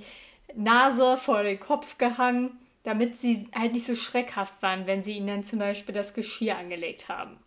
Nase, 0.54 1.16
vor 1.16 1.42
den 1.42 1.58
Kopf 1.60 1.98
gehangen, 1.98 2.58
damit 2.82 3.16
sie 3.16 3.48
halt 3.54 3.72
nicht 3.74 3.86
so 3.86 3.94
schreckhaft 3.96 4.62
waren, 4.62 4.86
wenn 4.86 5.02
sie 5.02 5.16
ihnen 5.16 5.26
dann 5.26 5.44
zum 5.44 5.58
Beispiel 5.58 5.94
das 5.94 6.14
Geschirr 6.14 6.56
angelegt 6.56 7.08
haben. 7.08 7.38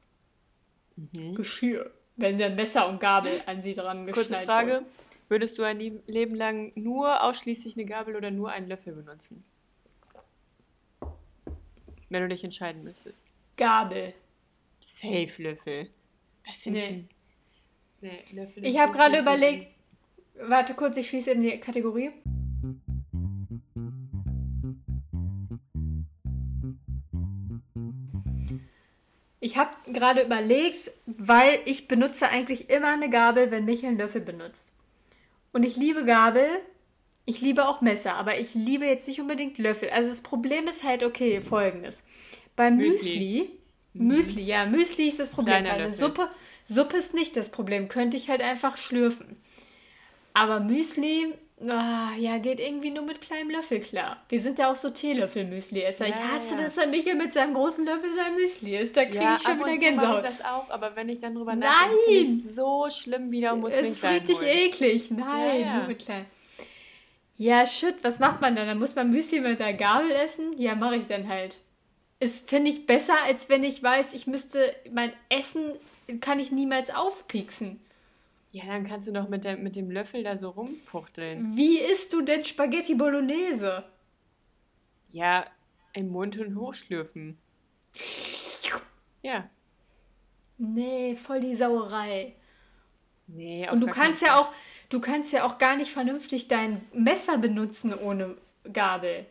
Mhm. 0.96 1.36
Geschirr. 1.36 1.92
Wenn 2.18 2.38
dann 2.38 2.56
Messer 2.56 2.90
und 2.90 3.00
Gabel 3.00 3.42
an 3.46 3.62
sie 3.62 3.72
dran 3.74 4.06
geschnallt 4.06 4.28
Kurze 4.30 4.46
Frage. 4.46 4.72
wurden. 4.74 4.86
Würdest 5.30 5.58
du 5.58 5.64
ein 5.64 5.80
Leb- 5.80 6.02
Leben 6.08 6.36
lang 6.36 6.72
nur 6.76 7.24
ausschließlich 7.24 7.76
eine 7.78 7.86
Gabel 7.86 8.16
oder 8.16 8.32
nur 8.32 8.52
einen 8.52 8.68
Löffel 8.68 8.94
benutzen? 8.94 9.46
Wenn 12.10 12.24
du 12.24 12.28
dich 12.28 12.44
entscheiden 12.44 12.84
müsstest. 12.84 13.26
Gabel. 13.56 14.14
Safe 14.80 15.30
Löffel. 15.38 15.90
Was 16.48 16.62
denn 16.64 16.74
Nee. 16.74 17.06
Nee, 18.02 18.24
Löffel 18.32 18.66
Ich 18.66 18.80
habe 18.80 18.92
gerade 18.94 19.20
überlegt, 19.20 19.68
warte 20.42 20.74
kurz, 20.74 20.98
ich 20.98 21.08
schließe 21.10 21.32
eben 21.32 21.42
die 21.42 21.60
Kategorie. 21.60 22.12
Ich 29.40 29.58
habe 29.58 29.72
gerade 29.88 30.22
überlegt, 30.24 30.92
weil 31.06 31.62
ich 31.66 31.88
benutze 31.88 32.30
eigentlich 32.30 32.70
immer 32.70 32.90
eine 32.90 33.10
Gabel, 33.10 33.52
wenn 33.52 33.66
Michael 33.66 33.90
einen 33.90 33.98
Löffel 33.98 34.22
benutzt. 34.22 34.74
Und 35.54 35.64
ich 35.64 35.78
liebe 35.78 36.04
Gabel, 36.06 36.48
ich 37.26 37.42
liebe 37.42 37.68
auch 37.68 37.82
Messer, 37.82 38.16
aber 38.16 38.40
ich 38.40 38.54
liebe 38.54 38.86
jetzt 38.86 39.08
nicht 39.08 39.22
unbedingt 39.22 39.58
Löffel. 39.58 39.90
Also 39.92 40.10
das 40.10 40.22
Problem 40.22 40.68
ist 40.68 40.84
halt, 40.84 41.04
okay, 41.04 41.42
folgendes. 41.42 42.04
Beim 42.56 42.78
Müsli, 42.78 43.52
Müsli. 43.94 44.16
Müsli, 44.16 44.44
ja, 44.44 44.66
Müsli 44.66 45.08
ist 45.08 45.20
das 45.20 45.32
Problem. 45.32 45.64
Kleiner 45.64 45.70
Bei 45.70 45.76
einer 45.76 45.88
Löffel. 45.90 46.06
Suppe, 46.06 46.30
Suppe 46.66 46.98
ist 46.98 47.14
nicht 47.14 47.38
das 47.38 47.52
Problem, 47.52 47.88
könnte 47.88 48.18
ich 48.18 48.30
halt 48.30 48.42
einfach 48.42 48.78
schlürfen. 48.78 49.38
Aber 50.34 50.60
Müsli, 50.60 51.34
ah, 51.68 52.12
ja, 52.18 52.38
geht 52.38 52.60
irgendwie 52.60 52.92
nur 52.92 53.04
mit 53.04 53.22
kleinem 53.22 53.50
Löffel 53.50 53.80
klar. 53.80 54.24
Wir 54.30 54.40
sind 54.42 54.60
ja 54.60 54.72
auch 54.72 54.76
so 54.76 54.90
Teelöffel-Müsli-Esser. 54.90 56.08
ich 56.08 56.16
Ja, 56.16 56.22
hasse 56.34 56.56
ja. 56.56 56.62
das, 56.62 56.78
wenn 56.78 56.90
Michael 56.92 57.16
mit 57.16 57.34
seinem 57.34 57.54
großen 57.54 57.86
Löffel 57.86 58.14
sein 58.16 58.36
Müsli 58.36 58.78
isst. 58.78 58.96
Da 58.96 59.06
kriege 59.06 59.18
Ja, 59.24 59.36
ich 59.38 59.44
schon 59.44 59.52
ab 59.54 59.60
wieder 59.60 59.72
und 59.72 59.80
zu 59.80 59.92
mache 59.92 60.18
ich 60.18 60.22
Gänsehaut. 60.22 60.24
das 60.24 60.42
auch, 60.46 60.70
aber 60.70 60.96
wenn 60.96 61.10
ich 61.10 61.20
dann 61.20 61.36
drüber 61.36 61.56
Nein! 61.56 61.70
nachdenke, 61.70 62.02
ich 62.10 62.30
es 62.46 62.56
so 62.56 62.88
schlimm 62.90 63.32
wieder 63.32 63.56
muss 63.56 63.74
Es 63.76 63.90
ist 63.90 64.04
richtig 64.06 64.38
holen. 64.38 64.48
eklig. 64.48 65.12
Nein, 65.12 65.78
nur 65.78 65.88
mit 65.88 66.00
klein. 66.00 66.26
Ja, 67.38 67.66
shit, 67.66 67.96
was 68.02 68.20
macht 68.20 68.42
man 68.42 68.56
dann? 68.56 68.68
Dann 68.68 68.80
muss 68.80 68.96
man 68.96 69.12
Müsli 69.12 69.40
mit 69.40 69.60
der 69.60 69.74
Gabel 69.74 70.12
essen? 70.12 70.54
Ja, 70.58 70.76
mache 70.76 70.98
ich 70.98 71.08
dann 71.08 71.28
halt. 71.30 71.60
Ist, 72.20 72.50
finde 72.50 72.70
ich, 72.70 72.86
besser, 72.86 73.16
als 73.24 73.48
wenn 73.48 73.64
ich 73.64 73.82
weiß, 73.82 74.14
ich 74.14 74.28
müsste, 74.28 74.76
mein 74.92 75.14
Essen 75.30 75.76
kann 76.20 76.40
ich 76.40 76.52
niemals 76.52 76.90
aufpieksen. 76.94 77.80
Ja, 78.52 78.66
dann 78.66 78.84
kannst 78.84 79.08
du 79.08 79.12
doch 79.12 79.30
mit, 79.30 79.44
der, 79.44 79.58
mit 79.58 79.76
dem 79.76 79.92
Löffel 79.92 80.24
da 80.24 80.36
so 80.36 80.50
rumfuchteln. 80.50 81.56
Wie 81.56 81.78
isst 81.78 82.14
du 82.14 82.22
denn 82.22 82.44
Spaghetti 82.44 82.96
Bolognese? 82.96 83.84
Ja, 85.08 85.46
im 85.94 86.10
Mund 86.10 86.38
und 86.40 86.56
hochschlürfen. 86.56 87.38
Ja. 89.22 89.50
Nee, 90.58 91.16
voll 91.16 91.40
die 91.40 91.56
Sauerei. 91.56 92.36
Nee, 93.28 93.70
Und 93.70 93.82
du 93.82 93.88
kannst 93.88 94.24
ja 94.24 94.40
auch, 94.40 94.52
du 94.90 95.00
kannst 95.00 95.32
ja 95.32 95.46
auch 95.46 95.60
gar 95.60 95.76
nicht 95.76 95.92
vernünftig 95.92 96.48
dein 96.48 96.82
Messer 96.94 97.38
benutzen 97.38 97.94
ohne 97.94 98.38
Gabel. 98.74 99.28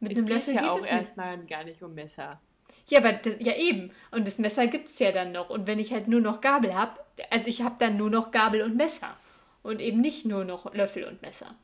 Mit 0.00 0.12
Es 0.12 0.18
einem 0.18 0.26
geht 0.26 0.36
Löffel 0.36 0.54
ja 0.54 0.60
geht 0.62 0.70
auch 0.70 0.86
erstmal 0.86 1.38
gar 1.46 1.64
nicht 1.64 1.82
um 1.82 1.94
Messer. 1.94 2.40
Ja, 2.88 3.00
aber 3.00 3.12
das, 3.12 3.36
ja 3.40 3.54
eben. 3.54 3.90
Und 4.10 4.26
das 4.26 4.38
Messer 4.38 4.66
gibt 4.66 4.88
es 4.88 4.98
ja 4.98 5.12
dann 5.12 5.32
noch. 5.32 5.50
Und 5.50 5.66
wenn 5.66 5.78
ich 5.78 5.92
halt 5.92 6.08
nur 6.08 6.20
noch 6.20 6.40
Gabel 6.40 6.74
habe, 6.74 6.98
also 7.30 7.48
ich 7.48 7.62
habe 7.62 7.76
dann 7.78 7.96
nur 7.96 8.10
noch 8.10 8.30
Gabel 8.30 8.62
und 8.62 8.76
Messer. 8.76 9.16
Und 9.62 9.80
eben 9.80 10.00
nicht 10.00 10.24
nur 10.24 10.44
noch 10.44 10.72
Löffel 10.74 11.04
und 11.04 11.20
Messer. 11.20 11.54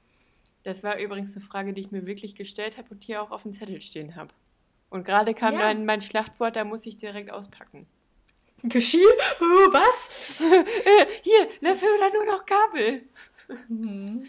Das 0.65 0.83
war 0.83 0.99
übrigens 0.99 1.37
eine 1.37 1.45
Frage, 1.45 1.73
die 1.73 1.81
ich 1.83 1.91
mir 1.91 2.07
wirklich 2.07 2.35
gestellt 2.35 2.77
habe 2.79 2.89
und 2.91 3.05
hier 3.05 3.23
auch 3.23 3.31
auf 3.31 3.43
dem 3.43 3.53
Zettel 3.53 3.81
stehen 3.81 4.17
habe. 4.17 4.31
Und 4.91 5.05
gerade 5.05 5.35
kam 5.35 5.55
Ja. 5.55 5.61
mein, 5.61 5.85
mein 5.85 6.01
Schlachtwort, 6.01 6.57
da 6.57 6.65
muss 6.65 6.87
ich 6.87 6.97
direkt 6.97 7.31
auspacken. 7.31 7.87
Geschirr? 8.63 9.11
Oh, 9.41 9.73
was? 9.73 10.39
Hier, 11.23 11.49
Löffel 11.61 11.89
oder 11.99 12.13
nur 12.15 12.25
noch 12.25 12.47
Gabel? 12.47 13.03
Mhm. 13.69 14.25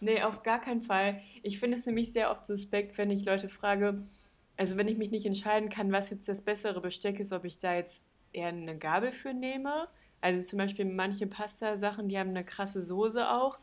Nee, 0.00 0.22
auf 0.22 0.42
gar 0.42 0.60
keinen 0.60 0.82
Fall. 0.82 1.22
Ich 1.42 1.60
finde 1.60 1.78
es 1.78 1.86
nämlich 1.86 2.12
sehr 2.12 2.30
oft 2.30 2.44
suspekt, 2.44 2.98
wenn 2.98 3.10
ich 3.10 3.24
Leute 3.24 3.48
frage, 3.48 4.02
also 4.62 4.76
wenn 4.76 4.86
ich 4.86 4.96
mich 4.96 5.10
nicht 5.10 5.26
entscheiden 5.26 5.68
kann, 5.68 5.90
was 5.90 6.10
jetzt 6.10 6.28
das 6.28 6.40
bessere 6.40 6.80
Besteck 6.80 7.18
ist, 7.18 7.32
ob 7.32 7.44
ich 7.44 7.58
da 7.58 7.74
jetzt 7.74 8.04
eher 8.32 8.46
eine 8.46 8.78
Gabel 8.78 9.10
für 9.10 9.34
nehme. 9.34 9.88
Also 10.20 10.40
zum 10.40 10.58
Beispiel 10.58 10.84
manche 10.84 11.26
Pasta-Sachen, 11.26 12.06
die 12.06 12.16
haben 12.16 12.30
eine 12.30 12.44
krasse 12.44 12.80
Soße 12.80 13.28
auch. 13.28 13.58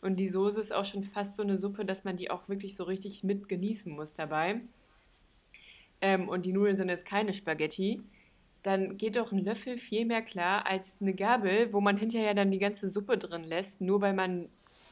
Und 0.00 0.20
die 0.20 0.28
Soße 0.28 0.60
ist 0.60 0.72
auch 0.72 0.84
schon 0.84 1.02
fast 1.02 1.34
so 1.34 1.42
eine 1.42 1.58
Suppe, 1.58 1.84
dass 1.84 2.04
man 2.04 2.16
die 2.16 2.30
auch 2.30 2.48
wirklich 2.48 2.76
so 2.76 2.84
richtig 2.84 3.24
mit 3.24 3.48
genießen 3.48 3.92
muss 3.92 4.14
dabei. 4.14 4.60
Ähm, 6.00 6.28
und 6.28 6.44
die 6.44 6.52
Nudeln 6.52 6.76
sind 6.76 6.88
jetzt 6.88 7.04
keine 7.04 7.32
Spaghetti. 7.32 8.00
Dann 8.62 8.96
geht 8.96 9.16
doch 9.16 9.32
ein 9.32 9.44
Löffel 9.44 9.76
viel 9.76 10.06
mehr 10.06 10.22
klar 10.22 10.68
als 10.68 10.98
eine 11.00 11.14
Gabel, 11.14 11.72
wo 11.72 11.80
man 11.80 11.96
hinterher 11.96 12.34
dann 12.34 12.52
die 12.52 12.60
ganze 12.60 12.88
Suppe 12.88 13.18
drin 13.18 13.42
lässt, 13.42 13.80
nur 13.80 14.02
weil 14.02 14.14
man 14.14 14.48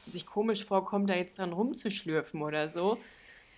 sich 0.07 0.25
komisch 0.25 0.65
vorkommt, 0.65 1.09
da 1.09 1.15
jetzt 1.15 1.39
dran 1.39 1.53
rumzuschlürfen 1.53 2.41
oder 2.41 2.69
so. 2.69 2.97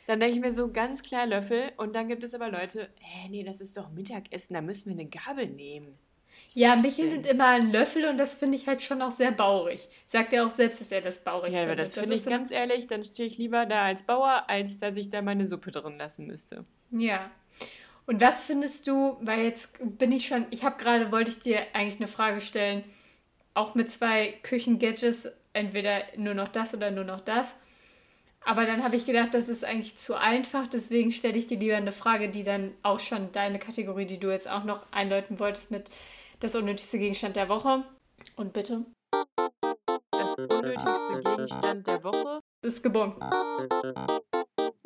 Dann 0.10 0.20
denke 0.20 0.34
ich 0.38 0.41
mir 0.41 0.51
so 0.51 0.72
ganz 0.72 1.03
klar 1.03 1.28
Löffel 1.28 1.72
und 1.78 1.93
dann 1.93 2.07
gibt 2.07 2.24
es 2.24 2.34
aber 2.34 2.49
Leute, 2.49 2.89
hä, 2.99 3.28
nee, 3.30 3.43
das 3.43 3.62
ist 3.62 3.78
doch 3.78 3.91
Mittagessen, 3.91 4.55
da 4.55 4.62
müssen 4.62 4.88
wir 4.89 4.99
eine 4.99 5.07
Gabel 5.07 5.45
nehmen. 5.45 5.99
Was 6.55 6.55
Ja, 6.55 6.76
das 6.76 6.95
denn? 6.95 7.10
nimmt 7.12 7.28
immer 7.28 7.45
einen 7.49 7.72
Löffel 7.72 8.05
und 8.10 8.18
das 8.18 8.34
finde 8.34 8.57
ich 8.57 8.66
halt 8.66 8.82
schon 8.82 9.03
auch 9.03 9.12
sehr 9.12 9.32
baurig. 9.32 9.88
Sagt 10.07 10.34
er 10.34 10.47
auch 10.47 10.49
selbst, 10.49 10.82
dass 10.82 10.91
er 10.91 11.01
das 11.01 11.24
baurig 11.24 11.53
Ja, 11.53 11.60
aber 11.62 11.74
findet. 11.74 11.86
das 11.86 11.93
finde 11.93 12.16
ich 12.16 12.26
ganz 12.26 12.49
ehrlich, 12.49 12.88
dann 12.88 13.03
stehe 13.03 13.28
ich 13.28 13.38
lieber 13.38 13.68
da 13.68 13.84
als 13.86 14.01
Bauer, 14.01 14.45
als 14.47 14.80
dass 14.80 14.97
ich 14.97 15.12
da 15.12 15.22
meine 15.22 15.45
Suppe 15.45 15.70
drin 15.70 15.99
lassen 15.99 16.26
müsste. 16.26 16.66
Ja. 16.89 17.30
Und 18.07 18.20
was 18.20 18.43
findest 18.43 18.88
du, 18.88 19.18
weil 19.22 19.43
jetzt 19.43 19.70
bin 19.80 20.12
ich 20.12 20.26
schon, 20.28 20.47
ich 20.49 20.64
habe 20.64 20.78
gerade, 20.84 21.12
wollte 21.12 21.30
ich 21.30 21.39
dir 21.39 21.60
eigentlich 21.74 21.97
eine 21.99 22.07
Frage 22.07 22.41
stellen, 22.41 22.84
auch 23.53 23.76
mit 23.76 23.91
zwei 23.91 24.34
Küchen-Gadgets, 24.41 25.30
entweder 25.53 26.01
nur 26.18 26.34
noch 26.34 26.47
das 26.47 26.74
oder 26.74 26.89
nur 26.89 27.03
noch 27.03 27.20
das. 27.22 27.55
Aber 28.46 28.66
dann 28.66 28.84
habe 28.84 28.96
ich 28.96 29.06
gedacht, 29.06 29.34
das 29.34 29.50
ist 29.50 29.64
eigentlich 29.64 29.98
zu 29.98 30.16
einfach, 30.16 30.66
deswegen 30.68 31.12
stelle 31.12 31.38
ich 31.38 31.48
dir 31.48 31.58
lieber 31.60 31.76
eine 31.76 31.92
Frage, 31.92 32.30
die 32.30 32.44
dann 32.44 32.72
auch 32.84 33.00
schon 33.00 33.32
deine 33.32 33.60
Kategorie, 33.60 34.06
die 34.06 34.18
du 34.20 34.32
jetzt 34.32 34.50
auch 34.50 34.64
noch 34.64 34.82
einläuten 34.92 35.40
wolltest, 35.40 35.72
mit 35.72 35.90
das 36.40 36.56
unnötigste 36.56 36.98
Gegenstand 37.00 37.36
der 37.36 37.50
Woche. 37.50 37.84
Und 38.36 38.54
bitte, 38.54 38.86
Das 40.12 40.36
unnötigste 40.36 41.22
Gegenstand 41.26 41.88
der 41.88 42.04
Woche? 42.04 42.40
ist 42.66 42.82
gebunden. 42.84 43.20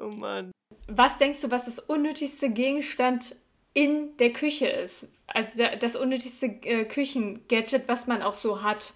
Oh 0.02 0.08
Mann. 0.10 0.52
Was 0.88 1.18
denkst 1.18 1.42
du, 1.42 1.52
was 1.52 1.66
das 1.66 1.80
unnötigste 1.80 2.50
Gegenstand 2.50 3.36
in 3.74 4.16
der 4.18 4.32
Küche 4.34 4.68
ist? 4.68 5.08
Also 5.28 5.64
das 5.80 5.96
unnötigste 5.96 6.48
äh, 6.64 6.86
Küchengadget, 6.86 7.88
was 7.88 8.08
man 8.08 8.22
auch 8.22 8.36
so 8.36 8.62
hat. 8.64 8.94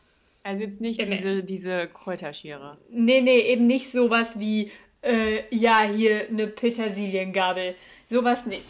Also 0.47 0.63
jetzt 0.63 0.79
nicht 0.79 0.97
Nee. 0.99 1.13
diese, 1.17 1.43
diese 1.43 1.87
Kräuterschere. 1.89 2.77
Nee, 2.89 3.19
nee, 3.19 3.39
eben 3.39 3.67
nicht 3.67 3.91
sowas 3.91 4.39
wie, 4.39 4.71
äh, 5.01 5.43
ja, 5.53 5.81
hier 5.83 6.29
eine 6.29 6.47
Petersiliengabel. 6.47 7.75
Sowas 8.09 8.45
nicht. 8.45 8.67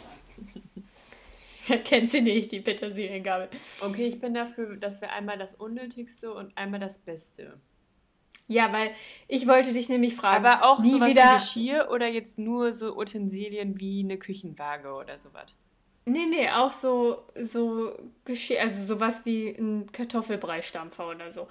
Kennt 1.84 2.10
sie 2.10 2.20
nicht, 2.20 2.50
die 2.50 2.60
Petersiliengabel? 2.60 3.48
Okay, 3.80 4.06
ich 4.06 4.18
bin 4.18 4.34
dafür, 4.34 4.76
dass 4.76 5.00
wir 5.00 5.12
einmal 5.12 5.38
das 5.38 5.54
Unnötigste 5.54 6.34
und 6.34 6.56
einmal 6.58 6.80
das 6.80 6.98
Beste. 6.98 7.60
Ja, 8.48 8.72
weil 8.72 8.90
ich 9.28 9.46
wollte 9.46 9.72
dich 9.72 9.88
nämlich 9.88 10.16
fragen. 10.16 10.44
Aber 10.44 10.66
auch 10.68 10.82
sowas 10.82 11.10
wieder. 11.10 11.30
wie 11.30 11.34
Geschirr 11.34 11.90
oder 11.92 12.08
jetzt 12.08 12.38
nur 12.38 12.74
so 12.74 12.96
Utensilien 12.96 13.78
wie 13.78 14.00
eine 14.02 14.18
Küchenwaage 14.18 14.92
oder 14.94 15.16
sowas? 15.16 15.54
Nee, 16.08 16.26
nee, 16.26 16.48
auch 16.50 16.72
so, 16.72 17.22
so 17.40 17.92
Geschirr, 18.24 18.60
also 18.62 18.94
sowas 18.94 19.24
wie 19.24 19.48
ein 19.50 19.86
Kartoffelbrei-Stampfer 19.92 21.08
oder 21.08 21.30
so. 21.30 21.48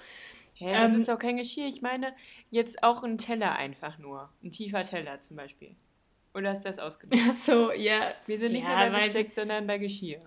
Hä, 0.54 0.72
das 0.72 0.92
Ähm, 0.92 1.00
ist 1.00 1.08
doch 1.08 1.18
kein 1.18 1.36
Geschirr. 1.36 1.66
Ich 1.68 1.82
meine 1.82 2.12
jetzt 2.50 2.82
auch 2.82 3.04
ein 3.04 3.16
Teller 3.18 3.54
einfach 3.56 3.98
nur. 3.98 4.28
Ein 4.42 4.50
tiefer 4.50 4.82
Teller 4.82 5.20
zum 5.20 5.36
Beispiel. 5.36 5.74
Oder 6.34 6.52
ist 6.52 6.62
das 6.62 6.78
ausgedrückt? 6.78 7.22
Ach 7.28 7.32
so, 7.32 7.72
ja. 7.72 8.12
Wir 8.26 8.38
sind 8.38 8.52
nicht 8.52 8.62
ja, 8.64 8.76
mehr 8.76 8.90
bei 8.90 9.04
Besteck, 9.06 9.34
sondern 9.34 9.66
bei 9.66 9.78
Geschirr. 9.78 10.20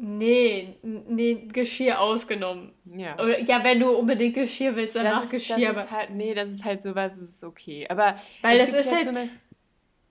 Nee, 0.00 0.76
nee, 0.82 1.46
Geschirr 1.52 2.00
ausgenommen. 2.00 2.72
Ja. 2.96 3.14
Oder, 3.20 3.40
ja, 3.40 3.64
wenn 3.64 3.80
du 3.80 3.90
unbedingt 3.90 4.34
Geschirr 4.34 4.76
willst, 4.76 4.94
dann 4.94 5.06
mach 5.06 5.24
ist, 5.24 5.30
Geschirr. 5.30 5.56
das 5.58 5.68
aber 5.70 5.84
ist 5.84 5.90
halt, 5.90 6.10
nee, 6.10 6.34
das 6.34 6.50
ist 6.50 6.64
halt 6.64 6.80
sowas, 6.82 7.18
das 7.18 7.28
ist 7.28 7.44
okay. 7.44 7.84
Aber 7.88 8.14
Weil 8.42 8.60
es 8.60 8.70
das 8.70 8.84
ist 8.84 8.90
ja 8.90 8.96
halt- 8.96 9.08
so 9.08 9.16
eine, 9.16 9.28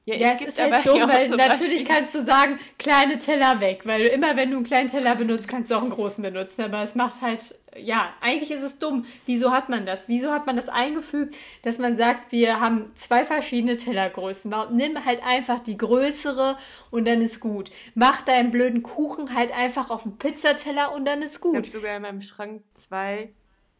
ja, 0.07 0.15
ja, 0.15 0.31
es 0.31 0.39
gibt 0.39 0.51
ist 0.51 0.61
halt 0.61 0.85
dumm, 0.85 1.01
weil 1.09 1.27
natürlich 1.27 1.83
Beispiel- 1.83 1.83
kannst 1.83 2.15
du 2.15 2.21
sagen, 2.21 2.57
kleine 2.79 3.17
Teller 3.17 3.59
weg, 3.59 3.81
weil 3.85 4.03
du 4.03 4.07
immer, 4.09 4.37
wenn 4.37 4.49
du 4.51 4.55
einen 4.55 4.65
kleinen 4.65 4.87
Teller 4.87 5.15
benutzt, 5.15 5.49
kannst 5.49 5.69
du 5.69 5.75
auch 5.75 5.81
einen 5.81 5.89
großen 5.89 6.23
benutzen. 6.23 6.61
Aber 6.61 6.81
es 6.81 6.95
macht 6.95 7.19
halt, 7.21 7.59
ja, 7.75 8.13
eigentlich 8.21 8.49
ist 8.49 8.63
es 8.63 8.79
dumm. 8.79 9.05
Wieso 9.25 9.51
hat 9.51 9.67
man 9.67 9.85
das? 9.85 10.07
Wieso 10.07 10.31
hat 10.31 10.45
man 10.45 10.55
das 10.55 10.69
eingefügt, 10.69 11.35
dass 11.63 11.77
man 11.77 11.97
sagt, 11.97 12.31
wir 12.31 12.61
haben 12.61 12.89
zwei 12.95 13.25
verschiedene 13.25 13.75
Tellergrößen? 13.75 14.53
Nimm 14.71 15.03
halt 15.03 15.21
einfach 15.25 15.59
die 15.59 15.75
größere 15.77 16.57
und 16.89 17.05
dann 17.05 17.21
ist 17.21 17.41
gut. 17.41 17.69
Mach 17.93 18.21
deinen 18.21 18.49
blöden 18.49 18.83
Kuchen 18.83 19.35
halt 19.35 19.51
einfach 19.51 19.89
auf 19.89 20.03
den 20.03 20.17
Pizzateller 20.17 20.93
und 20.93 21.03
dann 21.03 21.21
ist 21.21 21.39
Ich 21.39 21.43
habe 21.43 21.57
gut. 21.63 21.65
sogar 21.65 21.97
in 21.97 22.03
meinem 22.03 22.21
Schrank 22.21 22.63
zwei 22.75 23.33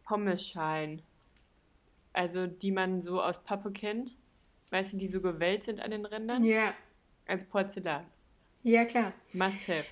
Pommesschalen. 0.03 1.01
Also 2.11 2.47
die 2.47 2.71
man 2.73 3.01
so 3.01 3.21
aus 3.21 3.41
Pappe 3.43 3.71
kennt. 3.71 4.17
Weißt 4.70 4.93
du, 4.93 4.97
die 4.97 5.07
so 5.07 5.22
gewellt 5.22 5.63
sind 5.63 5.80
an 5.82 5.91
den 5.91 6.05
Rändern? 6.05 6.43
Ja, 6.43 6.74
Als 7.26 7.45
Porzellan. 7.45 8.05
ja 8.63 8.86
klar. 8.86 9.13
Must 9.34 9.68
have. 9.68 9.86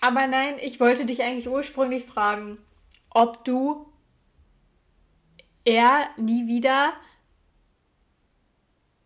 Aber 0.00 0.26
nein, 0.26 0.56
ich 0.60 0.80
wollte 0.80 1.04
dich 1.04 1.22
eigentlich 1.22 1.48
ursprünglich 1.48 2.04
fragen, 2.06 2.58
ob 3.10 3.44
du 3.44 3.86
eher 5.64 6.08
nie 6.16 6.46
wieder 6.46 6.94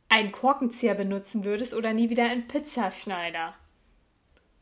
einen 0.08 0.30
Korkenzieher 0.32 0.94
benutzen 0.94 1.44
würdest 1.44 1.74
oder 1.74 1.92
nie 1.92 2.08
wieder 2.10 2.24
einen 2.24 2.46
Pizzaschneider. 2.46 3.54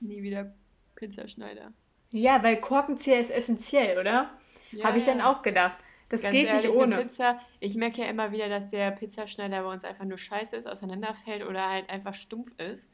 Nie 0.00 0.22
wieder 0.22 0.54
Pizzaschneider. 0.96 1.72
Ja, 2.10 2.42
weil 2.42 2.60
Korkenzieher 2.60 3.20
ist 3.20 3.30
essentiell, 3.30 3.98
oder? 3.98 4.30
Ja, 4.72 4.86
Habe 4.86 4.98
ich 4.98 5.04
dann 5.04 5.18
ja. 5.18 5.30
auch 5.30 5.42
gedacht. 5.42 5.76
Das 6.08 6.22
Ganz 6.22 6.32
geht 6.34 6.46
ehrlich, 6.46 6.64
nicht 6.64 6.74
ohne. 6.74 6.96
Pizza, 6.98 7.40
ich 7.60 7.76
merke 7.76 8.02
ja 8.02 8.08
immer 8.08 8.32
wieder, 8.32 8.48
dass 8.48 8.70
der 8.70 8.90
Pizzaschneider 8.90 9.62
bei 9.62 9.72
uns 9.72 9.84
einfach 9.84 10.04
nur 10.04 10.18
scheiße 10.18 10.56
ist, 10.56 10.66
auseinanderfällt 10.66 11.44
oder 11.44 11.68
halt 11.68 11.88
einfach 11.90 12.14
stumpf 12.14 12.52
ist. 12.58 12.90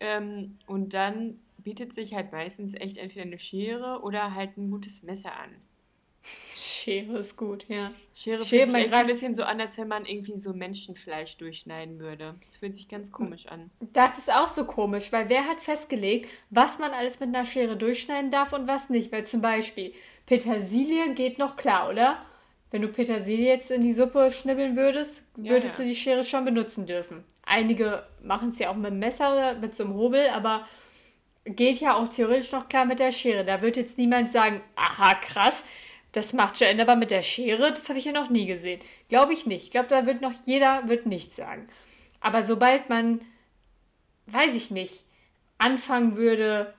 Ähm, 0.00 0.56
und 0.66 0.94
dann 0.94 1.38
bietet 1.58 1.94
sich 1.94 2.14
halt 2.14 2.32
meistens 2.32 2.74
echt 2.74 2.98
entweder 2.98 3.22
eine 3.22 3.38
Schere 3.38 4.00
oder 4.02 4.34
halt 4.34 4.56
ein 4.56 4.70
gutes 4.70 5.02
Messer 5.02 5.32
an. 5.36 5.50
Schere 6.24 7.18
ist 7.18 7.36
gut, 7.36 7.66
ja. 7.68 7.90
Schere, 8.14 8.42
Schere, 8.42 8.66
fühlt 8.66 8.76
sich 8.76 8.84
echt 8.84 8.92
ein 8.94 9.06
bisschen 9.06 9.34
so 9.34 9.44
an, 9.44 9.60
als 9.60 9.78
wenn 9.78 9.88
man 9.88 10.04
irgendwie 10.04 10.36
so 10.36 10.52
Menschenfleisch 10.52 11.36
durchschneiden 11.38 11.98
würde. 11.98 12.34
Das 12.44 12.56
fühlt 12.56 12.74
sich 12.74 12.88
ganz 12.88 13.10
komisch 13.10 13.46
an. 13.46 13.70
Das 13.92 14.18
ist 14.18 14.30
auch 14.30 14.48
so 14.48 14.66
komisch, 14.66 15.10
weil 15.12 15.28
wer 15.30 15.46
hat 15.46 15.60
festgelegt, 15.60 16.28
was 16.50 16.78
man 16.78 16.92
alles 16.92 17.20
mit 17.20 17.30
einer 17.30 17.46
Schere 17.46 17.76
durchschneiden 17.76 18.30
darf 18.30 18.52
und 18.52 18.66
was 18.66 18.90
nicht? 18.90 19.12
Weil 19.12 19.24
zum 19.24 19.40
Beispiel 19.40 19.94
Petersilie 20.26 21.14
geht 21.14 21.38
noch 21.38 21.56
klar, 21.56 21.90
oder? 21.90 22.18
Wenn 22.70 22.82
du 22.82 22.88
Petersilie 22.88 23.46
jetzt 23.46 23.70
in 23.70 23.82
die 23.82 23.92
Suppe 23.92 24.32
schnibbeln 24.32 24.76
würdest, 24.76 25.24
Ja, 25.36 25.50
würdest 25.50 25.78
ja. 25.78 25.84
du 25.84 25.90
die 25.90 25.96
Schere 25.96 26.24
schon 26.24 26.44
benutzen 26.44 26.86
dürfen. 26.86 27.24
Einige 27.44 28.04
machen 28.22 28.50
es 28.50 28.58
ja 28.58 28.70
auch 28.70 28.74
mit 28.74 28.90
dem 28.90 28.98
Messer 28.98 29.32
oder 29.32 29.54
mit 29.54 29.76
so 29.76 29.84
einem 29.84 29.94
Hobel, 29.94 30.28
aber 30.30 30.66
geht 31.44 31.78
ja 31.80 31.94
auch 31.94 32.08
theoretisch 32.08 32.52
noch 32.52 32.68
klar 32.68 32.84
mit 32.84 32.98
der 32.98 33.12
Schere. 33.12 33.44
Da 33.44 33.62
wird 33.62 33.76
jetzt 33.76 33.98
niemand 33.98 34.30
sagen, 34.30 34.60
aha, 34.76 35.14
krass, 35.14 35.62
das 36.12 36.32
macht 36.32 36.58
Jen 36.58 36.80
aber 36.80 36.96
mit 36.96 37.10
der 37.10 37.22
Schere, 37.22 37.70
das 37.70 37.88
habe 37.88 37.98
ich 37.98 38.06
ja 38.06 38.12
noch 38.12 38.30
nie 38.30 38.46
gesehen. 38.46 38.80
Glaube 39.08 39.34
ich 39.34 39.46
nicht. 39.46 39.64
Ich 39.64 39.70
glaube, 39.70 39.88
da 39.88 40.06
wird 40.06 40.20
noch 40.20 40.32
jeder 40.46 40.88
wird 40.88 41.06
nichts 41.06 41.36
sagen. 41.36 41.66
Aber 42.20 42.42
sobald 42.42 42.88
man, 42.88 43.20
weiß 44.26 44.54
ich 44.56 44.70
nicht, 44.70 45.04
anfangen 45.58 46.16
würde, 46.16 46.72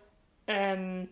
ähm, 0.48 1.08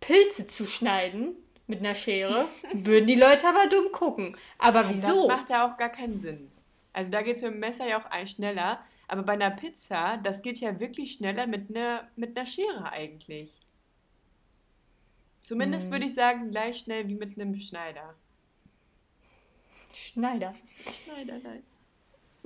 Pilze 0.00 0.46
zu 0.48 0.66
schneiden 0.66 1.36
mit 1.72 1.80
einer 1.80 1.94
Schere, 1.94 2.46
würden 2.72 3.06
die 3.06 3.14
Leute 3.14 3.48
aber 3.48 3.66
dumm 3.66 3.90
gucken. 3.92 4.36
Aber 4.58 4.88
wieso? 4.90 5.26
Das 5.26 5.38
macht 5.38 5.50
ja 5.50 5.66
auch 5.66 5.76
gar 5.76 5.88
keinen 5.88 6.18
Sinn. 6.18 6.50
Also 6.92 7.10
da 7.10 7.22
geht 7.22 7.36
es 7.36 7.42
mit 7.42 7.52
dem 7.52 7.60
Messer 7.60 7.88
ja 7.88 7.98
auch 7.98 8.06
ein 8.10 8.26
schneller. 8.26 8.84
Aber 9.08 9.22
bei 9.22 9.32
einer 9.32 9.50
Pizza, 9.50 10.18
das 10.22 10.42
geht 10.42 10.60
ja 10.60 10.78
wirklich 10.78 11.14
schneller 11.14 11.46
mit 11.46 11.70
einer, 11.70 12.08
mit 12.16 12.36
einer 12.36 12.46
Schere 12.46 12.92
eigentlich. 12.92 13.60
Zumindest 15.40 15.86
Hm. 15.86 15.92
würde 15.92 16.06
ich 16.06 16.14
sagen, 16.14 16.50
gleich 16.50 16.78
schnell 16.78 17.08
wie 17.08 17.14
mit 17.14 17.40
einem 17.40 17.54
Schneider. 17.54 18.14
Schneider. 19.94 20.54
Schneider, 21.04 21.38
nein. 21.42 21.62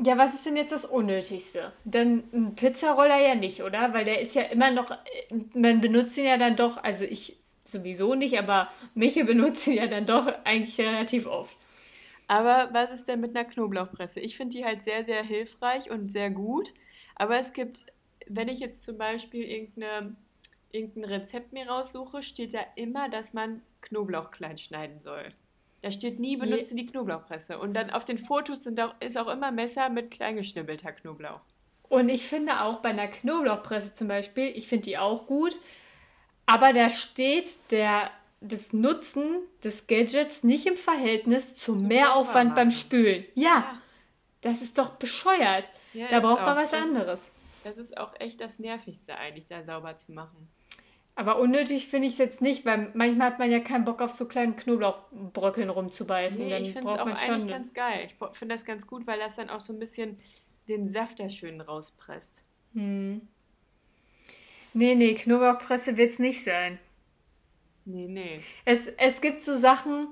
Ja, 0.04 0.18
was 0.18 0.34
ist 0.34 0.44
denn 0.44 0.56
jetzt 0.56 0.72
das 0.72 0.84
Unnötigste? 0.84 1.72
Denn 1.84 2.24
ein 2.32 2.54
Pizzaroller 2.54 3.18
ja 3.18 3.34
nicht, 3.34 3.62
oder? 3.62 3.94
Weil 3.94 4.04
der 4.04 4.20
ist 4.20 4.34
ja 4.34 4.42
immer 4.42 4.70
noch, 4.70 4.90
äh, 4.90 4.96
man 5.54 5.80
benutzt 5.80 6.16
ihn 6.18 6.26
ja 6.26 6.36
dann 6.36 6.54
doch, 6.54 6.76
also 6.76 7.04
ich 7.04 7.38
sowieso 7.68 8.14
nicht, 8.14 8.38
aber 8.38 8.70
Michael 8.94 9.26
benutzt 9.26 9.66
ihn 9.66 9.74
ja 9.74 9.86
dann 9.86 10.06
doch 10.06 10.26
eigentlich 10.44 10.78
relativ 10.78 11.26
oft. 11.26 11.56
Aber 12.28 12.70
was 12.72 12.90
ist 12.90 13.06
denn 13.06 13.20
mit 13.20 13.36
einer 13.36 13.48
Knoblauchpresse? 13.48 14.20
Ich 14.20 14.36
finde 14.36 14.56
die 14.56 14.64
halt 14.64 14.82
sehr, 14.82 15.04
sehr 15.04 15.22
hilfreich 15.22 15.90
und 15.90 16.06
sehr 16.06 16.30
gut. 16.30 16.72
Aber 17.14 17.38
es 17.38 17.52
gibt, 17.52 17.86
wenn 18.26 18.48
ich 18.48 18.58
jetzt 18.58 18.82
zum 18.82 18.98
Beispiel 18.98 19.44
irgendeine, 19.44 20.16
irgendein 20.72 21.04
Rezept 21.04 21.52
mir 21.52 21.68
raussuche, 21.68 22.22
steht 22.22 22.54
da 22.54 22.60
immer, 22.74 23.08
dass 23.08 23.32
man 23.32 23.62
Knoblauch 23.80 24.32
klein 24.32 24.58
schneiden 24.58 24.98
soll. 24.98 25.32
Da 25.82 25.92
steht 25.92 26.18
nie, 26.18 26.36
benutze 26.36 26.74
die 26.74 26.86
Knoblauchpresse. 26.86 27.58
Und 27.58 27.74
dann 27.74 27.90
auf 27.90 28.04
den 28.04 28.18
Fotos 28.18 28.64
sind 28.64 28.80
auch, 28.80 28.94
ist 29.00 29.16
auch 29.16 29.28
immer 29.28 29.52
Messer 29.52 29.88
mit 29.88 30.10
kleingeschnibbelter 30.10 30.92
Knoblauch. 30.92 31.40
Und 31.88 32.08
ich 32.08 32.24
finde 32.24 32.62
auch 32.62 32.82
bei 32.82 32.88
einer 32.88 33.06
Knoblauchpresse 33.06 33.94
zum 33.94 34.08
Beispiel, 34.08 34.46
ich 34.56 34.66
finde 34.66 34.86
die 34.86 34.98
auch 34.98 35.28
gut, 35.28 35.56
aber 36.46 36.72
da 36.72 36.88
steht 36.88 37.58
der, 37.70 38.10
das 38.40 38.72
Nutzen 38.72 39.38
des 39.62 39.86
Gadgets 39.86 40.44
nicht 40.44 40.66
im 40.66 40.76
Verhältnis 40.76 41.54
zum 41.54 41.86
Mehraufwand 41.86 42.54
beim. 42.54 42.70
Spülen. 42.70 43.24
Ja, 43.34 43.80
das 44.40 44.62
ist 44.62 44.78
doch 44.78 44.90
bescheuert. 44.90 45.68
Ja, 45.92 46.08
da 46.08 46.20
braucht 46.20 46.46
man 46.46 46.56
was 46.56 46.70
Das 46.70 46.82
anderes. 46.82 47.30
Das 47.64 47.78
ist 47.78 47.98
auch 47.98 48.14
echt 48.20 48.40
das 48.40 48.60
Nervigste 48.60 49.16
eigentlich, 49.16 49.46
da 49.46 49.64
sauber 49.64 49.96
zu 49.96 50.12
machen. 50.12 50.48
Aber 51.16 51.38
unnötig 51.38 51.88
finde 51.88 52.06
ich 52.06 52.12
es 52.12 52.18
jetzt 52.18 52.42
nicht, 52.42 52.66
weil 52.66 52.90
manchmal 52.94 53.32
hat 53.32 53.38
man 53.38 53.50
ja 53.50 53.58
keinen 53.58 53.84
Bock 53.86 54.02
auf 54.02 54.12
so 54.12 54.28
kleinen 54.28 54.54
Knoblauchbröckeln 54.54 55.70
rumzubeißen. 55.70 56.46
Nee, 56.46 56.58
ich 56.58 56.72
finde 56.74 56.92
es 56.92 56.98
auch 56.98 57.06
eigentlich 57.06 57.40
schon. 57.40 57.48
ganz 57.48 57.72
geil. 57.72 58.06
Ich 58.06 58.14
finde 58.38 58.54
das 58.54 58.64
ganz 58.66 58.86
gut, 58.86 59.06
weil 59.06 59.18
das 59.18 59.34
dann 59.34 59.48
auch 59.48 59.60
so 59.60 59.72
ein 59.72 59.78
bisschen 59.78 60.20
den 60.68 60.90
Saft 60.90 61.18
da 61.18 61.28
schön 61.28 61.60
rauspresst. 61.60 62.44
Nee, 64.76 64.94
nee, 64.94 65.14
Knoblauchpresse 65.14 65.96
wird 65.96 66.12
es 66.12 66.18
nicht 66.18 66.44
sein. 66.44 66.78
Nee, 67.86 68.08
nee. 68.08 68.42
Es, 68.66 68.88
es 68.98 69.22
gibt 69.22 69.42
so 69.42 69.56
Sachen, 69.56 70.08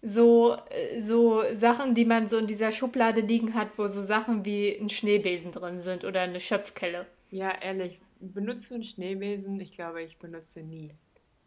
so, 0.00 0.56
äh, 0.70 0.98
so 0.98 1.42
Sachen, 1.52 1.94
die 1.94 2.06
man 2.06 2.26
so 2.26 2.38
in 2.38 2.46
dieser 2.46 2.72
Schublade 2.72 3.20
liegen 3.20 3.52
hat, 3.52 3.76
wo 3.76 3.86
so 3.88 4.00
Sachen 4.00 4.46
wie 4.46 4.74
ein 4.74 4.88
Schneebesen 4.88 5.52
drin 5.52 5.80
sind 5.80 6.04
oder 6.06 6.22
eine 6.22 6.40
Schöpfkelle. 6.40 7.06
Ja, 7.30 7.60
ehrlich, 7.60 8.00
benutzt 8.20 8.70
du 8.70 8.76
einen 8.76 8.84
Schneebesen? 8.84 9.60
Ich 9.60 9.72
glaube, 9.72 10.02
ich 10.02 10.16
benutze 10.18 10.60
nie. 10.60 10.94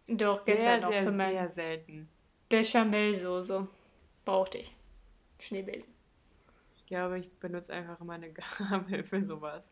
Doch, 0.07 0.43
Sehr, 0.43 0.53
gestern 0.53 0.81
noch 0.81 0.91
sehr, 0.91 1.03
für 1.03 1.11
meine 1.11 1.33
sehr 1.33 1.49
selten. 1.49 2.07
Bechamelsoße 2.49 3.67
brauchte 4.25 4.59
ich. 4.59 4.75
Schneebesen. 5.39 5.89
Ich 6.75 6.85
glaube, 6.85 7.17
ich 7.17 7.31
benutze 7.39 7.73
einfach 7.73 7.99
immer 7.99 8.13
eine 8.13 8.31
Gabel 8.31 9.03
für 9.09 9.21
sowas. 9.21 9.71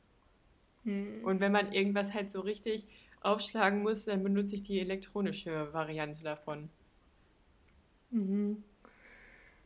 Hm. 0.87 1.23
Und 1.23 1.41
wenn 1.41 1.51
man 1.51 1.73
irgendwas 1.73 2.13
halt 2.13 2.29
so 2.29 2.39
richtig 2.39 2.87
aufschlagen 3.21 3.81
muss, 3.81 4.05
dann 4.05 4.23
benutze 4.23 4.55
ich 4.55 4.63
die 4.63 4.79
elektronische 4.79 5.73
Variante 5.73 6.23
davon. 6.23 6.69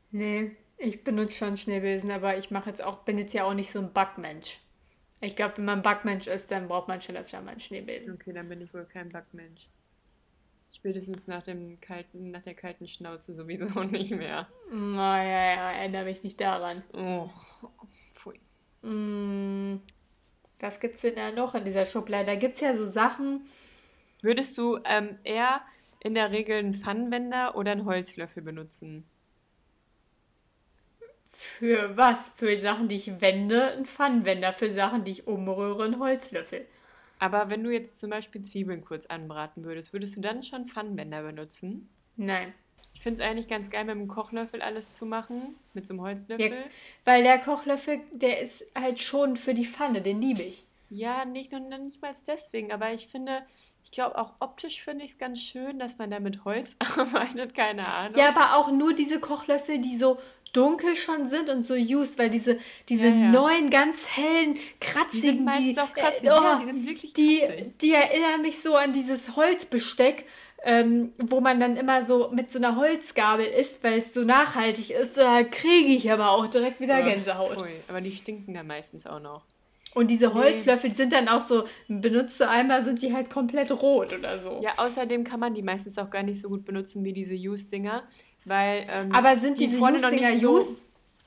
Nee, 0.09 0.51
ich 0.77 1.03
benutze 1.03 1.35
schon 1.35 1.57
Schneebesen, 1.57 2.09
aber 2.09 2.37
ich 2.37 2.49
mache 2.49 2.71
jetzt 2.71 2.83
auch, 2.83 3.03
bin 3.03 3.19
jetzt 3.19 3.33
ja 3.33 3.45
auch 3.45 3.53
nicht 3.53 3.69
so 3.69 3.79
ein 3.79 3.93
Backmensch. 3.93 4.59
Ich 5.19 5.35
glaube, 5.35 5.57
wenn 5.57 5.65
man 5.65 5.83
Backmensch 5.83 6.25
ist, 6.25 6.49
dann 6.49 6.67
braucht 6.67 6.87
man 6.87 7.01
schon 7.01 7.15
öfter 7.15 7.39
mal 7.41 7.51
einen 7.51 7.59
Schneebesen. 7.59 8.15
Okay, 8.15 8.33
dann 8.33 8.49
bin 8.49 8.59
ich 8.59 8.73
wohl 8.73 8.85
kein 8.85 9.09
Backmensch. 9.09 9.69
Spätestens 10.73 11.27
nach 11.27 11.43
dem 11.43 11.79
kalten, 11.81 12.31
nach 12.31 12.41
der 12.41 12.55
kalten 12.55 12.87
Schnauze 12.87 13.35
sowieso 13.35 13.83
nicht 13.83 14.11
mehr. 14.11 14.47
Naja, 14.71 15.55
ja, 15.55 15.71
erinnere 15.73 16.05
mich 16.05 16.23
nicht 16.23 16.41
daran. 16.41 16.81
Oh, 16.93 17.29
pfui. 18.15 18.39
Mm, 18.81 19.81
was 20.61 20.79
gibt's 20.79 21.01
denn 21.01 21.15
da 21.15 21.31
noch 21.31 21.55
in 21.55 21.63
dieser 21.63 21.85
Schublade? 21.85 22.25
Da 22.25 22.35
gibt's 22.35 22.61
ja 22.61 22.73
so 22.73 22.85
Sachen. 22.85 23.45
Würdest 24.21 24.57
du 24.57 24.79
ähm, 24.85 25.17
eher 25.23 25.61
in 25.99 26.13
der 26.13 26.31
Regel 26.31 26.57
einen 26.57 26.73
Pfannenwender 26.73 27.55
oder 27.55 27.71
einen 27.71 27.85
Holzlöffel 27.85 28.43
benutzen? 28.43 29.05
Für 31.31 31.97
was? 31.97 32.29
Für 32.35 32.57
Sachen, 32.57 32.87
die 32.87 32.95
ich 32.97 33.21
wende, 33.21 33.71
ein 33.71 33.85
Pfannenwender. 33.85 34.53
Für 34.53 34.71
Sachen, 34.71 35.03
die 35.03 35.11
ich 35.11 35.27
umrühre, 35.27 35.85
ein 35.85 35.99
Holzlöffel. 35.99 36.67
Aber 37.19 37.49
wenn 37.49 37.63
du 37.63 37.71
jetzt 37.71 37.99
zum 37.99 38.09
Beispiel 38.09 38.41
Zwiebeln 38.41 38.83
kurz 38.83 39.05
anbraten 39.05 39.63
würdest, 39.65 39.93
würdest 39.93 40.15
du 40.15 40.21
dann 40.21 40.43
schon 40.43 40.67
Pfannenwender 40.67 41.23
benutzen? 41.23 41.89
Nein. 42.15 42.53
Ich 43.01 43.03
finde 43.03 43.23
es 43.23 43.27
eigentlich 43.27 43.47
ganz 43.47 43.71
geil, 43.71 43.83
mit 43.83 43.95
dem 43.95 44.07
Kochlöffel 44.07 44.61
alles 44.61 44.91
zu 44.91 45.07
machen. 45.07 45.55
Mit 45.73 45.87
so 45.87 45.95
einem 45.95 46.03
Holzlöffel. 46.03 46.51
Ja, 46.51 46.63
weil 47.03 47.23
der 47.23 47.39
Kochlöffel, 47.39 47.99
der 48.11 48.41
ist 48.41 48.63
halt 48.75 48.99
schon 48.99 49.37
für 49.37 49.55
die 49.55 49.65
Pfanne, 49.65 50.03
den 50.03 50.21
liebe 50.21 50.43
ich. 50.43 50.63
Ja, 50.91 51.25
nicht 51.25 51.51
nur 51.51 51.61
nicht 51.79 51.99
mal 52.03 52.13
deswegen, 52.27 52.71
aber 52.71 52.93
ich 52.93 53.07
finde, 53.07 53.41
ich 53.83 53.89
glaube 53.89 54.19
auch 54.19 54.33
optisch 54.39 54.83
finde 54.83 55.03
ich 55.03 55.13
es 55.13 55.17
ganz 55.17 55.41
schön, 55.41 55.79
dass 55.79 55.97
man 55.97 56.11
da 56.11 56.19
mit 56.19 56.45
Holz 56.45 56.75
arbeitet, 56.95 57.55
keine 57.55 57.87
Ahnung. 57.87 58.19
Ja, 58.19 58.29
aber 58.29 58.55
auch 58.57 58.69
nur 58.71 58.93
diese 58.93 59.19
Kochlöffel, 59.19 59.79
die 59.79 59.97
so 59.97 60.19
dunkel 60.53 60.95
schon 60.95 61.27
sind 61.27 61.49
und 61.49 61.65
so 61.65 61.73
used, 61.73 62.19
weil 62.19 62.29
diese, 62.29 62.59
diese 62.87 63.07
Ja, 63.07 63.15
ja. 63.15 63.29
neuen, 63.29 63.71
ganz 63.71 64.07
hellen, 64.15 64.59
kratzigen, 64.79 65.21
die 65.21 65.21
sind 65.21 65.45
meistens 65.45 65.77
auch 65.79 65.93
kratzig. 65.93 66.29
äh, 66.29 66.31
oh, 66.33 66.43
ja, 66.43 66.59
die 66.59 66.65
sind 66.65 66.87
wirklich 66.87 67.13
die, 67.13 67.39
kratzig. 67.39 67.77
die 67.79 67.93
erinnern 67.93 68.41
mich 68.43 68.61
so 68.61 68.75
an 68.75 68.91
dieses 68.91 69.35
Holzbesteck, 69.35 70.25
ähm, 70.63 71.13
wo 71.17 71.41
man 71.41 71.59
dann 71.59 71.75
immer 71.75 72.03
so 72.03 72.29
mit 72.31 72.51
so 72.51 72.59
einer 72.59 72.75
Holzgabel 72.75 73.45
isst, 73.45 73.83
weil 73.83 73.99
es 73.99 74.13
so 74.13 74.23
nachhaltig 74.23 74.91
ist. 74.91 75.17
Da 75.17 75.43
kriege 75.43 75.89
ich 75.89 76.11
aber 76.11 76.31
auch 76.31 76.47
direkt 76.47 76.79
wieder 76.79 77.01
Gänsehaut. 77.01 77.57
Pfui, 77.57 77.71
aber 77.87 78.01
die 78.01 78.11
stinken 78.11 78.53
dann 78.53 78.67
meistens 78.67 79.07
auch 79.07 79.19
noch. 79.19 79.43
Und 79.93 80.09
diese 80.09 80.33
Holzlöffel 80.33 80.91
die 80.91 80.95
sind 80.95 81.11
dann 81.11 81.27
auch 81.27 81.41
so, 81.41 81.65
benutzt 81.87 82.39
du 82.39 82.47
einmal, 82.47 82.81
sind 82.81 83.01
die 83.01 83.13
halt 83.13 83.29
komplett 83.29 83.71
rot 83.71 84.13
oder 84.13 84.39
so. 84.39 84.61
Ja, 84.63 84.71
außerdem 84.77 85.23
kann 85.25 85.39
man 85.39 85.53
die 85.53 85.63
meistens 85.63 85.97
auch 85.97 86.09
gar 86.09 86.23
nicht 86.23 86.39
so 86.39 86.47
gut 86.47 86.63
benutzen 86.63 87.03
wie 87.03 87.11
diese 87.11 87.35
Use-Dinger, 87.35 88.03
weil 88.45 88.85
ähm, 88.95 89.11
Aber 89.11 89.35
sind 89.35 89.59
diese 89.59 89.77
vorne 89.77 89.99
noch 89.99 90.09
Use-Dinger 90.09 90.37
so, 90.37 90.57
Use? 90.57 90.81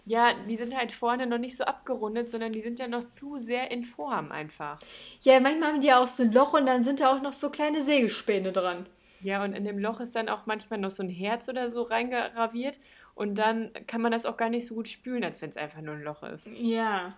Ja, 0.07 0.33
die 0.49 0.57
sind 0.57 0.77
halt 0.77 0.93
vorne 0.93 1.27
noch 1.27 1.39
nicht 1.39 1.57
so 1.57 1.65
abgerundet, 1.65 2.31
sondern 2.31 2.53
die 2.53 2.61
sind 2.61 2.79
ja 2.79 2.89
noch 2.89 3.05
zu 3.05 3.37
sehr 3.37 3.71
in 3.71 3.83
Form 3.83 4.33
einfach. 4.33 4.79
Ja, 5.23 5.41
manchmal 5.41 5.73
haben 5.73 5.81
die 5.81 5.89
ja 5.89 6.03
auch 6.03 6.09
so 6.09 6.23
ein 6.23 6.33
Loch 6.33 6.55
und 6.55 6.67
dann 6.67 6.85
sind 6.85 7.01
da 7.01 7.15
auch 7.15 7.23
noch 7.23 7.33
so 7.33 7.51
kleine 7.51 7.83
Sägespäne 7.83 8.53
dran. 8.53 8.87
Ja, 9.25 9.43
und 9.43 9.55
in 9.55 9.65
dem 9.65 9.79
Loch 9.79 10.01
ist 10.01 10.15
dann 10.15 10.29
auch 10.29 10.45
manchmal 10.45 10.79
noch 10.79 10.91
so 10.91 11.03
ein 11.03 11.09
Herz 11.09 11.49
oder 11.49 11.71
so 11.71 11.83
reingraviert. 11.83 12.79
und 13.15 13.37
dann 13.39 13.71
kann 13.87 14.03
man 14.03 14.13
das 14.13 14.27
auch 14.27 14.37
gar 14.37 14.51
nicht 14.51 14.67
so 14.67 14.75
gut 14.75 14.87
spülen, 14.87 15.25
als 15.25 15.41
wenn 15.41 15.49
es 15.49 15.57
einfach 15.57 15.81
nur 15.81 15.95
ein 15.95 16.03
Loch 16.03 16.23
ist. 16.23 16.47
Ja. 16.47 17.17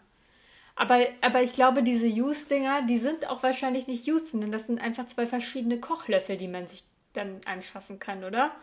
Aber, 0.76 1.04
aber 1.20 1.42
ich 1.42 1.52
glaube, 1.52 1.82
diese 1.82 2.06
Use-Dinger, 2.06 2.82
die 2.82 2.98
sind 2.98 3.28
auch 3.28 3.42
wahrscheinlich 3.42 3.88
nicht 3.88 4.06
Use, 4.06 4.26
sondern 4.26 4.52
das 4.52 4.66
sind 4.66 4.80
einfach 4.80 5.06
zwei 5.06 5.26
verschiedene 5.26 5.80
Kochlöffel, 5.80 6.36
die 6.36 6.46
man 6.48 6.68
sich 6.68 6.84
dann 7.12 7.40
anschaffen 7.44 7.98
kann, 7.98 8.22
oder? 8.22 8.54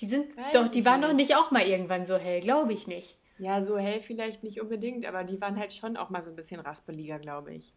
Die 0.00 0.06
sind 0.06 0.34
Weiß 0.36 0.52
doch, 0.52 0.68
die 0.68 0.86
waren 0.86 1.02
doch 1.02 1.08
nicht. 1.08 1.28
nicht 1.28 1.36
auch 1.36 1.50
mal 1.50 1.66
irgendwann 1.66 2.06
so 2.06 2.16
hell, 2.16 2.40
glaube 2.40 2.72
ich 2.72 2.86
nicht. 2.86 3.18
Ja, 3.38 3.60
so 3.60 3.76
hell 3.76 4.00
vielleicht 4.00 4.44
nicht 4.44 4.62
unbedingt, 4.62 5.04
aber 5.04 5.24
die 5.24 5.40
waren 5.42 5.58
halt 5.58 5.74
schon 5.74 5.98
auch 5.98 6.08
mal 6.08 6.22
so 6.22 6.30
ein 6.30 6.36
bisschen 6.36 6.60
raspeliger, 6.60 7.18
glaube 7.18 7.52
ich. 7.52 7.74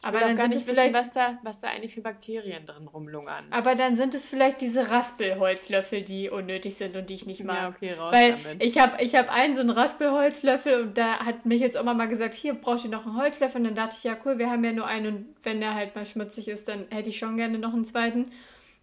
Ich 0.00 0.06
Aber 0.06 0.18
dann 0.20 0.34
gar 0.34 0.44
sind 0.46 0.50
nicht 0.54 0.60
es 0.62 0.66
wissen, 0.66 0.74
vielleicht- 0.76 0.94
was 0.94 1.12
da, 1.12 1.38
was 1.42 1.60
da 1.60 1.68
eigentlich 1.68 1.92
für 1.94 2.00
Bakterien 2.00 2.64
drin 2.64 2.88
rumlungern. 2.88 3.44
Aber 3.50 3.74
dann 3.74 3.96
sind 3.96 4.14
es 4.14 4.26
vielleicht 4.28 4.62
diese 4.62 4.90
Raspelholzlöffel, 4.90 6.02
die 6.02 6.30
unnötig 6.30 6.74
sind 6.76 6.96
und 6.96 7.10
die 7.10 7.14
ich 7.14 7.26
nicht 7.26 7.44
mag. 7.44 7.56
Ja, 7.56 7.68
okay, 7.68 7.92
raus 7.92 8.14
Weil 8.14 8.32
damit. 8.42 8.62
ich 8.64 8.78
habe 8.78 9.02
ich 9.02 9.14
hab 9.14 9.30
einen 9.30 9.52
so 9.52 9.60
einen 9.60 9.70
Raspelholzlöffel 9.70 10.82
und 10.82 10.96
da 10.98 11.18
hat 11.26 11.44
mich 11.44 11.60
jetzt 11.60 11.78
Oma 11.78 11.92
mal 11.94 12.08
gesagt, 12.08 12.32
hier 12.34 12.54
braucht 12.54 12.82
ihr 12.84 12.90
noch 12.90 13.04
einen 13.06 13.16
Holzlöffel. 13.16 13.60
Und 13.60 13.64
dann 13.64 13.74
dachte 13.74 13.96
ich, 13.98 14.04
ja 14.04 14.16
cool, 14.24 14.38
wir 14.38 14.50
haben 14.50 14.64
ja 14.64 14.72
nur 14.72 14.86
einen 14.86 15.14
und 15.14 15.26
wenn 15.42 15.60
der 15.60 15.74
halt 15.74 15.94
mal 15.94 16.06
schmutzig 16.06 16.48
ist, 16.48 16.68
dann 16.68 16.86
hätte 16.90 17.10
ich 17.10 17.18
schon 17.18 17.36
gerne 17.36 17.58
noch 17.58 17.74
einen 17.74 17.84
zweiten. 17.84 18.30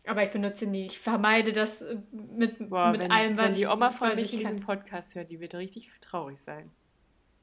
Aber 0.05 0.24
ich 0.24 0.30
benutze 0.30 0.65
ihn 0.65 0.72
nie. 0.72 0.86
Ich 0.86 0.99
vermeide 0.99 1.51
das 1.51 1.84
mit, 2.11 2.70
Boah, 2.70 2.91
mit 2.91 3.01
wenn, 3.01 3.11
allem, 3.11 3.38
was 3.38 3.45
wenn 3.47 3.53
die 3.55 3.61
ich, 3.63 3.68
Oma 3.68 3.89
von 3.91 4.09
mich 4.15 4.34
ich 4.34 4.39
diesem 4.39 4.59
Podcast 4.61 5.15
hört, 5.15 5.30
die 5.30 5.39
wird 5.39 5.53
richtig 5.55 5.89
traurig 5.99 6.38
sein. 6.39 6.72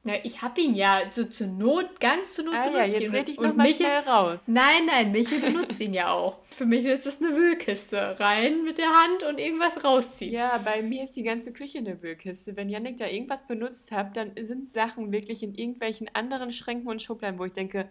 Na, 0.07 0.13
ich 0.23 0.43
habe 0.43 0.61
ihn 0.61 0.75
ja 0.75 1.01
so 1.09 1.25
zur 1.25 1.47
Not, 1.47 1.99
ganz 1.99 2.33
zur 2.33 2.45
Not 2.45 2.53
Ah 2.53 2.65
ja, 2.65 2.71
benutzt. 2.71 2.93
jetzt 2.93 3.03
ihn. 3.05 3.15
red 3.15 3.27
ich 3.29 3.37
Und 3.39 3.47
nochmal 3.47 3.69
schnell 3.69 3.99
raus. 4.01 4.43
Nein, 4.45 4.85
nein, 4.85 5.11
Michel 5.11 5.39
benutzt 5.41 5.81
ihn 5.81 5.95
ja 5.95 6.11
auch. 6.13 6.37
Für 6.51 6.67
mich 6.67 6.85
ist 6.85 7.07
es 7.07 7.19
eine 7.19 7.35
Wühlkiste. 7.35 8.19
Rein 8.19 8.63
mit 8.63 8.77
der 8.77 8.91
Hand 8.91 9.23
und 9.23 9.39
irgendwas 9.39 9.83
rausziehen. 9.83 10.31
Ja, 10.31 10.59
bei 10.63 10.83
mir 10.83 11.05
ist 11.05 11.15
die 11.15 11.23
ganze 11.23 11.51
Küche 11.53 11.79
eine 11.79 12.01
Wühlkiste. 12.03 12.55
Wenn 12.55 12.69
Yannick 12.69 12.97
da 12.97 13.07
irgendwas 13.07 13.47
benutzt 13.47 13.91
hat, 13.91 14.15
dann 14.15 14.31
sind 14.39 14.69
Sachen 14.69 15.11
wirklich 15.11 15.41
in 15.41 15.55
irgendwelchen 15.55 16.07
anderen 16.13 16.51
Schränken 16.51 16.87
und 16.87 17.01
Schubladen, 17.01 17.39
wo 17.39 17.45
ich 17.45 17.53
denke, 17.53 17.89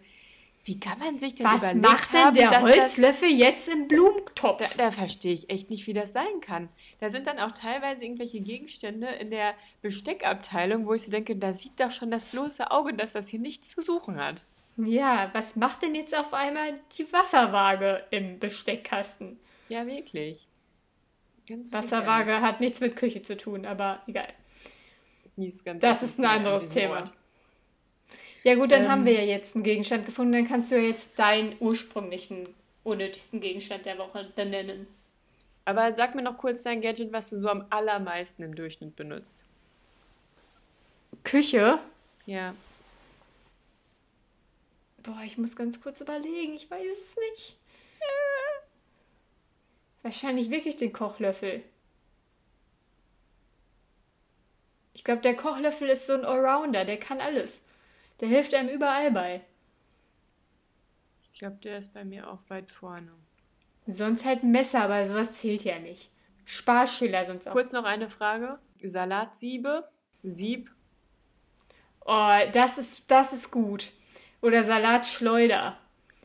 wie 0.64 0.80
kann 0.80 0.98
man 0.98 1.18
sich 1.18 1.34
denn 1.34 1.44
Was 1.44 1.74
macht 1.74 2.12
denn 2.14 2.24
haben, 2.24 2.34
der 2.34 2.62
Holzlöffel 2.62 3.28
jetzt 3.28 3.68
im 3.68 3.86
Blumentopf? 3.86 4.58
Das, 4.58 4.76
da, 4.76 4.84
da 4.84 4.90
verstehe 4.90 5.34
ich 5.34 5.50
echt 5.50 5.68
nicht, 5.68 5.86
wie 5.86 5.92
das 5.92 6.14
sein 6.14 6.40
kann. 6.40 6.70
Da 7.00 7.10
sind 7.10 7.26
dann 7.26 7.38
auch 7.38 7.52
teilweise 7.52 8.04
irgendwelche 8.04 8.40
Gegenstände 8.40 9.08
in 9.08 9.30
der 9.30 9.54
Besteckabteilung, 9.82 10.86
wo 10.86 10.94
ich 10.94 11.02
so 11.02 11.10
denke, 11.10 11.36
da 11.36 11.52
sieht 11.52 11.78
doch 11.78 11.90
schon 11.90 12.10
das 12.10 12.24
bloße 12.24 12.70
Auge, 12.70 12.94
dass 12.94 13.12
das 13.12 13.28
hier 13.28 13.40
nichts 13.40 13.68
zu 13.68 13.82
suchen 13.82 14.16
hat. 14.16 14.42
Ja, 14.78 15.30
was 15.34 15.54
macht 15.54 15.82
denn 15.82 15.94
jetzt 15.94 16.16
auf 16.16 16.32
einmal 16.32 16.74
die 16.96 17.12
Wasserwaage 17.12 18.04
im 18.10 18.38
Besteckkasten? 18.38 19.38
Ja, 19.68 19.86
wirklich. 19.86 20.48
Ganz 21.46 21.72
Wasserwaage 21.72 22.40
hat 22.40 22.60
nichts 22.60 22.80
mit 22.80 22.96
Küche 22.96 23.20
zu 23.20 23.36
tun, 23.36 23.66
aber 23.66 24.02
egal. 24.06 24.28
Das 25.80 26.02
ist 26.02 26.18
ein 26.18 26.24
anderes 26.24 26.70
Thema. 26.70 27.02
Ort. 27.02 27.12
Ja 28.44 28.54
gut, 28.54 28.72
dann 28.72 28.84
Ähm. 28.84 28.90
haben 28.90 29.06
wir 29.06 29.14
ja 29.14 29.22
jetzt 29.22 29.54
einen 29.54 29.64
Gegenstand 29.64 30.06
gefunden. 30.06 30.32
Dann 30.32 30.46
kannst 30.48 30.70
du 30.70 30.76
ja 30.76 30.82
jetzt 30.82 31.18
deinen 31.18 31.56
ursprünglichen, 31.60 32.48
unnötigsten 32.84 33.40
Gegenstand 33.40 33.86
der 33.86 33.98
Woche 33.98 34.30
benennen. 34.36 34.86
Aber 35.64 35.94
sag 35.94 36.14
mir 36.14 36.22
noch 36.22 36.36
kurz 36.36 36.62
dein 36.62 36.82
Gadget, 36.82 37.12
was 37.12 37.30
du 37.30 37.40
so 37.40 37.48
am 37.48 37.66
allermeisten 37.70 38.42
im 38.42 38.54
Durchschnitt 38.54 38.96
benutzt. 38.96 39.46
Küche? 41.24 41.78
Ja. 42.26 42.54
Boah, 45.02 45.22
ich 45.24 45.38
muss 45.38 45.56
ganz 45.56 45.80
kurz 45.80 46.02
überlegen. 46.02 46.54
Ich 46.54 46.70
weiß 46.70 46.96
es 46.96 47.16
nicht. 47.30 47.56
Wahrscheinlich 50.02 50.50
wirklich 50.50 50.76
den 50.76 50.92
Kochlöffel. 50.92 51.62
Ich 54.92 55.02
glaube, 55.02 55.22
der 55.22 55.34
Kochlöffel 55.34 55.88
ist 55.88 56.06
so 56.06 56.12
ein 56.12 56.26
Allrounder. 56.26 56.84
Der 56.84 56.98
kann 56.98 57.22
alles. 57.22 57.62
Der 58.20 58.28
hilft 58.28 58.54
einem 58.54 58.68
überall 58.68 59.10
bei. 59.10 59.42
Ich 61.32 61.38
glaube, 61.38 61.56
der 61.56 61.78
ist 61.78 61.92
bei 61.92 62.04
mir 62.04 62.30
auch 62.30 62.38
weit 62.48 62.70
vorne. 62.70 63.10
Sonst 63.86 64.24
halt 64.24 64.42
ein 64.42 64.50
Messer, 64.52 64.82
aber 64.82 65.04
sowas 65.04 65.38
zählt 65.40 65.64
ja 65.64 65.78
nicht. 65.78 66.10
Sparschäler 66.44 67.24
sonst 67.24 67.48
auch. 67.48 67.52
Kurz 67.52 67.72
noch 67.72 67.84
eine 67.84 68.08
Frage. 68.08 68.58
Salatsiebe, 68.82 69.88
Sieb. 70.22 70.70
Oh, 72.04 72.38
das 72.52 72.78
ist, 72.78 73.10
das 73.10 73.32
ist 73.32 73.50
gut. 73.50 73.92
Oder 74.42 74.62
Salatschleuder. 74.64 75.78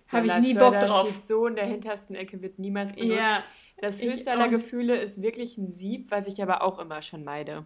Habe 0.10 0.28
ich 0.28 0.38
nie 0.40 0.54
Bock 0.54 0.80
drauf. 0.80 1.10
Steht 1.10 1.26
so 1.26 1.48
in 1.48 1.56
der 1.56 1.66
hintersten 1.66 2.16
Ecke, 2.16 2.42
wird 2.42 2.60
niemals 2.60 2.94
benutzt. 2.94 3.18
Ja, 3.20 3.44
Das 3.82 4.02
höchste 4.02 4.32
aller. 4.32 4.48
Gefühle 4.50 4.98
ist 4.98 5.22
wirklich 5.22 5.58
ein 5.58 5.72
Sieb, 5.72 6.12
was 6.12 6.28
ich 6.28 6.42
aber 6.44 6.62
auch 6.64 6.80
immer 6.80 7.02
schon 7.02 7.24
meide. 7.24 7.66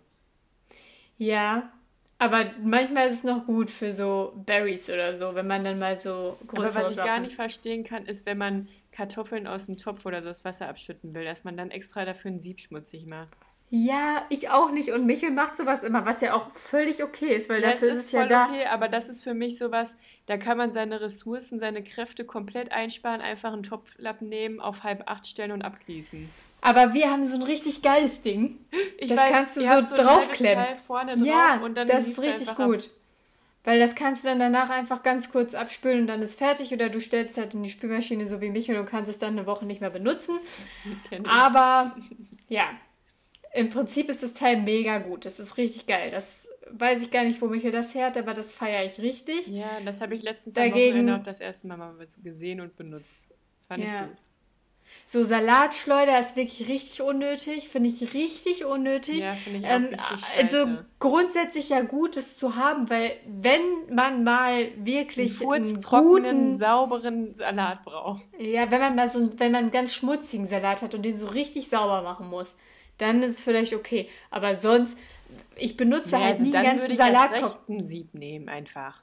ja. 1.18 1.72
Aber 2.20 2.46
manchmal 2.64 3.08
ist 3.08 3.16
es 3.16 3.24
noch 3.24 3.46
gut 3.46 3.70
für 3.70 3.92
so 3.92 4.34
Berries 4.46 4.90
oder 4.90 5.16
so, 5.18 5.36
wenn 5.36 5.48
man 5.48 5.64
dann 5.64 5.78
mal 5.80 5.98
so 5.98 6.38
größere 6.48 6.80
Aber 6.80 6.86
was 6.86 6.90
ich 6.92 6.96
Sachen... 6.96 7.08
gar 7.08 7.20
nicht 7.20 7.36
verstehen 7.36 7.84
kann, 7.84 8.06
ist, 8.06 8.26
wenn 8.26 8.38
man 8.38 8.70
Kartoffeln 8.92 9.48
aus 9.48 9.66
dem 9.66 9.78
Topf 9.78 10.06
oder 10.06 10.22
so 10.22 10.30
das 10.30 10.46
Wasser 10.46 10.70
abschütten 10.70 11.14
will, 11.14 11.26
dass 11.26 11.44
man 11.44 11.58
dann 11.58 11.72
extra 11.72 12.06
dafür 12.06 12.32
ein 12.32 12.40
Sieb 12.42 12.60
schmutzig 12.62 13.06
macht. 13.06 13.30
Ja, 13.70 14.26
ich 14.30 14.50
auch 14.50 14.72
nicht. 14.72 14.92
Und 14.92 15.06
Michel 15.08 15.32
macht 15.32 15.58
sowas 15.58 15.82
immer, 15.84 16.06
was 16.06 16.22
ja 16.22 16.34
auch 16.36 16.52
völlig 16.54 17.04
okay 17.04 17.36
ist, 17.36 17.50
weil 17.50 17.62
Ja, 17.62 17.72
es 17.72 17.82
dafür 17.82 17.90
ist 17.90 18.00
ist 18.02 18.06
es 18.06 18.12
ja 18.12 18.26
da. 18.28 18.46
okay, 18.46 18.66
aber 18.68 18.88
das 18.88 19.10
ist 19.10 19.24
für 19.24 19.34
mich 19.34 19.58
sowas, 19.58 19.96
da 20.28 20.38
kann 20.38 20.58
man 20.60 20.72
seine 20.72 21.02
Ressourcen, 21.02 21.60
seine 21.60 21.84
Kräfte 21.84 22.24
komplett 22.24 22.72
einsparen, 22.72 23.20
einfach 23.22 23.52
einen 23.52 23.64
Topflappen 23.64 24.30
nehmen, 24.30 24.60
auf 24.60 24.84
halb 24.84 25.10
acht 25.10 25.26
stellen 25.28 25.52
und 25.52 25.64
abgießen. 25.64 26.36
Aber 26.66 26.94
wir 26.94 27.12
haben 27.12 27.26
so 27.26 27.36
ein 27.36 27.44
richtig 27.44 27.82
geiles 27.82 28.22
Ding. 28.22 28.58
Ich 28.98 29.10
Das 29.10 29.18
weiß, 29.18 29.32
kannst 29.32 29.58
du 29.58 29.62
so 29.62 29.68
halbes 29.68 29.94
draufklemmen. 29.94 30.66
Drauf 30.88 31.18
Ja, 31.18 31.58
und 31.62 31.76
dann 31.76 31.88
das 31.88 32.08
ist 32.08 32.22
richtig 32.22 32.48
ab. 32.50 32.56
gut. 32.58 32.90
Weil 33.66 33.80
das 33.80 33.96
kannst 33.96 34.24
du 34.24 34.30
dann 34.30 34.40
danach 34.40 34.70
einfach 34.70 35.04
ganz 35.04 35.32
kurz 35.32 35.56
abspülen 35.56 36.02
und 36.02 36.08
dann 36.08 36.22
ist 36.22 36.38
fertig 36.38 36.72
oder 36.74 36.90
du 36.90 37.00
stellst 37.00 37.38
halt 37.38 37.54
in 37.54 37.64
die 37.64 37.70
Spülmaschine 37.70 38.28
so 38.28 38.40
wie 38.42 38.50
Michel 38.50 38.78
und 38.78 38.86
kannst 38.86 39.10
es 39.10 39.18
dann 39.18 39.38
eine 39.38 39.46
Woche 39.46 39.66
nicht 39.66 39.82
mehr 39.82 39.90
benutzen. 39.90 40.38
Ich. 41.12 41.26
Aber 41.30 41.96
ja, 42.50 42.70
im 43.54 43.70
Prinzip 43.70 44.10
ist 44.10 44.24
das 44.24 44.34
Teil 44.34 44.62
mega 44.62 45.00
gut. 45.00 45.26
Das 45.26 45.40
ist 45.40 45.58
richtig 45.58 45.86
geil. 45.88 46.12
Das 46.12 46.48
weiß 46.72 47.02
ich 47.02 47.12
gar 47.12 47.24
nicht, 47.24 47.42
wo 47.42 47.48
Michel 47.48 47.72
das 47.72 47.94
her 47.94 48.08
hat, 48.08 48.18
aber 48.18 48.34
das 48.34 48.52
feiere 48.52 48.84
ich 48.86 49.00
richtig. 49.00 49.48
Ja, 49.48 49.80
das 49.86 50.02
habe 50.02 50.16
ich 50.16 50.24
letztens 50.24 50.56
Dagegen- 50.56 50.76
am 50.76 50.88
Wochenende 50.88 51.16
auch 51.18 51.24
das 51.24 51.40
erste 51.40 51.68
Mal 51.68 51.78
mal 51.78 51.94
gesehen 52.24 52.62
und 52.62 52.76
benutzt. 52.76 53.30
Fand 53.68 53.84
Ja. 53.84 53.90
ich 54.02 54.08
gut. 54.08 54.18
So 55.06 55.24
Salatschleuder 55.24 56.20
ist 56.20 56.36
wirklich 56.36 56.68
richtig 56.70 57.02
unnötig, 57.02 57.70
finde 57.70 57.90
ich 57.90 58.14
richtig 58.14 58.66
unnötig. 58.66 59.24
Ja, 59.24 59.34
finde 59.36 59.60
ich 59.60 59.66
auch 59.66 59.70
Ähm, 59.70 59.90
richtig 59.92 60.24
also 60.38 60.68
grundsätzlich 61.00 61.70
ja 61.70 61.82
gut, 61.82 62.18
es 62.18 62.36
zu 62.38 62.56
haben, 62.56 62.90
weil 62.90 63.16
wenn 63.28 63.62
man 63.94 64.24
mal 64.24 64.54
Einen 64.66 64.86
wirklich 64.86 65.42
einen 65.42 65.76
furztrockenen, 65.76 66.36
guten, 66.38 66.58
sauberen 66.58 67.34
Salat 67.36 67.84
braucht. 67.86 68.22
ja, 68.40 68.70
wenn 68.72 68.80
man 68.82 68.96
mal 68.96 69.10
so, 69.10 69.20
einen- 69.20 69.40
wenn 69.40 69.52
man 69.52 69.64
einen 69.64 69.72
ganz 69.72 69.94
schmutzigen 69.94 70.46
Salat 70.46 70.82
hat 70.82 70.94
und 70.96 71.04
den 71.04 71.16
so 71.16 71.28
richtig 71.28 71.70
sauber 71.70 72.02
machen 72.02 72.28
muss, 72.30 72.54
dann 72.98 73.22
ist 73.24 73.32
es 73.40 73.42
vielleicht 73.42 73.74
okay. 73.74 74.10
Aber 74.32 74.56
sonst, 74.56 74.98
ich 75.56 75.78
benutze 75.78 76.12
Ja, 76.12 76.24
halt 76.24 76.32
also 76.34 76.44
nie 76.44 76.52
dann 76.52 76.66
einen 76.68 76.80
würde 76.80 76.94
ganzen 76.94 76.94
ich 76.94 77.00
erst 77.00 77.32
Salatkopf. 77.32 77.56
recht 77.56 77.70
ein 77.70 77.86
Sieb 77.86 78.14
nehmen 78.14 78.50
einfach. 78.50 79.02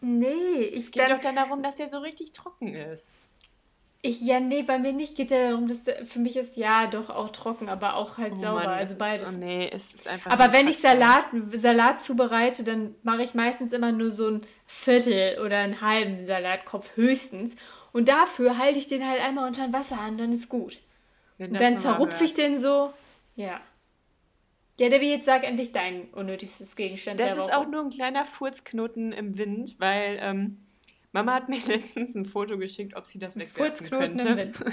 Nee, 0.00 0.60
ich 0.62 0.84
Es 0.84 0.90
geht 0.92 1.02
dann, 1.02 1.16
doch 1.16 1.20
dann 1.20 1.36
darum, 1.36 1.62
dass 1.62 1.78
er 1.80 1.88
so 1.88 1.98
richtig 1.98 2.32
trocken 2.32 2.74
ist. 2.74 3.10
Ich, 4.00 4.20
ja, 4.20 4.38
nee, 4.38 4.62
bei 4.62 4.78
mir 4.78 4.92
nicht 4.92 5.16
geht 5.16 5.32
ja 5.32 5.50
darum, 5.50 5.66
dass 5.66 5.82
der, 5.84 6.06
für 6.06 6.20
mich 6.20 6.36
ist 6.36 6.56
ja 6.56 6.86
doch 6.86 7.10
auch 7.10 7.30
trocken, 7.30 7.68
aber 7.68 7.94
auch 7.94 8.16
halt 8.16 8.38
sauber, 8.38 8.62
Oh 8.62 8.66
Mann, 8.66 8.78
also 8.78 8.92
es 8.92 8.98
beides. 8.98 9.28
Ist, 9.28 9.34
oh 9.34 9.38
nee, 9.38 9.70
es 9.72 9.94
ist 9.94 10.08
einfach 10.08 10.30
Aber 10.30 10.52
wenn 10.52 10.68
ich. 10.68 10.78
Salat, 10.78 11.24
Salat 11.52 12.00
zubereite, 12.00 12.62
dann 12.62 12.94
mache 13.02 13.22
ich 13.22 13.34
meistens 13.34 13.72
immer 13.72 13.90
nur 13.90 14.10
so 14.10 14.28
ein 14.28 14.46
Viertel 14.66 15.40
oder 15.44 15.58
einen 15.58 15.80
halben 15.80 16.24
Salatkopf 16.24 16.96
höchstens. 16.96 17.56
Und 17.92 18.08
dafür 18.08 18.56
halte 18.56 18.78
ich 18.78 18.86
den 18.86 19.06
halt 19.06 19.20
einmal 19.20 19.46
unter 19.48 19.72
Wasser 19.72 19.98
an, 19.98 20.16
dann 20.16 20.30
ist 20.30 20.48
gut. 20.48 20.78
Und 21.38 21.60
dann 21.60 21.78
zerrupfe 21.78 22.24
ich 22.24 22.34
den 22.34 22.58
so. 22.58 22.92
Ja. 23.34 23.60
Ja, 24.78 24.88
Debbie, 24.88 25.10
jetzt 25.10 25.24
sag 25.24 25.42
endlich 25.42 25.72
dein 25.72 26.08
unnötigstes 26.12 26.76
Gegenstand 26.76 27.18
Das 27.18 27.32
ist 27.32 27.52
auch 27.52 27.66
nur 27.66 27.80
ein 27.80 27.90
kleiner 27.90 28.24
Furzknoten 28.24 29.10
im 29.10 29.36
Wind, 29.36 29.80
weil 29.80 30.18
ähm, 30.20 30.67
Mama 31.12 31.34
hat 31.34 31.48
mir 31.48 31.60
letztens 31.66 32.14
ein 32.14 32.26
Foto 32.26 32.58
geschickt, 32.58 32.94
ob 32.96 33.06
sie 33.06 33.18
das 33.18 33.36
wegwerfen 33.36 33.86
Furzknoten 33.86 34.16
könnte. 34.16 34.30
im 34.30 34.36
Wind. 34.36 34.64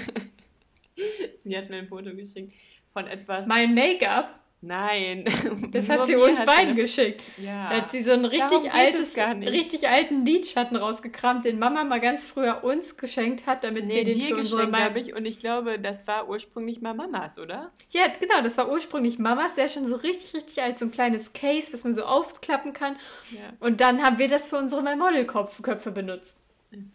Sie 1.44 1.56
hat 1.56 1.68
mir 1.70 1.76
ein 1.76 1.88
Foto 1.88 2.14
geschickt 2.14 2.54
von 2.92 3.06
etwas. 3.06 3.46
Mein 3.46 3.74
Make-up, 3.74 4.38
Nein. 4.62 5.24
das 5.70 5.88
hat 5.88 6.06
sie 6.06 6.16
uns 6.16 6.40
hat 6.40 6.46
beiden 6.46 6.70
eine- 6.70 6.74
geschickt. 6.74 7.22
Ja. 7.38 7.70
Da 7.70 7.76
hat 7.82 7.90
sie 7.90 8.02
so 8.02 8.12
einen 8.12 8.24
richtig 8.24 8.72
altes, 8.72 9.16
richtig 9.16 9.88
alten 9.88 10.24
Lidschatten 10.24 10.76
rausgekramt, 10.76 11.44
den 11.44 11.58
Mama 11.58 11.84
mal 11.84 12.00
ganz 12.00 12.26
früher 12.26 12.64
uns 12.64 12.96
geschenkt 12.96 13.46
hat, 13.46 13.64
damit 13.64 13.84
Nee, 13.86 13.96
wir 13.96 14.04
den 14.04 14.14
dir 14.14 14.28
für 14.28 14.36
unsere 14.36 14.56
geschenkt 14.62 14.72
Ma- 14.72 14.84
habe 14.84 14.98
ich 14.98 15.14
und 15.14 15.24
ich 15.26 15.38
glaube, 15.38 15.78
das 15.78 16.06
war 16.06 16.28
ursprünglich 16.28 16.80
mal 16.80 16.94
Mamas, 16.94 17.38
oder? 17.38 17.70
Ja, 17.90 18.08
genau, 18.18 18.42
das 18.42 18.56
war 18.56 18.70
ursprünglich 18.70 19.18
Mamas, 19.18 19.54
der 19.54 19.66
ist 19.66 19.74
schon 19.74 19.86
so 19.86 19.96
richtig, 19.96 20.34
richtig 20.34 20.62
alt, 20.62 20.78
so 20.78 20.86
ein 20.86 20.90
kleines 20.90 21.32
Case, 21.32 21.72
was 21.72 21.84
man 21.84 21.94
so 21.94 22.04
aufklappen 22.04 22.72
kann. 22.72 22.96
Ja. 23.32 23.40
Und 23.60 23.80
dann 23.80 24.02
haben 24.02 24.18
wir 24.18 24.28
das 24.28 24.48
für 24.48 24.56
unsere 24.56 24.82
Modelköpfe 24.96 25.90
benutzt. 25.92 26.40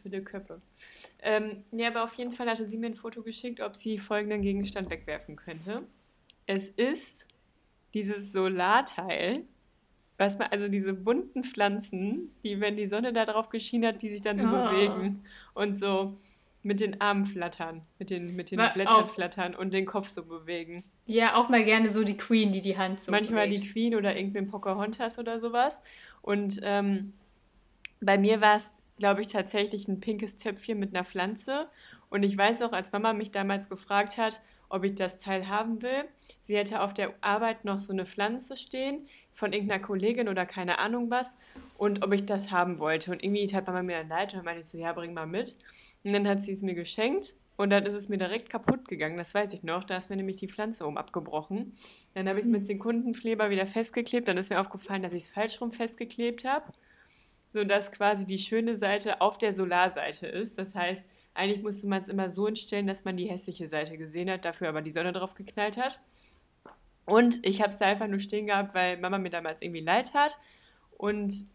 Für 0.04 0.10
die 0.10 0.22
Köpfe. 0.22 0.62
Ähm, 1.24 1.64
ja, 1.72 1.88
aber 1.88 2.04
auf 2.04 2.14
jeden 2.16 2.32
Fall 2.32 2.50
hatte 2.50 2.66
sie 2.68 2.78
mir 2.78 2.88
ein 2.88 2.96
Foto 2.96 3.22
geschickt, 3.24 3.62
ob 3.62 3.76
sie 3.76 3.98
folgenden 4.00 4.42
Gegenstand 4.42 4.90
wegwerfen 4.90 5.36
könnte. 5.38 5.84
Es 6.46 6.68
ist 6.68 7.28
dieses 7.94 8.32
Solarteil, 8.32 9.44
was 10.18 10.38
man, 10.38 10.50
also 10.52 10.68
diese 10.68 10.94
bunten 10.94 11.44
Pflanzen, 11.44 12.32
die, 12.44 12.60
wenn 12.60 12.78
die 12.78 12.88
Sonne 12.88 13.12
da 13.14 13.26
drauf 13.26 13.50
geschienen 13.50 13.88
hat, 13.90 14.02
die 14.02 14.10
sich 14.10 14.22
dann 14.22 14.40
so 14.40 14.48
Oh. 14.48 14.70
bewegen 14.70 15.24
und 15.54 15.78
so 15.80 16.16
mit 16.64 16.80
den 16.80 17.02
Armen 17.02 17.26
flattern, 17.26 17.82
mit 17.98 18.12
den, 18.12 18.36
mit 18.36 18.52
den 18.52 18.58
Blättern 18.58 18.88
auch- 19.06 19.10
flattern 19.10 19.56
und 19.56 19.74
den 19.74 19.86
Kopf 19.88 20.10
so 20.10 20.24
bewegen. 20.24 20.84
Ja, 21.08 21.36
auch 21.36 21.50
mal 21.50 21.64
gerne 21.64 21.90
so 21.90 22.04
die 22.04 22.18
Queen, 22.18 22.52
die 22.52 22.62
die 22.62 22.78
Hand 22.78 23.02
so 23.02 23.12
Manchmal 23.12 23.48
bewegt. 23.48 23.64
die 23.64 23.70
Queen 23.70 23.96
oder 23.96 24.16
irgendein 24.16 24.46
Pocahontas 24.48 25.18
oder 25.18 25.40
sowas. 25.40 25.80
Und 26.22 26.60
ähm, 26.62 27.14
bei 28.00 28.20
mir 28.20 28.42
war 28.42 28.58
es, 28.58 28.72
glaube 29.00 29.22
ich, 29.22 29.28
tatsächlich 29.28 29.88
ein 29.88 30.00
pinkes 30.00 30.38
Töpfchen 30.38 30.78
mit 30.78 30.94
einer 30.96 31.04
Pflanze. 31.04 31.68
Und 32.12 32.22
ich 32.22 32.38
weiß 32.38 32.62
auch, 32.62 32.74
als 32.74 32.92
Mama 32.92 33.14
mich 33.14 33.32
damals 33.32 33.68
gefragt 33.68 34.18
hat, 34.20 34.40
ob 34.72 34.84
ich 34.84 34.96
das 34.96 35.18
Teil 35.18 35.48
haben 35.48 35.82
will, 35.82 36.06
sie 36.44 36.58
hätte 36.58 36.82
auf 36.82 36.94
der 36.94 37.14
Arbeit 37.22 37.66
noch 37.66 37.80
so 37.80 37.92
eine 37.94 38.06
Pflanze 38.06 38.56
stehen 38.56 39.08
von 39.32 39.54
irgendeiner 39.54 39.82
Kollegin 39.82 40.30
oder 40.30 40.46
keine 40.46 40.80
Ahnung 40.80 41.10
was 41.10 41.36
und 41.78 42.04
ob 42.04 42.14
ich 42.14 42.26
das 42.26 42.52
haben 42.52 42.80
wollte. 42.80 43.12
Und 43.12 43.24
irgendwie 43.24 43.48
tat 43.48 43.68
Mama 43.68 43.84
mir 43.84 44.00
dann 44.00 44.10
leid 44.10 44.34
und 44.34 44.40
dann 44.40 44.46
meinte 44.46 44.62
ich 44.62 44.68
so, 44.68 44.78
ja, 44.78 44.94
bring 44.94 45.14
mal 45.14 45.28
mit. 45.28 45.56
Und 46.04 46.14
dann 46.14 46.28
hat 46.28 46.42
sie 46.42 46.54
es 46.54 46.62
mir 46.62 46.74
geschenkt 46.74 47.36
und 47.58 47.70
dann 47.70 47.86
ist 47.86 47.94
es 47.94 48.10
mir 48.10 48.18
direkt 48.18 48.50
kaputt 48.50 48.88
gegangen, 48.88 49.18
das 49.18 49.34
weiß 49.34 49.54
ich 49.54 49.64
noch. 49.64 49.84
Da 49.84 49.98
ist 49.98 50.10
mir 50.10 50.16
nämlich 50.16 50.38
die 50.38 50.48
Pflanze 50.48 50.86
oben 50.86 50.98
abgebrochen. 50.98 51.74
Dann 52.14 52.28
habe 52.28 52.40
ich 52.40 52.46
es 52.46 52.52
mit 52.52 52.66
Sekundenkleber 52.66 53.50
wieder 53.50 53.68
festgeklebt. 53.68 54.28
Dann 54.28 54.38
ist 54.38 54.50
mir 54.50 54.60
aufgefallen, 54.60 55.04
dass 55.04 55.14
ich 55.14 55.24
es 55.24 55.30
falsch 55.30 55.62
rum 55.62 55.72
festgeklebt 55.72 56.46
habe, 56.46 56.72
sodass 57.52 57.92
quasi 57.92 58.26
die 58.26 58.40
schöne 58.40 58.78
Seite 58.78 59.22
auf 59.22 59.38
der 59.38 59.54
Solarseite 59.54 60.28
ist. 60.28 60.58
Das 60.58 60.74
heißt, 60.74 61.06
eigentlich 61.34 61.64
musste 61.64 61.88
man 61.88 62.02
es 62.02 62.10
immer 62.10 62.30
so 62.30 62.48
instellen, 62.48 62.88
dass 62.88 63.06
man 63.06 63.18
die 63.18 63.30
hässliche 63.30 63.68
Seite 63.68 63.98
gesehen 63.98 64.30
hat, 64.30 64.46
dafür 64.46 64.70
aber 64.70 64.82
die 64.82 64.92
Sonne 64.92 65.14
drauf 65.14 65.34
geknallt 65.34 65.78
hat. 65.78 66.00
Und 67.06 67.46
ich 67.46 67.62
habe 67.62 67.72
es 67.72 67.78
da 67.78 67.86
einfach 67.86 68.08
nur 68.08 68.20
stehen 68.20 68.48
gehabt, 68.48 68.74
weil 68.74 68.98
Mama 68.98 69.18
mir 69.18 69.30
damals 69.30 69.62
irgendwie 69.62 69.82
leid 69.82 70.14
hat 70.14 70.38
und 70.98 71.46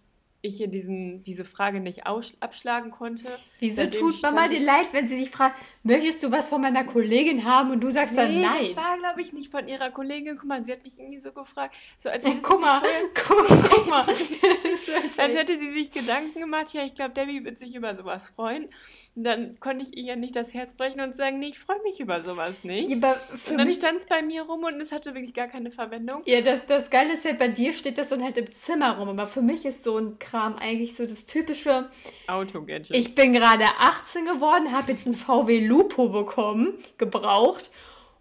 ich 0.42 0.56
hier 0.58 0.68
diesen, 0.68 1.22
diese 1.22 1.44
Frage 1.44 1.80
nicht 1.80 2.06
aus, 2.06 2.34
abschlagen 2.40 2.90
konnte. 2.90 3.26
Wieso 3.58 3.86
tut 3.86 4.22
Mama 4.22 4.48
dir 4.48 4.60
leid, 4.60 4.88
wenn 4.92 5.08
sie 5.08 5.18
dich 5.18 5.30
fragt, 5.30 5.56
möchtest 5.82 6.22
du 6.22 6.30
was 6.30 6.48
von 6.48 6.60
meiner 6.60 6.84
Kollegin 6.84 7.44
haben 7.44 7.70
und 7.70 7.80
du 7.82 7.90
sagst 7.90 8.16
dann 8.16 8.32
Nee, 8.32 8.44
nein? 8.44 8.64
das 8.64 8.76
war, 8.76 8.98
glaube 8.98 9.22
ich, 9.22 9.32
nicht 9.32 9.50
von 9.50 9.66
ihrer 9.66 9.90
Kollegin. 9.90 10.36
Guck 10.36 10.48
mal, 10.48 10.64
sie 10.64 10.72
hat 10.72 10.84
mich 10.84 10.98
irgendwie 10.98 11.20
so 11.20 11.32
gefragt. 11.32 11.74
So, 11.98 12.08
als 12.08 12.24
hätte 12.24 12.38
Guck 12.42 12.58
sie 12.58 12.64
mal, 12.64 12.80
sich 12.80 12.92
guck 13.26 13.50
mal, 13.50 13.68
guck 13.70 13.86
mal. 13.88 14.06
Als 15.16 15.34
hätte 15.34 15.58
sie 15.58 15.72
sich 15.72 15.90
Gedanken 15.90 16.40
gemacht, 16.40 16.72
ja, 16.72 16.84
ich 16.84 16.94
glaube, 16.94 17.14
Debbie 17.14 17.44
wird 17.44 17.58
sich 17.58 17.74
über 17.74 17.94
sowas 17.94 18.28
freuen. 18.34 18.68
Und 19.14 19.24
dann 19.24 19.58
konnte 19.60 19.84
ich 19.84 19.96
ihr 19.96 20.04
ja 20.04 20.16
nicht 20.16 20.36
das 20.36 20.52
Herz 20.52 20.74
brechen 20.74 21.00
und 21.00 21.14
sagen, 21.14 21.38
nee, 21.38 21.48
ich 21.48 21.58
freue 21.58 21.80
mich 21.82 22.00
über 22.00 22.20
sowas 22.22 22.64
nicht. 22.64 22.90
Ja, 22.90 23.16
und 23.48 23.58
dann 23.58 23.70
stand 23.70 23.98
es 23.98 24.06
bei 24.06 24.22
mir 24.22 24.42
rum 24.42 24.64
und 24.64 24.80
es 24.80 24.92
hatte 24.92 25.14
wirklich 25.14 25.32
gar 25.32 25.46
keine 25.48 25.70
Verwendung. 25.70 26.22
ja, 26.26 26.42
das, 26.42 26.60
das 26.66 26.90
Geile 26.90 27.14
ist 27.14 27.24
ja, 27.24 27.32
bei 27.32 27.48
dir 27.48 27.72
steht 27.72 27.96
das 27.96 28.10
dann 28.10 28.22
halt 28.22 28.36
im 28.36 28.52
Zimmer 28.52 28.98
rum, 28.98 29.08
aber 29.08 29.26
für 29.26 29.40
mich 29.40 29.64
ist 29.64 29.82
so 29.84 29.96
ein 29.96 30.18
Kram 30.26 30.56
eigentlich 30.56 30.96
so 30.96 31.06
das 31.06 31.26
typische, 31.26 31.88
Auto-Gadget. 32.26 32.94
ich 32.94 33.14
bin 33.14 33.32
gerade 33.32 33.64
18 33.78 34.26
geworden, 34.26 34.72
habe 34.72 34.92
jetzt 34.92 35.06
einen 35.06 35.14
VW 35.14 35.66
Lupo 35.66 36.08
bekommen, 36.08 36.74
gebraucht 36.98 37.70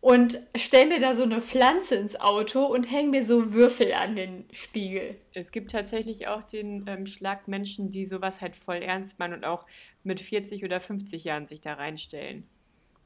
und 0.05 0.39
stell 0.55 0.85
mir 0.85 0.99
da 0.99 1.15
so 1.15 1.23
eine 1.23 1.41
Pflanze 1.41 1.95
ins 1.95 2.15
Auto 2.15 2.63
und 2.63 2.91
häng 2.91 3.09
mir 3.09 3.25
so 3.25 3.53
Würfel 3.53 3.91
an 3.91 4.15
den 4.15 4.45
Spiegel. 4.51 5.17
Es 5.33 5.51
gibt 5.51 5.71
tatsächlich 5.71 6.27
auch 6.27 6.43
den 6.43 6.85
ähm, 6.87 7.07
Schlag 7.07 7.47
Menschen, 7.47 7.89
die 7.89 8.05
sowas 8.05 8.39
halt 8.39 8.55
voll 8.55 8.83
ernst 8.83 9.17
meinen 9.17 9.33
und 9.33 9.45
auch 9.45 9.65
mit 10.03 10.19
40 10.19 10.63
oder 10.63 10.79
50 10.79 11.23
Jahren 11.23 11.47
sich 11.47 11.59
da 11.59 11.73
reinstellen. 11.73 12.47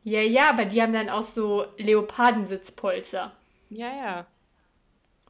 Ja, 0.04 0.20
ja, 0.20 0.50
aber 0.50 0.66
die 0.66 0.82
haben 0.82 0.92
dann 0.92 1.08
auch 1.08 1.24
so 1.24 1.68
Leopardensitzpolster. 1.78 3.32
Ja, 3.70 3.96
ja. 3.96 4.28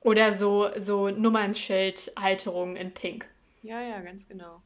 Oder 0.01 0.34
so, 0.34 0.70
so 0.76 1.09
Nummernschildhalterungen 1.09 2.78
in 2.78 2.95
Pink. 2.95 3.28
Ja, 3.62 3.82
ja, 3.82 3.99
ganz 4.01 4.28
genau. 4.28 4.62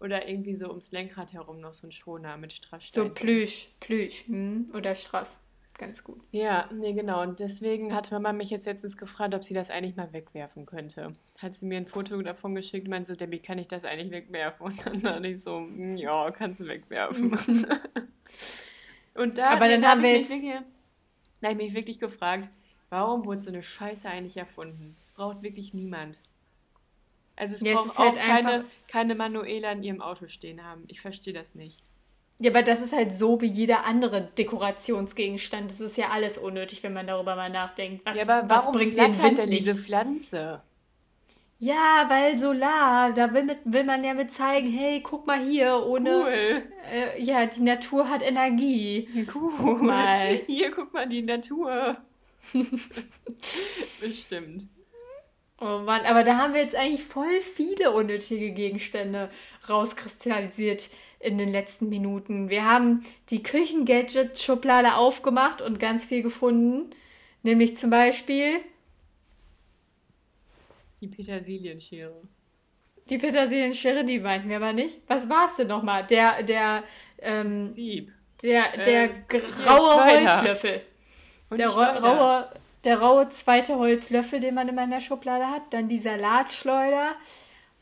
Oder 0.00 0.28
irgendwie 0.28 0.54
so 0.54 0.68
ums 0.68 0.92
Lenkrad 0.92 1.32
herum 1.32 1.60
noch 1.60 1.74
so 1.74 1.86
ein 1.86 1.92
Schoner 1.92 2.36
mit 2.36 2.52
So 2.52 2.56
Strassstein. 2.58 3.14
Plüsch, 3.14 3.72
Plüsch. 3.80 4.26
Hm? 4.26 4.66
Oder 4.74 4.94
Strass. 4.94 5.40
Ganz 5.76 6.02
gut. 6.02 6.20
Ja, 6.32 6.68
nee, 6.74 6.92
genau. 6.92 7.22
Und 7.22 7.38
deswegen 7.40 7.94
hat 7.94 8.10
Mama 8.10 8.32
mich 8.32 8.50
jetzt 8.50 8.66
letztens 8.66 8.96
gefragt, 8.96 9.32
ob 9.34 9.44
sie 9.44 9.54
das 9.54 9.70
eigentlich 9.70 9.94
mal 9.96 10.12
wegwerfen 10.12 10.66
könnte. 10.66 11.14
Hat 11.40 11.54
sie 11.54 11.66
mir 11.66 11.76
ein 11.78 11.86
Foto 11.86 12.20
davon 12.20 12.54
geschickt 12.56 12.86
und 12.86 12.90
meinte 12.90 13.08
so, 13.08 13.14
Debbie, 13.16 13.38
kann 13.38 13.58
ich 13.58 13.68
das 13.68 13.84
eigentlich 13.84 14.10
wegwerfen? 14.10 14.66
Und 14.66 14.84
dann 14.86 15.00
dachte 15.00 15.28
ich 15.28 15.40
so, 15.40 15.54
"Mm, 15.54 15.96
ja, 15.96 16.30
kannst 16.32 16.58
du 16.60 16.66
wegwerfen. 16.66 17.30
und 19.14 19.38
da, 19.38 19.50
Aber 19.50 19.68
dann 19.68 19.82
da 19.82 19.90
haben 19.90 19.98
hab 19.98 20.04
wir 20.04 20.16
ich 20.20 20.28
mich 20.28 20.30
jetzt- 20.30 20.42
wirklich, 20.42 20.62
da 21.40 21.48
habe 21.48 21.62
ich 21.62 21.66
mich 21.68 21.74
wirklich 21.76 21.98
gefragt, 22.00 22.50
warum 22.90 23.24
wurde 23.24 23.40
so 23.40 23.50
eine 23.50 23.62
Scheiße 23.62 24.08
eigentlich 24.08 24.36
erfunden? 24.36 24.96
Es 25.04 25.12
braucht 25.12 25.42
wirklich 25.42 25.74
niemand. 25.74 26.18
Also 27.38 27.54
es 27.54 27.60
Ja, 27.60 27.72
es 27.72 27.76
braucht 27.76 27.88
ist 27.88 27.98
halt 27.98 28.18
auch 28.18 28.22
keine, 28.22 28.64
keine 28.88 29.14
Manuela 29.14 29.72
in 29.72 29.82
ihrem 29.82 30.00
Auto 30.02 30.26
stehen 30.26 30.64
haben. 30.64 30.84
Ich 30.88 31.00
verstehe 31.00 31.32
das 31.32 31.54
nicht. 31.54 31.78
Ja, 32.40 32.50
aber 32.50 32.62
das 32.62 32.82
ist 32.82 32.92
halt 32.92 33.12
so 33.12 33.40
wie 33.40 33.46
jeder 33.46 33.84
andere 33.84 34.22
Dekorationsgegenstand. 34.22 35.70
Das 35.70 35.80
ist 35.80 35.96
ja 35.96 36.10
alles 36.10 36.38
unnötig, 36.38 36.82
wenn 36.82 36.92
man 36.92 37.06
darüber 37.06 37.36
mal 37.36 37.50
nachdenkt. 37.50 38.04
Was, 38.06 38.16
ja, 38.16 38.22
aber 38.22 38.48
was 38.48 38.62
warum 38.62 38.74
bringt 38.74 38.98
ein 38.98 39.14
flattert 39.14 39.38
denn 39.38 39.50
diese 39.50 39.74
Pflanze? 39.74 40.62
Ja, 41.60 42.04
weil 42.08 42.36
Solar, 42.36 43.12
da 43.12 43.34
will, 43.34 43.42
mit, 43.42 43.58
will 43.64 43.82
man 43.82 44.04
ja 44.04 44.14
mit 44.14 44.30
zeigen, 44.30 44.70
hey, 44.70 45.00
guck 45.00 45.26
mal 45.26 45.40
hier, 45.40 45.84
ohne. 45.84 46.22
Cool. 46.22 46.62
Äh, 46.88 47.20
ja, 47.22 47.46
die 47.46 47.62
Natur 47.62 48.08
hat 48.08 48.22
Energie. 48.22 49.08
Cool. 49.34 49.52
Guck 49.58 49.82
mal. 49.82 50.26
Hier, 50.46 50.70
guck 50.70 50.92
mal, 50.92 51.08
die 51.08 51.22
Natur. 51.22 51.96
Bestimmt. 54.00 54.68
Oh 55.60 55.78
Mann, 55.80 56.04
aber 56.06 56.22
da 56.22 56.36
haben 56.38 56.54
wir 56.54 56.62
jetzt 56.62 56.76
eigentlich 56.76 57.02
voll 57.04 57.40
viele 57.40 57.90
unnötige 57.90 58.52
Gegenstände 58.52 59.28
rauskristallisiert 59.68 60.88
in 61.18 61.36
den 61.36 61.48
letzten 61.48 61.88
Minuten. 61.88 62.48
Wir 62.48 62.64
haben 62.64 63.04
die 63.30 63.42
Küchen-Gadget-Schublade 63.42 64.94
aufgemacht 64.94 65.60
und 65.60 65.80
ganz 65.80 66.06
viel 66.06 66.22
gefunden. 66.22 66.90
Nämlich 67.42 67.74
zum 67.76 67.90
Beispiel 67.90 68.60
Die 71.00 71.08
Petersilienschere. 71.08 72.22
die 73.10 73.18
Petersilienschere, 73.18 74.04
die 74.04 74.20
meinten 74.20 74.48
wir 74.48 74.56
aber 74.56 74.72
nicht. 74.72 75.00
Was 75.08 75.28
war 75.28 75.46
es 75.46 75.56
denn 75.56 75.68
nochmal? 75.68 76.06
Der, 76.06 76.42
der, 76.42 76.84
ähm, 77.18 77.58
Sieb. 77.58 78.12
der, 78.42 78.76
der 78.84 79.10
Ähm, 79.10 79.24
graue. 79.28 80.04
Holzlöffel. 80.04 80.82
Und 81.50 81.58
Der 81.58 81.68
die 81.68 81.74
ra 81.74 81.96
Schleuder. 81.96 82.00
raue, 82.00 82.50
der 82.88 83.00
raue 83.00 83.28
zweite 83.28 83.76
Holzlöffel, 83.76 84.40
den 84.40 84.54
man 84.54 84.66
immer 84.66 84.84
in 84.84 84.90
der 84.90 85.00
Schublade 85.00 85.46
hat. 85.46 85.74
Dann 85.74 85.90
die 85.90 85.98
Salatschleuder 85.98 87.16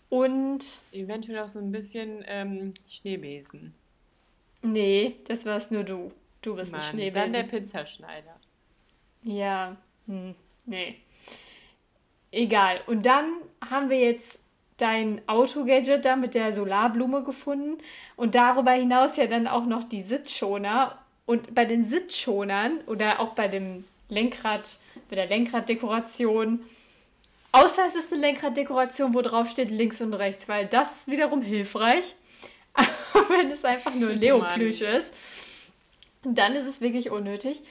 und 0.08 0.80
Eventuell 0.90 1.38
auch 1.38 1.46
so 1.46 1.60
ein 1.60 1.70
bisschen 1.70 2.24
ähm, 2.26 2.72
Schneebesen. 2.88 3.72
Nee, 4.62 5.14
das 5.28 5.46
warst 5.46 5.70
nur 5.70 5.84
du. 5.84 6.10
Du 6.42 6.56
bist 6.56 6.74
ein 6.74 6.80
Mann, 6.80 7.14
dann 7.14 7.32
der 7.32 7.42
Schneebesen. 7.44 7.48
Pizzaschneider. 7.50 8.34
Ja, 9.22 9.76
hm, 10.08 10.34
nee. 10.64 10.96
Egal. 12.32 12.80
Und 12.88 13.06
dann 13.06 13.42
haben 13.64 13.90
wir 13.90 14.00
jetzt 14.00 14.40
dein 14.76 15.22
Auto-Gadget 15.28 16.04
da 16.04 16.16
mit 16.16 16.34
der 16.34 16.52
Solarblume 16.52 17.22
gefunden 17.22 17.78
und 18.16 18.34
darüber 18.34 18.72
hinaus 18.72 19.16
ja 19.16 19.28
dann 19.28 19.46
auch 19.46 19.66
noch 19.66 19.84
die 19.84 20.02
Sitzschoner. 20.02 20.98
Und 21.26 21.54
bei 21.54 21.64
den 21.64 21.84
Sitzschonern 21.84 22.80
oder 22.88 23.20
auch 23.20 23.34
bei 23.34 23.46
dem 23.46 23.84
Lenkrad, 24.08 24.78
bei 25.10 25.16
der 25.16 25.26
Lenkraddekoration, 25.26 26.64
außer 27.52 27.86
es 27.86 27.94
ist 27.94 28.12
eine 28.12 28.22
Lenkraddekoration, 28.22 29.14
wo 29.14 29.22
drauf 29.22 29.48
steht 29.48 29.70
links 29.70 30.00
und 30.00 30.14
rechts, 30.14 30.48
weil 30.48 30.66
das 30.66 31.00
ist 31.00 31.08
wiederum 31.08 31.42
hilfreich. 31.42 32.14
Aber 32.74 33.28
wenn 33.30 33.50
es 33.50 33.64
einfach 33.64 33.94
nur 33.94 34.10
Leoplüsch 34.12 34.82
ist, 34.82 35.72
dann 36.22 36.54
ist 36.54 36.66
es 36.66 36.80
wirklich 36.80 37.10
unnötig. 37.10 37.62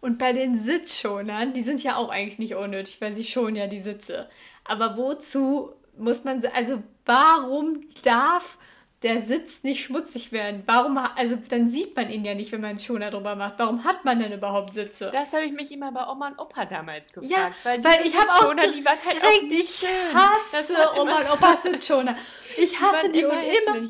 Und 0.00 0.18
bei 0.18 0.32
den 0.32 0.58
Sitzschonern, 0.58 1.52
die 1.52 1.62
sind 1.62 1.82
ja 1.82 1.96
auch 1.96 2.10
eigentlich 2.10 2.38
nicht 2.38 2.54
unnötig, 2.54 3.00
weil 3.00 3.12
sie 3.12 3.24
schonen 3.24 3.56
ja 3.56 3.66
die 3.66 3.80
Sitze. 3.80 4.28
Aber 4.64 4.96
wozu 4.96 5.72
muss 5.96 6.24
man, 6.24 6.44
also 6.46 6.82
warum 7.06 7.80
darf 8.02 8.58
der 9.04 9.20
Sitz 9.20 9.62
nicht 9.62 9.84
schmutzig 9.84 10.32
werden? 10.32 10.62
Warum, 10.66 10.96
also 10.96 11.36
dann 11.48 11.68
sieht 11.68 11.94
man 11.94 12.10
ihn 12.10 12.24
ja 12.24 12.34
nicht, 12.34 12.50
wenn 12.52 12.62
man 12.62 12.70
einen 12.70 12.78
Schoner 12.80 13.10
drüber 13.10 13.36
macht. 13.36 13.54
Warum 13.58 13.84
hat 13.84 14.04
man 14.04 14.18
denn 14.18 14.32
überhaupt 14.32 14.72
Sitze? 14.72 15.10
Das 15.12 15.32
habe 15.34 15.44
ich 15.44 15.52
mich 15.52 15.70
immer 15.70 15.92
bei 15.92 16.06
Oma 16.08 16.28
und 16.28 16.38
Opa 16.38 16.64
damals 16.64 17.12
gefragt. 17.12 17.30
Ja, 17.30 17.52
weil, 17.62 17.84
weil, 17.84 18.06
ich 18.06 18.16
habe 18.16 18.30
auch 18.30 18.54
die 18.54 18.84
waren 18.84 18.98
halt 19.04 19.22
auch 19.22 19.42
nicht 19.42 19.84
ich 19.84 19.86
hasse 20.14 20.90
Oma 20.98 21.20
immer 21.20 21.20
und 21.20 21.32
Opas 21.32 21.62
Sitzschoner. 21.62 22.16
Ich 22.56 22.70
Die 22.70 22.76
hasse 22.78 22.94
waren 22.94 23.12
die 23.12 23.24
und 23.24 23.32
immer, 23.32 23.88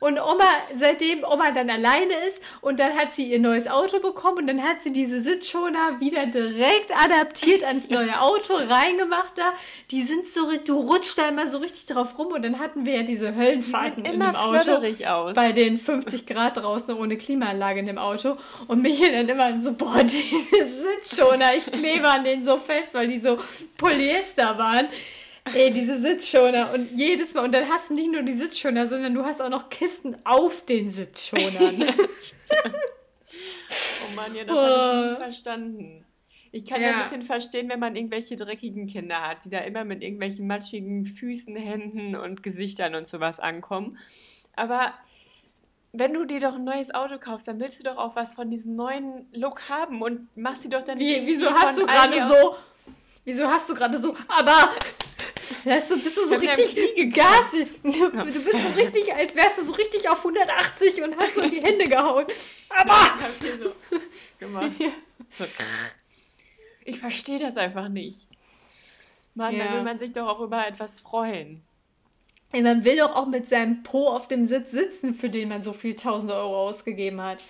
und 0.00 0.18
Oma, 0.20 0.44
seitdem 0.74 1.24
Oma 1.24 1.50
dann 1.50 1.68
alleine 1.68 2.14
ist 2.26 2.40
und 2.60 2.78
dann 2.78 2.96
hat 2.96 3.14
sie 3.14 3.30
ihr 3.30 3.40
neues 3.40 3.66
Auto 3.66 3.98
bekommen 3.98 4.38
und 4.38 4.46
dann 4.46 4.62
hat 4.62 4.82
sie 4.82 4.92
diese 4.92 5.20
Sitzschoner 5.20 5.98
wieder 6.00 6.26
direkt 6.26 6.92
adaptiert 6.96 7.64
ans 7.64 7.90
neue 7.90 8.20
Auto 8.20 8.54
reingemacht 8.54 9.36
da. 9.36 9.52
Die 9.90 10.02
sind 10.04 10.28
so, 10.28 10.50
du 10.64 10.78
rutscht 10.78 11.18
da 11.18 11.28
immer 11.28 11.48
so 11.48 11.58
richtig 11.58 11.86
drauf 11.86 12.18
rum 12.18 12.28
und 12.28 12.42
dann 12.42 12.60
hatten 12.60 12.86
wir 12.86 12.94
ja 12.94 13.02
diese 13.02 13.32
Die 13.32 13.38
Höllenfahrten 13.38 14.04
sind 14.04 14.06
in 14.06 14.20
immer 14.20 14.32
Auto. 14.44 15.06
aus. 15.08 15.34
Bei 15.34 15.52
den 15.52 15.78
50 15.78 16.26
Grad 16.26 16.56
draußen 16.56 16.96
ohne 16.96 17.16
Klimaanlage 17.16 17.80
in 17.80 17.86
dem 17.86 17.98
Auto. 17.98 18.36
Und 18.66 18.82
Michael 18.82 19.12
dann 19.12 19.28
immer 19.28 19.60
so, 19.60 19.72
boah, 19.74 20.02
diese 20.02 20.66
Sitzschoner, 21.00 21.54
ich 21.54 21.66
klebe 21.66 22.08
an 22.08 22.24
denen 22.24 22.42
so 22.42 22.58
fest, 22.58 22.94
weil 22.94 23.08
die 23.08 23.18
so 23.18 23.38
Polyester 23.76 24.58
waren. 24.58 24.88
Ey, 25.52 25.72
diese 25.72 25.98
Sitzschoner. 25.98 26.72
Und 26.72 26.96
jedes 26.96 27.34
Mal, 27.34 27.44
und 27.44 27.52
dann 27.52 27.68
hast 27.68 27.90
du 27.90 27.94
nicht 27.94 28.10
nur 28.10 28.22
die 28.22 28.34
Sitzschoner, 28.34 28.86
sondern 28.86 29.14
du 29.14 29.24
hast 29.24 29.42
auch 29.42 29.50
noch 29.50 29.68
Kisten 29.68 30.16
auf 30.24 30.64
den 30.64 30.90
Sitzschonern. 30.90 31.84
Oh 34.06 34.16
Mann, 34.16 34.34
ja, 34.34 34.44
das 34.44 34.56
habe 34.56 35.04
ich 35.04 35.10
nie 35.10 35.16
verstanden. 35.16 36.04
Ich 36.52 36.64
kann 36.64 36.80
ja. 36.80 36.90
Ja. 36.90 36.96
ein 36.98 37.02
bisschen 37.02 37.22
verstehen, 37.22 37.68
wenn 37.68 37.80
man 37.80 37.96
irgendwelche 37.96 38.36
dreckigen 38.36 38.86
Kinder 38.86 39.22
hat, 39.22 39.44
die 39.44 39.50
da 39.50 39.58
immer 39.58 39.84
mit 39.84 40.04
irgendwelchen 40.04 40.46
matschigen 40.46 41.04
Füßen, 41.04 41.56
Händen 41.56 42.14
und 42.14 42.44
Gesichtern 42.44 42.94
und 42.94 43.08
sowas 43.08 43.40
ankommen. 43.40 43.98
Aber 44.56 44.92
wenn 45.92 46.12
du 46.12 46.24
dir 46.24 46.40
doch 46.40 46.54
ein 46.54 46.64
neues 46.64 46.92
Auto 46.94 47.18
kaufst, 47.18 47.46
dann 47.48 47.60
willst 47.60 47.78
du 47.80 47.84
doch 47.84 47.96
auch 47.98 48.16
was 48.16 48.32
von 48.32 48.50
diesem 48.50 48.74
neuen 48.74 49.28
Look 49.32 49.68
haben 49.68 50.02
und 50.02 50.36
machst 50.36 50.62
sie 50.62 50.68
doch 50.68 50.82
dann 50.82 50.98
Wie, 50.98 51.24
wieso 51.26 51.52
hast 51.52 51.78
du 51.78 51.86
gerade 51.86 52.26
so. 52.26 52.56
Wieso 53.24 53.46
hast 53.46 53.68
du 53.70 53.74
gerade 53.74 53.98
so. 53.98 54.16
Aber. 54.28 54.70
Hast 55.66 55.90
du, 55.90 55.98
bist 56.02 56.16
du 56.16 56.26
so 56.26 56.36
richtig 56.36 57.14
gasig. 57.14 57.80
Du, 57.82 58.10
bist 58.22 58.62
so 58.62 58.68
richtig, 58.76 59.14
als 59.14 59.34
wärst 59.34 59.58
du 59.58 59.64
so 59.64 59.72
richtig 59.72 60.08
auf 60.08 60.18
180 60.18 61.02
und 61.02 61.16
hast 61.22 61.34
so 61.34 61.42
in 61.42 61.50
die 61.50 61.60
Hände 61.60 61.84
gehauen. 61.84 62.26
Aber. 62.70 62.92
Ich 63.18 63.24
hab 63.24 63.40
hier 63.40 63.58
so 63.58 63.72
gemacht. 64.38 64.72
So. 65.30 65.44
Ich 66.84 66.98
verstehe 66.98 67.38
das 67.38 67.56
einfach 67.56 67.88
nicht. 67.88 68.26
Mann, 69.34 69.56
Ja. 69.56 69.66
da 69.66 69.74
will 69.74 69.82
man 69.82 69.98
sich 69.98 70.12
doch 70.12 70.28
auch 70.28 70.40
über 70.40 70.66
etwas 70.66 71.00
freuen. 71.00 71.62
Man 72.62 72.84
will 72.84 72.96
doch 72.96 73.14
auch 73.16 73.26
mit 73.26 73.46
seinem 73.48 73.82
Po 73.82 74.08
auf 74.08 74.28
dem 74.28 74.46
Sitz 74.46 74.70
sitzen, 74.70 75.14
für 75.14 75.28
den 75.28 75.48
man 75.48 75.62
so 75.62 75.72
viel 75.72 75.94
tausende 75.96 76.34
Euro 76.34 76.68
ausgegeben 76.68 77.20
hat. 77.20 77.42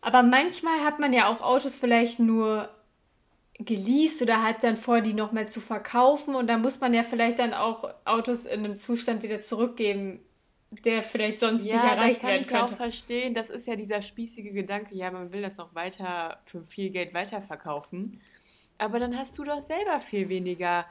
Aber 0.00 0.22
manchmal 0.22 0.80
hat 0.84 0.98
man 0.98 1.12
ja 1.12 1.28
auch 1.28 1.40
Autos 1.40 1.76
vielleicht 1.76 2.18
nur 2.20 2.68
geleast 3.58 4.20
oder 4.22 4.42
hat 4.42 4.62
dann 4.64 4.76
vor, 4.76 5.00
die 5.00 5.14
nochmal 5.14 5.48
zu 5.48 5.60
verkaufen. 5.60 6.34
Und 6.34 6.48
da 6.48 6.58
muss 6.58 6.80
man 6.80 6.92
ja 6.94 7.02
vielleicht 7.02 7.38
dann 7.38 7.54
auch 7.54 7.88
Autos 8.04 8.44
in 8.44 8.64
einem 8.64 8.78
Zustand 8.78 9.22
wieder 9.22 9.40
zurückgeben, 9.40 10.20
der 10.84 11.02
vielleicht 11.02 11.40
sonst 11.40 11.70
nicht 11.70 11.82
Ja, 11.82 11.96
das 11.96 12.16
erreicht 12.16 12.20
kann 12.20 12.30
werden 12.30 12.42
ich 12.42 12.50
ja 12.50 12.64
auch 12.64 12.66
könnte. 12.66 12.76
verstehen. 12.76 13.34
Das 13.34 13.50
ist 13.50 13.66
ja 13.66 13.76
dieser 13.76 14.02
spießige 14.02 14.52
Gedanke, 14.52 14.94
ja, 14.94 15.10
man 15.10 15.32
will 15.32 15.42
das 15.42 15.56
noch 15.56 15.74
weiter 15.74 16.40
für 16.44 16.64
viel 16.64 16.90
Geld 16.90 17.14
weiterverkaufen. 17.14 18.20
Aber 18.78 18.98
dann 19.00 19.16
hast 19.16 19.38
du 19.38 19.44
doch 19.44 19.62
selber 19.62 20.00
viel 20.00 20.28
weniger 20.28 20.84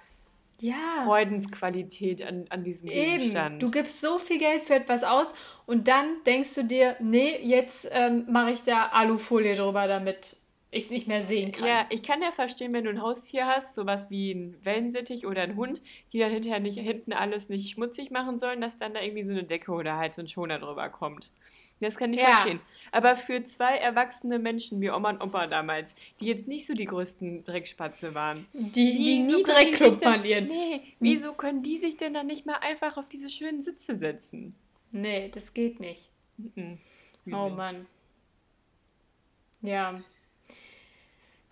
Ja. 0.61 1.03
Freudensqualität 1.05 2.25
an, 2.25 2.45
an 2.49 2.63
diesem 2.63 2.87
Eben, 2.87 3.17
Gegenstand. 3.19 3.61
du 3.61 3.71
gibst 3.71 4.01
so 4.01 4.17
viel 4.17 4.39
Geld 4.39 4.61
für 4.61 4.75
etwas 4.75 5.03
aus 5.03 5.33
und 5.65 5.87
dann 5.87 6.23
denkst 6.25 6.55
du 6.55 6.63
dir, 6.63 6.95
nee, 6.99 7.37
jetzt 7.41 7.87
ähm, 7.91 8.25
mache 8.29 8.51
ich 8.51 8.63
da 8.63 8.87
Alufolie 8.87 9.55
drüber, 9.55 9.87
damit 9.87 10.37
ich 10.71 10.85
es 10.85 10.89
nicht 10.89 11.07
mehr 11.07 11.21
sehen 11.21 11.51
kann. 11.51 11.67
Ja, 11.67 11.85
ich 11.89 12.03
kann 12.03 12.21
ja 12.21 12.31
verstehen, 12.31 12.73
wenn 12.73 12.83
du 12.83 12.89
ein 12.89 13.01
Haustier 13.01 13.47
hast, 13.47 13.75
sowas 13.75 14.09
wie 14.09 14.31
ein 14.31 14.57
Wellensittich 14.63 15.25
oder 15.25 15.41
ein 15.41 15.55
Hund, 15.55 15.81
die 16.11 16.19
dann 16.19 16.31
hinterher 16.31 16.59
nicht 16.59 16.77
hinten 16.77 17.13
alles 17.13 17.49
nicht 17.49 17.69
schmutzig 17.71 18.11
machen 18.11 18.39
sollen, 18.39 18.61
dass 18.61 18.77
dann 18.77 18.93
da 18.93 19.01
irgendwie 19.01 19.23
so 19.23 19.31
eine 19.31 19.43
Decke 19.43 19.71
oder 19.71 19.97
halt 19.97 20.13
so 20.13 20.21
ein 20.21 20.27
Schoner 20.27 20.59
drüber 20.59 20.89
kommt. 20.89 21.31
Das 21.81 21.97
kann 21.97 22.13
ich 22.13 22.19
Ja. 22.21 22.27
verstehen. 22.27 22.61
Aber 22.91 23.15
für 23.17 23.43
zwei 23.43 23.75
erwachsene 23.77 24.39
Menschen 24.39 24.81
wie 24.81 24.89
Oma 24.89 25.09
und 25.09 25.21
Opa 25.21 25.47
damals, 25.47 25.93
die 26.19 26.25
jetzt 26.27 26.47
nicht 26.47 26.65
so 26.65 26.73
die 26.73 26.85
größten 26.85 27.43
Dreckspatze 27.43 28.15
waren, 28.15 28.47
Die, 28.53 29.03
die 29.03 29.19
nie 29.19 29.43
Dreckclub 29.43 29.99
denn- 29.99 30.13
verlieren. 30.13 30.47
Nee, 30.47 30.81
wieso 30.99 31.33
können 31.33 31.61
die 31.63 31.77
sich 31.77 31.97
denn 31.97 32.13
dann 32.13 32.27
nicht 32.27 32.45
mal 32.45 32.55
einfach 32.61 32.95
auf 32.97 33.09
diese 33.09 33.29
schönen 33.29 33.61
Sitze 33.61 33.95
setzen? 33.95 34.55
Nee, 34.91 35.29
das 35.29 35.53
geht 35.53 35.79
nicht. 35.81 36.09
Das 36.37 37.23
geht 37.25 37.33
Oh 37.33 37.45
nicht. 37.47 37.57
Mann. 37.57 37.85
Ja. 39.61 39.95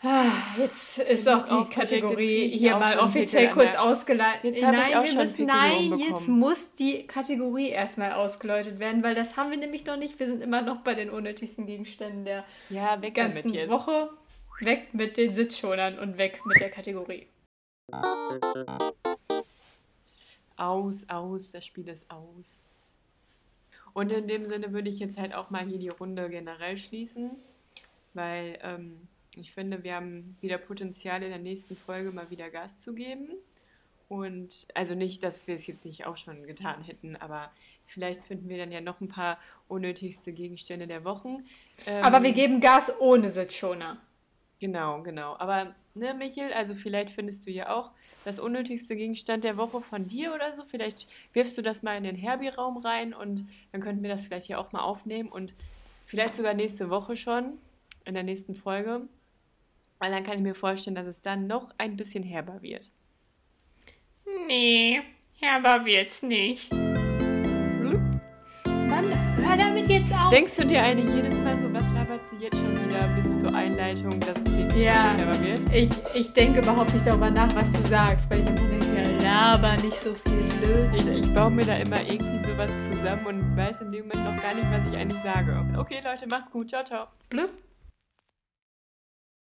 Ah, 0.06 0.32
Jetzt 0.58 1.00
ist 1.00 1.30
auch 1.30 1.44
die 1.44 1.74
Kategorie 1.74 2.50
hier 2.50 2.78
mal 2.78 3.00
offiziell 3.00 3.50
kurz 3.50 3.76
ausgeleitet. 3.76 4.44
Jetzt 4.44 4.62
Nein, 4.62 4.92
wir 4.92 5.16
müssen, 5.16 5.46
nein, 5.46 5.98
jetzt 5.98 6.28
muss 6.28 6.76
die 6.76 7.08
Kategorie 7.08 7.70
erstmal 7.70 8.12
ausgeläutet 8.12 8.80
werden, 8.80 9.02
weil 9.02 9.16
das 9.16 9.38
haben 9.38 9.50
wir 9.50 9.58
nämlich 9.58 9.86
noch 9.86 9.96
nicht. 9.96 10.20
Wir 10.20 10.28
sind 10.28 10.42
immer 10.42 10.62
noch 10.62 10.82
bei 10.82 10.94
den 10.94 11.10
unnötigsten 11.10 11.66
Gegenständen 11.66 12.26
der 12.26 12.44
Ja, 12.70 12.98
ganzen. 12.98 13.54
Woche. 13.70 14.10
Weg 14.60 14.94
mit 14.94 15.18
den 15.18 15.34
Sitzschonern 15.34 15.98
und 15.98 16.18
weg 16.18 16.42
mit 16.46 16.60
der 16.60 16.70
Kategorie. 16.70 17.28
Aus, 20.58 21.08
aus, 21.10 21.52
das 21.52 21.66
Spiel 21.66 21.88
ist 21.88 22.10
aus. 22.12 22.60
Und 23.94 24.12
in 24.12 24.28
dem 24.28 24.46
Sinne 24.48 24.74
würde 24.74 24.90
ich 24.90 25.00
jetzt 25.00 25.18
halt 25.18 25.34
auch 25.34 25.50
mal 25.50 25.66
hier 25.66 25.80
die 25.80 25.90
Runde 25.90 26.30
generell 26.30 26.78
schließen, 26.78 27.32
weil 28.14 28.60
ähm, 28.62 29.08
ich 29.38 29.52
finde, 29.52 29.84
wir 29.84 29.96
haben 29.96 30.38
wieder 30.42 30.58
Potenzial 30.58 31.24
in 31.24 31.30
der 31.30 31.40
nächsten 31.40 31.76
Folge 31.76 32.12
mal 32.12 32.30
wieder 32.30 32.50
Gas 32.50 32.80
zu 32.80 32.94
geben. 32.94 33.30
Und 34.10 34.68
also 34.76 34.94
nicht, 34.94 35.24
dass 35.24 35.48
wir 35.48 35.56
es 35.56 35.66
jetzt 35.66 35.86
nicht 35.86 36.06
auch 36.06 36.18
schon 36.18 36.46
getan 36.46 36.84
hätten, 36.84 37.16
aber 37.16 37.52
vielleicht 37.88 38.24
finden 38.24 38.48
wir 38.48 38.58
dann 38.58 38.72
ja 38.72 38.82
noch 38.82 39.02
ein 39.02 39.08
paar 39.08 39.40
unnötigste 39.68 40.34
Gegenstände 40.34 40.86
der 40.88 41.04
Wochen. 41.04 41.46
Ähm, 41.88 42.04
Aber 42.04 42.22
wir 42.22 42.34
geben 42.34 42.62
Gas 42.62 42.94
ohne 43.00 43.32
Sitzschoner. 43.32 43.98
Genau, 44.60 45.02
genau. 45.02 45.36
Aber, 45.40 45.74
ne, 45.96 46.14
Michel, 46.14 46.54
also 46.54 46.76
vielleicht 46.76 47.10
findest 47.10 47.48
du 47.48 47.52
ja 47.52 47.76
auch 47.76 47.92
das 48.24 48.40
unnötigste 48.40 48.96
Gegenstand 48.96 49.44
der 49.44 49.58
Woche 49.58 49.82
von 49.82 50.06
dir 50.06 50.34
oder 50.34 50.54
so. 50.54 50.64
Vielleicht 50.64 51.08
wirfst 51.34 51.58
du 51.58 51.62
das 51.62 51.82
mal 51.82 51.98
in 51.98 52.04
den 52.04 52.16
Herbie-Raum 52.16 52.78
rein 52.78 53.14
und 53.14 53.46
dann 53.72 53.82
könnten 53.82 54.04
wir 54.04 54.10
das 54.10 54.24
vielleicht 54.24 54.48
hier 54.48 54.60
auch 54.60 54.72
mal 54.72 54.82
aufnehmen 54.82 55.30
und 55.30 55.56
vielleicht 56.06 56.36
sogar 56.36 56.54
nächste 56.54 56.90
Woche 56.90 57.18
schon, 57.18 57.58
in 58.06 58.14
der 58.14 58.24
nächsten 58.24 58.54
Folge. 58.54 59.08
Weil 60.04 60.12
dann 60.12 60.26
kann 60.26 60.36
ich 60.36 60.42
mir 60.42 60.54
vorstellen, 60.54 60.96
dass 60.98 61.08
es 61.08 61.22
dann 61.22 61.48
noch 61.48 61.74
ein 61.78 61.96
bisschen 61.96 62.24
herber 62.24 62.62
wird. 62.62 62.92
Nee, 64.48 65.02
herber 65.40 65.86
wird's 65.86 66.22
nicht. 66.24 66.70
Blub. 66.72 68.02
Mann, 68.66 69.38
hör 69.38 69.56
damit 69.56 69.88
jetzt 69.88 70.12
auf. 70.12 70.30
Denkst 70.30 70.58
du 70.58 70.66
dir 70.66 70.82
eigentlich 70.84 71.10
jedes 71.16 71.38
Mal 71.40 71.58
so, 71.58 71.72
was 71.74 71.86
labert 71.94 72.28
sie 72.28 72.36
jetzt 72.36 72.58
schon 72.60 72.74
wieder 72.84 73.08
bis 73.16 73.40
zur 73.40 73.56
Einleitung, 73.56 74.10
dass 74.20 74.36
es 74.40 74.50
nächstes 74.50 74.82
Ja. 74.82 74.94
Mal 74.94 75.18
herber 75.20 75.40
wird? 75.42 75.62
Ich, 75.74 75.90
ich 76.20 76.34
denke 76.34 76.60
überhaupt 76.60 76.92
nicht 76.92 77.08
darüber 77.08 77.32
nach, 77.32 77.56
was 77.56 77.72
du 77.72 77.82
sagst, 77.88 78.30
weil 78.30 78.42
ich 78.42 78.48
immer 78.50 78.70
denke, 78.78 79.24
laber 79.24 79.78
nicht 79.78 79.96
so 79.96 80.14
viel 80.16 80.48
Ich, 80.50 80.60
Blödsinn. 80.60 81.18
ich 81.24 81.34
baue 81.34 81.50
mir 81.50 81.66
da 81.66 81.78
immer 81.78 82.02
irgendwie 82.02 82.40
sowas 82.44 82.72
zusammen 82.92 83.26
und 83.26 83.56
weiß 83.56 83.80
in 83.80 83.94
dem 83.94 84.10
Moment 84.10 84.36
noch 84.36 84.44
gar 84.44 84.54
nicht, 84.54 84.70
was 84.70 84.86
ich 84.92 84.98
eigentlich 84.98 85.22
sage. 85.22 85.66
Okay, 85.78 86.02
Leute, 86.04 86.28
macht's 86.28 86.52
gut. 86.52 86.68
Ciao, 86.68 86.84
ciao. 86.84 87.08
Blub. 87.30 87.50